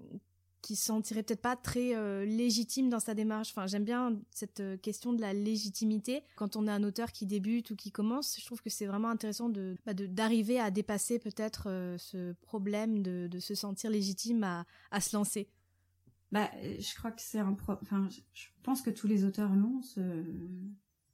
qui 0.62 0.76
se 0.76 0.86
sentirait 0.86 1.24
peut-être 1.24 1.42
pas 1.42 1.56
très 1.56 1.96
euh, 1.96 2.24
légitime 2.26 2.90
dans 2.90 3.00
sa 3.00 3.14
démarche. 3.14 3.50
Enfin, 3.52 3.68
j'aime 3.68 3.84
bien 3.84 4.20
cette 4.32 4.60
euh, 4.60 4.78
question 4.78 5.14
de 5.14 5.22
la 5.22 5.34
légitimité 5.34 6.24
quand 6.36 6.56
on 6.56 6.68
est 6.68 6.72
un 6.72 6.84
auteur 6.84 7.12
qui 7.12 7.26
débute 7.26 7.72
ou 7.72 7.76
qui 7.76 7.92
commence. 7.92 8.40
Je 8.40 8.46
trouve 8.46 8.62
que 8.62 8.70
c'est 8.70 8.86
vraiment 8.86 9.10
intéressant 9.10 9.50
de 9.50 9.76
bah, 9.86 9.94
d'arriver 9.94 10.60
à 10.60 10.72
dépasser 10.72 11.20
peut-être 11.20 11.68
euh, 11.68 11.98
ce 11.98 12.34
problème 12.42 13.02
de, 13.02 13.40
se 13.40 13.56
sentir 13.56 13.90
légitime 13.90 14.44
à, 14.44 15.02
se 15.02 15.16
lancer. 15.16 15.50
Bah, 16.32 16.50
je 16.62 16.96
crois 16.96 17.12
que 17.12 17.22
c'est 17.22 17.40
un 17.40 17.58
enfin, 17.82 18.08
je 18.34 18.48
pense 18.62 18.82
que 18.82 18.92
tous 18.92 19.08
les 19.08 19.26
auteurs 19.26 19.54
l'ont 19.54 19.82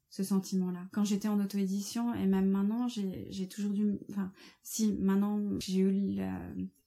ce 0.10 0.24
sentiment-là. 0.24 0.88
Quand 0.92 1.04
j'étais 1.04 1.28
en 1.28 1.40
auto-édition 1.40 2.14
et 2.14 2.26
même 2.26 2.50
maintenant, 2.50 2.88
j'ai 2.88 3.48
toujours 3.48 3.74
dû, 3.74 4.00
enfin, 4.10 4.32
si 4.64 4.94
maintenant 4.94 5.42
j'ai 5.60 5.80
eu 5.80 6.16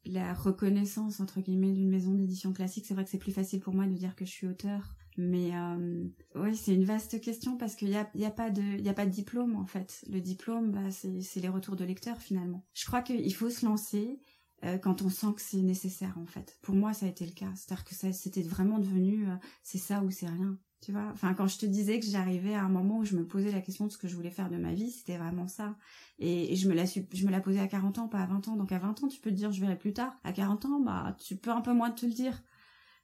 la, 0.05 0.35
reconnaissance 0.35 1.21
entre 1.21 1.41
guillemets 1.41 1.73
d'une 1.73 1.91
maison 1.91 2.15
d'édition 2.15 2.53
classique, 2.53 2.87
c'est 2.87 2.95
vrai 2.95 3.05
que 3.05 3.11
c'est 3.11 3.19
plus 3.19 3.33
facile 3.33 3.61
pour 3.61 3.75
moi 3.75 3.87
de 3.87 3.95
dire 3.95 4.17
que 4.17 4.25
je 4.25 4.31
suis 4.31 4.47
auteur. 4.47 4.95
Mais 5.17 5.55
euh, 5.55 6.05
oui, 6.35 6.57
c'est 6.57 6.75
une 6.75 6.85
vaste 6.85 7.21
question 7.21 7.57
parce 7.59 7.75
qu'il 7.75 7.91
y 7.91 7.97
a, 7.97 8.11
y 8.15 8.25
a 8.25 8.31
pas 8.31 8.51
de 8.51 9.11
diplôme 9.11 9.57
en 9.57 9.67
fait. 9.67 10.05
Le 10.09 10.21
diplôme, 10.21 10.71
bah, 10.71 10.91
c'est 10.91 11.41
les 11.41 11.49
retours 11.49 11.77
de 11.77 11.85
lecteurs 11.85 12.23
finalement. 12.23 12.65
Je 12.73 12.87
crois 12.87 13.03
qu'il 13.03 13.35
faut 13.35 13.51
se 13.51 13.67
lancer 13.67 14.21
euh, 14.65 14.77
quand 14.77 15.01
on 15.03 15.09
sent 15.09 15.33
que 15.35 15.41
c'est 15.41 15.63
nécessaire 15.63 16.19
en 16.19 16.27
fait. 16.27 16.59
Pour 16.63 16.75
moi, 16.75 16.93
ça 16.93 17.07
a 17.07 17.09
été 17.09 17.25
le 17.25 17.33
cas. 17.33 17.51
C'est-à-dire 17.55 17.85
que 17.85 17.95
c'était 18.13 18.43
vraiment 18.43 18.79
devenu, 18.79 19.29
euh, 19.29 19.35
c'est 19.63 19.79
ça 19.79 20.03
ou 20.03 20.11
c'est 20.11 20.29
rien. 20.29 20.59
Tu 20.81 20.93
vois, 20.93 21.11
enfin 21.13 21.35
quand 21.35 21.47
je 21.47 21.59
te 21.59 21.67
disais 21.67 22.01
que 22.01 22.07
j'arrivais 22.07 22.55
à 22.55 22.63
un 22.63 22.71
moment 22.71 22.99
où 22.99 23.05
je 23.05 23.15
me 23.15 23.27
posais 23.27 23.53
la 23.53 23.61
question 23.61 23.87
de 23.87 23.93
ce 23.93 23.99
que 23.99 24.09
je 24.09 24.17
voulais 24.17 24.31
faire 24.31 24.49
de 24.49 24.57
ma 24.57 24.73
vie, 24.73 24.91
c'était 24.91 25.19
vraiment 25.19 25.47
ça. 25.47 25.77
Et, 26.19 26.57
je 26.57 26.69
me 26.69 26.75
la 26.75 26.85
je 26.87 27.27
me 27.27 27.31
la 27.31 27.41
posais 27.41 27.61
à 27.61 27.69
40 27.69 27.99
ans, 27.99 28.09
pas 28.09 28.21
à 28.21 28.27
20 28.27 28.49
ans. 28.49 28.57
Donc 28.57 28.73
à 28.73 28.79
20 28.79 29.05
ans, 29.05 29.09
tu 29.09 29.21
peux 29.21 29.31
te 29.31 29.37
dire 29.37 29.53
je 29.53 29.61
verrai 29.61 29.77
plus 29.77 29.93
tard. 29.93 30.15
À 30.25 30.33
40 30.33 30.65
ans, 30.65 30.81
bah 30.81 31.17
tu 31.19 31.37
peux 31.37 31.51
un 31.51 31.61
peu 31.61 31.75
moins 31.75 31.91
te 31.91 32.07
le 32.07 32.13
dire. 32.13 32.43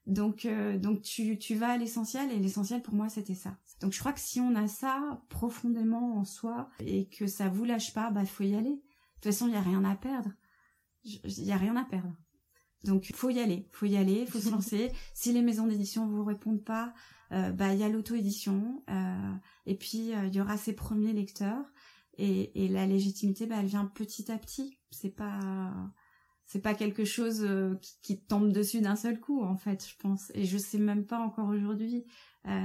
Donc 0.07 0.47
euh, 0.47 0.79
donc 0.79 1.03
tu 1.03 1.39
tu 1.39 1.55
vas 1.55 1.71
à 1.73 1.77
l'essentiel 1.77 2.31
et 2.33 2.39
l'essentiel 2.39 2.81
pour 2.83 2.95
moi 2.95 3.09
c'était 3.11 3.35
ça. 3.35 3.59
Donc 3.81 3.93
je 3.93 3.99
crois 3.99 4.13
que 4.13 4.21
si 4.21 4.41
on 4.41 4.55
a 4.55 4.69
ça 4.69 5.21
profondément 5.29 6.17
en 6.17 6.25
soi 6.25 6.71
et 6.81 7.09
que 7.09 7.27
ça 7.27 7.49
vous 7.49 7.65
lâche 7.65 7.93
pas, 7.93 8.11
bah 8.11 8.25
faut 8.25 8.45
y 8.45 8.55
aller. 8.55 8.71
De 9.17 9.21
toute 9.21 9.33
façon, 9.33 9.49
il 9.49 9.55
y 9.55 9.57
a 9.57 9.63
rien 9.63 9.85
à 9.85 9.97
perdre. 9.97 10.31
Il 11.05 11.45
y 11.45 11.53
a 11.53 11.57
rien 11.57 11.77
à 11.77 11.85
perdre. 11.85 12.17
Donc 12.85 13.11
faut 13.15 13.31
y 13.31 13.41
aller, 13.41 13.69
faut 13.73 13.87
y 13.87 13.97
aller, 13.97 14.27
faut 14.27 14.39
se 14.39 14.51
lancer. 14.51 14.93
Si 15.15 15.33
les 15.33 15.43
maisons 15.43 15.67
d'édition 15.67 16.07
vous 16.07 16.25
répondent 16.25 16.65
pas, 16.65 16.95
euh, 17.33 17.51
bah 17.51 17.73
il 17.73 17.81
y 17.81 17.83
a 17.83 17.89
l'auto-édition 17.89 18.85
euh, 18.89 19.33
et 19.67 19.75
puis 19.75 20.15
euh, 20.15 20.27
il 20.27 20.35
y 20.35 20.41
aura 20.41 20.57
ses 20.57 20.75
premiers 20.75 21.13
lecteurs 21.13 21.65
et, 22.19 22.65
et 22.65 22.69
la 22.69 22.87
légitimité 22.87 23.47
bah 23.47 23.57
elle 23.61 23.67
vient 23.67 23.87
petit 23.87 24.31
à 24.31 24.39
petit. 24.39 24.79
C'est 24.91 25.11
pas 25.11 25.73
c'est 26.45 26.63
pas 26.63 26.75
quelque 26.75 27.05
chose 27.05 27.45
qui, 27.83 27.99
qui, 28.03 28.21
tombe 28.21 28.53
dessus 28.53 28.81
d'un 28.81 28.95
seul 28.95 29.19
coup 29.19 29.43
en 29.43 29.57
fait, 29.57 29.85
je 29.89 29.97
pense. 29.99 30.31
Et 30.35 30.45
je 30.45 30.57
sais 30.57 30.79
même 30.79 31.05
pas 31.05 31.19
encore 31.19 31.49
aujourd'hui 31.49 32.05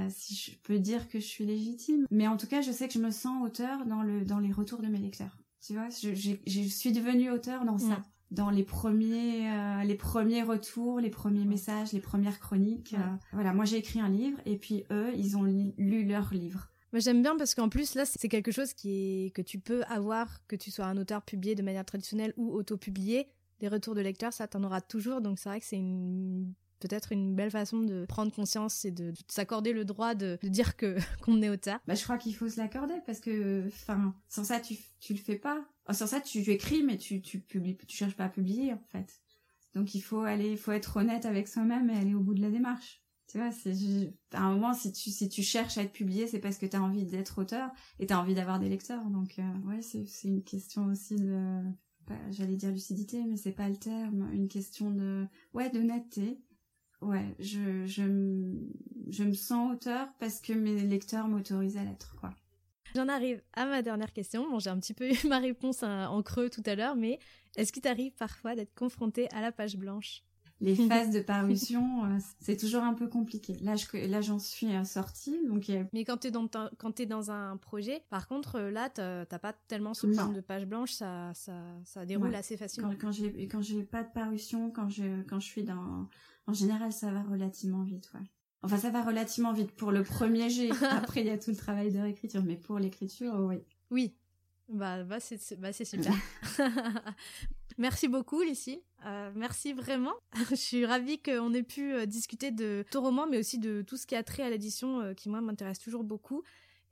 si 0.08 0.36
je 0.36 0.56
peux 0.62 0.78
dire 0.78 1.08
que 1.08 1.18
je 1.18 1.26
suis 1.26 1.44
légitime. 1.44 2.06
Mais 2.12 2.28
en 2.28 2.36
tout 2.36 2.46
cas, 2.46 2.60
je 2.60 2.70
sais 2.70 2.86
que 2.86 2.94
je 2.94 3.00
me 3.00 3.10
sens 3.10 3.44
auteur 3.44 3.84
dans 3.86 4.02
le 4.02 4.24
dans 4.24 4.38
les 4.38 4.52
retours 4.52 4.80
de 4.80 4.86
mes 4.86 4.98
lecteurs. 4.98 5.36
Tu 5.60 5.74
vois, 5.74 5.88
je, 5.88 6.14
je, 6.14 6.32
je 6.46 6.60
suis 6.60 6.92
devenue 6.92 7.30
auteur 7.30 7.64
dans 7.64 7.78
ça 7.78 8.04
dans 8.32 8.50
les 8.50 8.64
premiers 8.64 9.50
euh, 9.50 9.84
les 9.84 9.94
premiers 9.94 10.42
retours, 10.42 11.00
les 11.00 11.10
premiers 11.10 11.44
messages, 11.44 11.92
les 11.92 12.00
premières 12.00 12.40
chroniques. 12.40 12.94
Euh, 12.94 13.16
voilà, 13.32 13.52
moi 13.52 13.64
j'ai 13.64 13.76
écrit 13.76 14.00
un 14.00 14.08
livre 14.08 14.38
et 14.46 14.56
puis 14.56 14.84
eux, 14.90 15.12
ils 15.14 15.36
ont 15.36 15.44
lu 15.44 16.04
leur 16.04 16.32
livre. 16.32 16.68
Moi 16.92 17.00
j'aime 17.00 17.22
bien 17.22 17.36
parce 17.36 17.54
qu'en 17.54 17.68
plus 17.68 17.94
là 17.94 18.04
c'est 18.04 18.28
quelque 18.28 18.50
chose 18.50 18.72
qui 18.72 19.26
est 19.26 19.30
que 19.30 19.42
tu 19.42 19.58
peux 19.58 19.82
avoir 19.84 20.46
que 20.46 20.56
tu 20.56 20.70
sois 20.70 20.86
un 20.86 20.96
auteur 20.96 21.22
publié 21.22 21.54
de 21.54 21.62
manière 21.62 21.84
traditionnelle 21.84 22.32
ou 22.36 22.52
auto-publié. 22.52 23.28
Les 23.60 23.68
retours 23.68 23.94
de 23.94 24.00
lecteurs, 24.00 24.32
ça 24.32 24.48
t'en 24.48 24.64
aura 24.64 24.80
toujours 24.80 25.20
donc 25.20 25.38
c'est 25.38 25.48
vrai 25.48 25.60
que 25.60 25.66
c'est 25.66 25.76
une 25.76 26.52
peut-être 26.82 27.12
une 27.12 27.34
belle 27.34 27.50
façon 27.50 27.80
de 27.80 28.04
prendre 28.06 28.32
conscience 28.32 28.84
et 28.84 28.90
de, 28.90 29.12
s'accorder 29.28 29.72
le 29.72 29.84
droit 29.84 30.14
de, 30.14 30.38
dire 30.42 30.76
que 30.76 30.96
qu'on 31.22 31.40
est 31.42 31.48
auteur. 31.48 31.78
Bah 31.86 31.94
je 31.94 32.02
crois 32.02 32.18
qu'il 32.18 32.34
faut 32.34 32.48
se 32.48 32.58
l'accorder 32.58 32.96
parce 33.06 33.20
que 33.20 33.66
enfin 33.68 34.14
sans 34.28 34.44
ça 34.44 34.60
tu 34.60 34.76
tu 35.00 35.14
le 35.14 35.18
fais 35.18 35.36
pas. 35.36 35.64
sans 35.90 36.06
ça 36.06 36.20
tu, 36.20 36.38
écris 36.50 36.82
mais 36.82 36.96
tu 36.96 37.22
tu 37.22 37.38
publies 37.40 37.76
tu 37.86 37.96
cherches 37.96 38.16
pas 38.16 38.24
à 38.24 38.28
publier 38.28 38.72
en 38.72 38.82
fait. 38.90 39.20
Donc 39.74 39.94
il 39.94 40.00
faut 40.00 40.22
aller 40.22 40.50
il 40.50 40.58
faut 40.58 40.72
être 40.72 40.96
honnête 40.96 41.24
avec 41.24 41.48
soi-même 41.48 41.88
et 41.88 41.96
aller 41.96 42.14
au 42.14 42.20
bout 42.20 42.34
de 42.34 42.42
la 42.42 42.50
démarche. 42.50 43.00
Tu 43.28 43.38
vois, 43.38 43.50
à 44.32 44.42
un 44.42 44.54
moment 44.54 44.74
si 44.74 44.92
tu 44.92 45.10
si 45.10 45.28
tu 45.28 45.42
cherches 45.42 45.78
à 45.78 45.82
être 45.82 45.92
publié, 45.92 46.26
c'est 46.26 46.40
parce 46.40 46.58
que 46.58 46.66
tu 46.66 46.76
as 46.76 46.82
envie 46.82 47.06
d'être 47.06 47.40
auteur 47.40 47.70
et 47.98 48.06
tu 48.06 48.12
as 48.12 48.20
envie 48.20 48.34
d'avoir 48.34 48.58
des 48.58 48.68
lecteurs. 48.68 49.08
Donc 49.08 49.38
euh, 49.38 49.68
ouais, 49.68 49.80
c'est 49.80 50.04
c'est 50.06 50.28
une 50.28 50.42
question 50.42 50.86
aussi 50.86 51.16
de 51.16 51.62
j'allais 52.30 52.56
dire 52.56 52.70
lucidité 52.70 53.24
mais 53.24 53.36
c'est 53.36 53.52
pas 53.52 53.68
le 53.68 53.76
terme, 53.76 54.28
une 54.32 54.48
question 54.48 54.90
de 54.90 55.26
ouais, 55.54 55.70
d'honnêteté 55.70 56.42
ouais, 57.02 57.34
je, 57.38 57.86
je, 57.86 58.02
me 59.24 59.32
sens 59.34 59.72
auteur 59.72 60.08
parce 60.18 60.40
que 60.40 60.52
mes 60.52 60.80
lecteurs 60.82 61.28
m'autorisent 61.28 61.76
à 61.76 61.84
l'être, 61.84 62.16
quoi. 62.18 62.30
J'en 62.94 63.08
arrive 63.08 63.42
à 63.54 63.64
ma 63.64 63.80
dernière 63.82 64.12
question. 64.12 64.48
Bon, 64.50 64.58
j'ai 64.58 64.70
un 64.70 64.78
petit 64.78 64.94
peu 64.94 65.10
eu 65.10 65.28
ma 65.28 65.38
réponse 65.38 65.82
en 65.82 66.22
creux 66.22 66.50
tout 66.50 66.62
à 66.66 66.74
l'heure, 66.74 66.96
mais 66.96 67.18
est-ce 67.56 67.72
qu'il 67.72 67.82
t'arrive 67.82 68.12
parfois 68.12 68.54
d'être 68.54 68.74
confronté 68.74 69.30
à 69.32 69.40
la 69.40 69.52
page 69.52 69.76
blanche? 69.76 70.22
Les 70.62 70.76
phases 70.88 71.10
de 71.10 71.20
parution, 71.20 72.04
euh, 72.04 72.18
c'est 72.40 72.56
toujours 72.56 72.82
un 72.82 72.94
peu 72.94 73.08
compliqué. 73.08 73.56
Là, 73.60 73.74
je, 73.76 74.06
là, 74.06 74.20
j'en 74.20 74.38
suis 74.38 74.74
euh, 74.74 74.84
sortie, 74.84 75.36
donc. 75.46 75.70
Mais 75.92 76.04
quand 76.04 76.26
quand 76.78 77.00
es 77.00 77.06
dans 77.06 77.30
un 77.30 77.56
projet, 77.56 78.04
par 78.08 78.28
contre, 78.28 78.56
euh, 78.56 78.70
là, 78.70 78.88
t'as 78.88 79.38
pas 79.38 79.52
tellement 79.68 79.92
ce 79.92 80.06
problème 80.06 80.34
de 80.34 80.40
page 80.40 80.66
blanche, 80.66 80.92
ça, 80.92 81.32
ça, 81.34 81.60
ça 81.84 82.06
déroule 82.06 82.34
assez 82.34 82.56
facilement. 82.56 82.90
Quand, 82.90 83.08
quand 83.08 83.12
j'ai, 83.12 83.48
quand 83.48 83.60
j'ai 83.60 83.82
pas 83.82 84.04
de 84.04 84.12
parution, 84.12 84.70
quand 84.70 84.88
je, 84.88 85.22
quand 85.28 85.40
je 85.40 85.46
suis 85.46 85.64
dans, 85.64 86.08
en 86.46 86.52
général, 86.52 86.92
ça 86.92 87.10
va 87.10 87.22
relativement 87.22 87.82
vite, 87.82 88.10
ouais. 88.14 88.26
Enfin, 88.64 88.76
ça 88.76 88.90
va 88.90 89.02
relativement 89.02 89.52
vite 89.52 89.72
pour 89.72 89.90
le 89.90 90.04
premier 90.04 90.48
jet. 90.48 90.70
Après, 90.90 91.22
il 91.22 91.26
y 91.26 91.30
a 91.30 91.38
tout 91.38 91.50
le 91.50 91.56
travail 91.56 91.90
de 91.90 91.98
réécriture, 91.98 92.44
mais 92.44 92.54
pour 92.56 92.78
l'écriture, 92.78 93.34
oui. 93.40 93.56
Oui. 93.90 94.14
Bah, 94.68 95.04
bah 95.04 95.20
c'est 95.20 95.58
bah, 95.58 95.72
super. 95.72 96.14
merci 97.78 98.08
beaucoup, 98.08 98.42
Lucie. 98.42 98.82
Euh, 99.06 99.30
merci 99.34 99.72
vraiment. 99.72 100.14
Je 100.50 100.54
suis 100.54 100.86
ravie 100.86 101.20
qu'on 101.20 101.52
ait 101.52 101.62
pu 101.62 101.92
euh, 101.92 102.06
discuter 102.06 102.50
de 102.50 102.84
ton 102.90 103.02
roman, 103.02 103.26
mais 103.26 103.38
aussi 103.38 103.58
de 103.58 103.82
tout 103.82 103.96
ce 103.96 104.06
qui 104.06 104.14
a 104.14 104.22
trait 104.22 104.42
à 104.42 104.50
l'édition, 104.50 105.00
euh, 105.00 105.14
qui 105.14 105.28
moi 105.28 105.40
m'intéresse 105.40 105.78
toujours 105.78 106.04
beaucoup. 106.04 106.42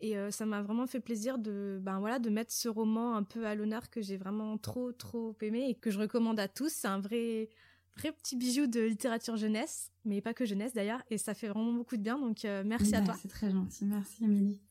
Et 0.03 0.15
ça 0.31 0.47
m'a 0.47 0.63
vraiment 0.63 0.87
fait 0.87 0.99
plaisir 0.99 1.37
de, 1.37 1.79
ben 1.83 2.01
voilà, 2.01 2.19
de 2.19 2.31
mettre 2.31 2.55
ce 2.55 2.71
roman 2.71 3.17
un 3.17 3.23
peu 3.23 3.45
à 3.45 3.55
l'honneur 3.55 3.91
que 3.91 4.01
j'ai 4.01 4.17
vraiment 4.17 4.57
trop, 4.57 4.93
trop 4.93 5.37
aimé 5.43 5.69
et 5.69 5.75
que 5.75 5.91
je 5.91 5.99
recommande 5.99 6.41
à 6.41 6.49
tous. 6.49 6.73
C'est 6.73 6.89
un 6.89 7.01
vrai, 7.01 7.51
vrai 7.99 8.11
petit 8.13 8.35
bijou 8.35 8.67
de 8.67 8.81
littérature 8.81 9.37
jeunesse, 9.37 9.93
mais 10.07 10.23
pas 10.23 10.33
que 10.33 10.47
jeunesse 10.47 10.73
d'ailleurs, 10.73 11.03
et 11.11 11.19
ça 11.19 11.35
fait 11.35 11.49
vraiment 11.49 11.75
beaucoup 11.75 11.99
de 11.99 12.03
bien. 12.03 12.19
Donc 12.19 12.45
merci 12.65 12.95
à 12.97 13.03
toi. 13.03 13.15
C'est 13.21 13.29
très 13.29 13.51
gentil. 13.51 13.85
Merci, 13.85 14.25
Amélie. 14.25 14.63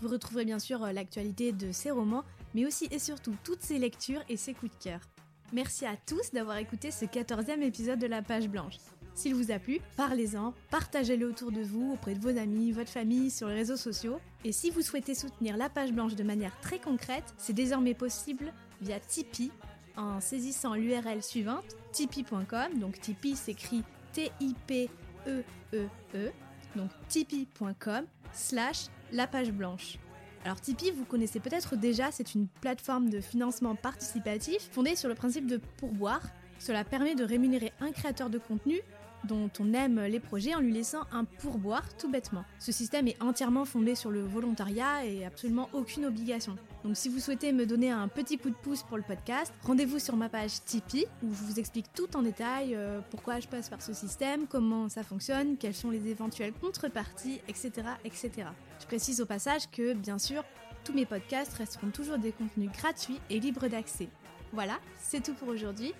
Vous 0.00 0.08
retrouverez 0.08 0.46
bien 0.46 0.58
sûr 0.58 0.78
l'actualité 0.80 1.52
de 1.52 1.72
ses 1.72 1.90
romans, 1.90 2.24
mais 2.54 2.64
aussi 2.64 2.88
et 2.90 2.98
surtout 2.98 3.36
toutes 3.44 3.60
ses 3.60 3.78
lectures 3.78 4.22
et 4.30 4.38
ses 4.38 4.54
coups 4.54 4.72
de 4.78 4.82
cœur. 4.82 5.00
Merci 5.52 5.84
à 5.84 5.98
tous 6.06 6.30
d'avoir 6.32 6.56
écouté 6.56 6.90
ce 6.90 7.04
14e 7.04 7.60
épisode 7.60 7.98
de 7.98 8.06
la 8.06 8.22
page 8.22 8.48
blanche. 8.48 8.78
S'il 9.14 9.34
vous 9.34 9.50
a 9.52 9.58
plu, 9.58 9.80
parlez-en, 9.96 10.54
partagez-le 10.70 11.28
autour 11.28 11.52
de 11.52 11.60
vous, 11.60 11.92
auprès 11.92 12.14
de 12.14 12.20
vos 12.20 12.38
amis, 12.38 12.72
votre 12.72 12.90
famille, 12.90 13.30
sur 13.30 13.48
les 13.48 13.54
réseaux 13.54 13.76
sociaux. 13.76 14.18
Et 14.42 14.52
si 14.52 14.70
vous 14.70 14.80
souhaitez 14.80 15.14
soutenir 15.14 15.58
la 15.58 15.68
page 15.68 15.92
blanche 15.92 16.14
de 16.16 16.24
manière 16.24 16.58
très 16.60 16.78
concrète, 16.78 17.34
c'est 17.36 17.52
désormais 17.52 17.92
possible 17.94 18.54
via 18.80 18.98
Tipeee 18.98 19.52
en 19.96 20.20
saisissant 20.20 20.74
l'URL 20.74 21.22
suivante, 21.22 21.76
tipeee.com. 21.92 22.78
Donc 22.78 23.00
Tipeee 23.00 23.36
s'écrit 23.36 23.82
T-I-P-E-E-E. 24.12 25.44
-E 25.72 25.88
-E, 26.14 26.32
donc 26.76 26.90
tipeee.com 27.08 28.04
slash 28.32 28.86
la 29.12 29.26
page 29.26 29.52
blanche. 29.52 29.98
Alors 30.44 30.60
Tipeee, 30.60 30.90
vous 30.90 31.04
connaissez 31.04 31.40
peut-être 31.40 31.76
déjà, 31.76 32.12
c'est 32.12 32.34
une 32.34 32.48
plateforme 32.48 33.08
de 33.08 33.20
financement 33.20 33.74
participatif 33.74 34.68
fondée 34.70 34.94
sur 34.94 35.08
le 35.08 35.14
principe 35.14 35.46
de 35.46 35.58
pourboire. 35.78 36.22
Cela 36.58 36.84
permet 36.84 37.14
de 37.14 37.24
rémunérer 37.24 37.72
un 37.80 37.92
créateur 37.92 38.28
de 38.30 38.38
contenu 38.38 38.80
dont 39.24 39.50
on 39.60 39.72
aime 39.72 40.00
les 40.00 40.20
projets 40.20 40.54
en 40.54 40.60
lui 40.60 40.72
laissant 40.72 41.02
un 41.12 41.24
pourboire 41.24 41.96
tout 41.96 42.10
bêtement. 42.10 42.44
Ce 42.58 42.72
système 42.72 43.08
est 43.08 43.20
entièrement 43.22 43.64
fondé 43.64 43.94
sur 43.94 44.10
le 44.10 44.22
volontariat 44.22 45.04
et 45.04 45.24
absolument 45.24 45.68
aucune 45.72 46.06
obligation. 46.06 46.56
Donc 46.84 46.96
si 46.96 47.08
vous 47.08 47.18
souhaitez 47.18 47.52
me 47.52 47.66
donner 47.66 47.90
un 47.90 48.08
petit 48.08 48.38
coup 48.38 48.50
de 48.50 48.54
pouce 48.54 48.82
pour 48.82 48.96
le 48.96 49.02
podcast, 49.02 49.52
rendez-vous 49.62 49.98
sur 49.98 50.16
ma 50.16 50.28
page 50.28 50.62
Tipeee 50.64 51.06
où 51.22 51.28
je 51.28 51.42
vous 51.44 51.58
explique 51.58 51.86
tout 51.94 52.16
en 52.16 52.22
détail 52.22 52.74
euh, 52.74 53.00
pourquoi 53.10 53.40
je 53.40 53.48
passe 53.48 53.68
par 53.68 53.80
ce 53.80 53.92
système, 53.92 54.46
comment 54.46 54.88
ça 54.88 55.02
fonctionne, 55.02 55.56
quelles 55.56 55.74
sont 55.74 55.90
les 55.90 56.08
éventuelles 56.08 56.52
contreparties, 56.52 57.40
etc. 57.48 57.72
etc. 58.04 58.30
Je 58.80 58.86
précise 58.86 59.20
au 59.20 59.26
passage 59.26 59.70
que 59.70 59.94
bien 59.94 60.18
sûr, 60.18 60.44
tous 60.84 60.92
mes 60.92 61.06
podcasts 61.06 61.54
resteront 61.54 61.90
toujours 61.90 62.18
des 62.18 62.32
contenus 62.32 62.70
gratuits 62.70 63.18
et 63.30 63.40
libres 63.40 63.68
d'accès. 63.68 64.08
Voilà, 64.52 64.78
c'est 64.98 65.22
tout 65.22 65.34
pour 65.34 65.48
aujourd'hui. 65.48 65.92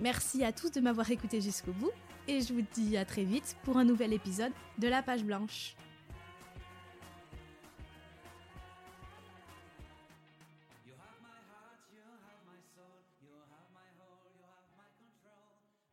Merci 0.00 0.44
à 0.44 0.52
tous 0.52 0.70
de 0.70 0.80
m'avoir 0.80 1.10
écouté 1.10 1.40
jusqu'au 1.40 1.72
bout 1.72 1.90
et 2.28 2.42
je 2.42 2.52
vous 2.52 2.62
dis 2.74 2.96
à 2.96 3.04
très 3.04 3.24
vite 3.24 3.56
pour 3.64 3.78
un 3.78 3.84
nouvel 3.84 4.12
épisode 4.12 4.52
de 4.78 4.86
La 4.86 5.02
Page 5.02 5.24
Blanche. 5.24 5.74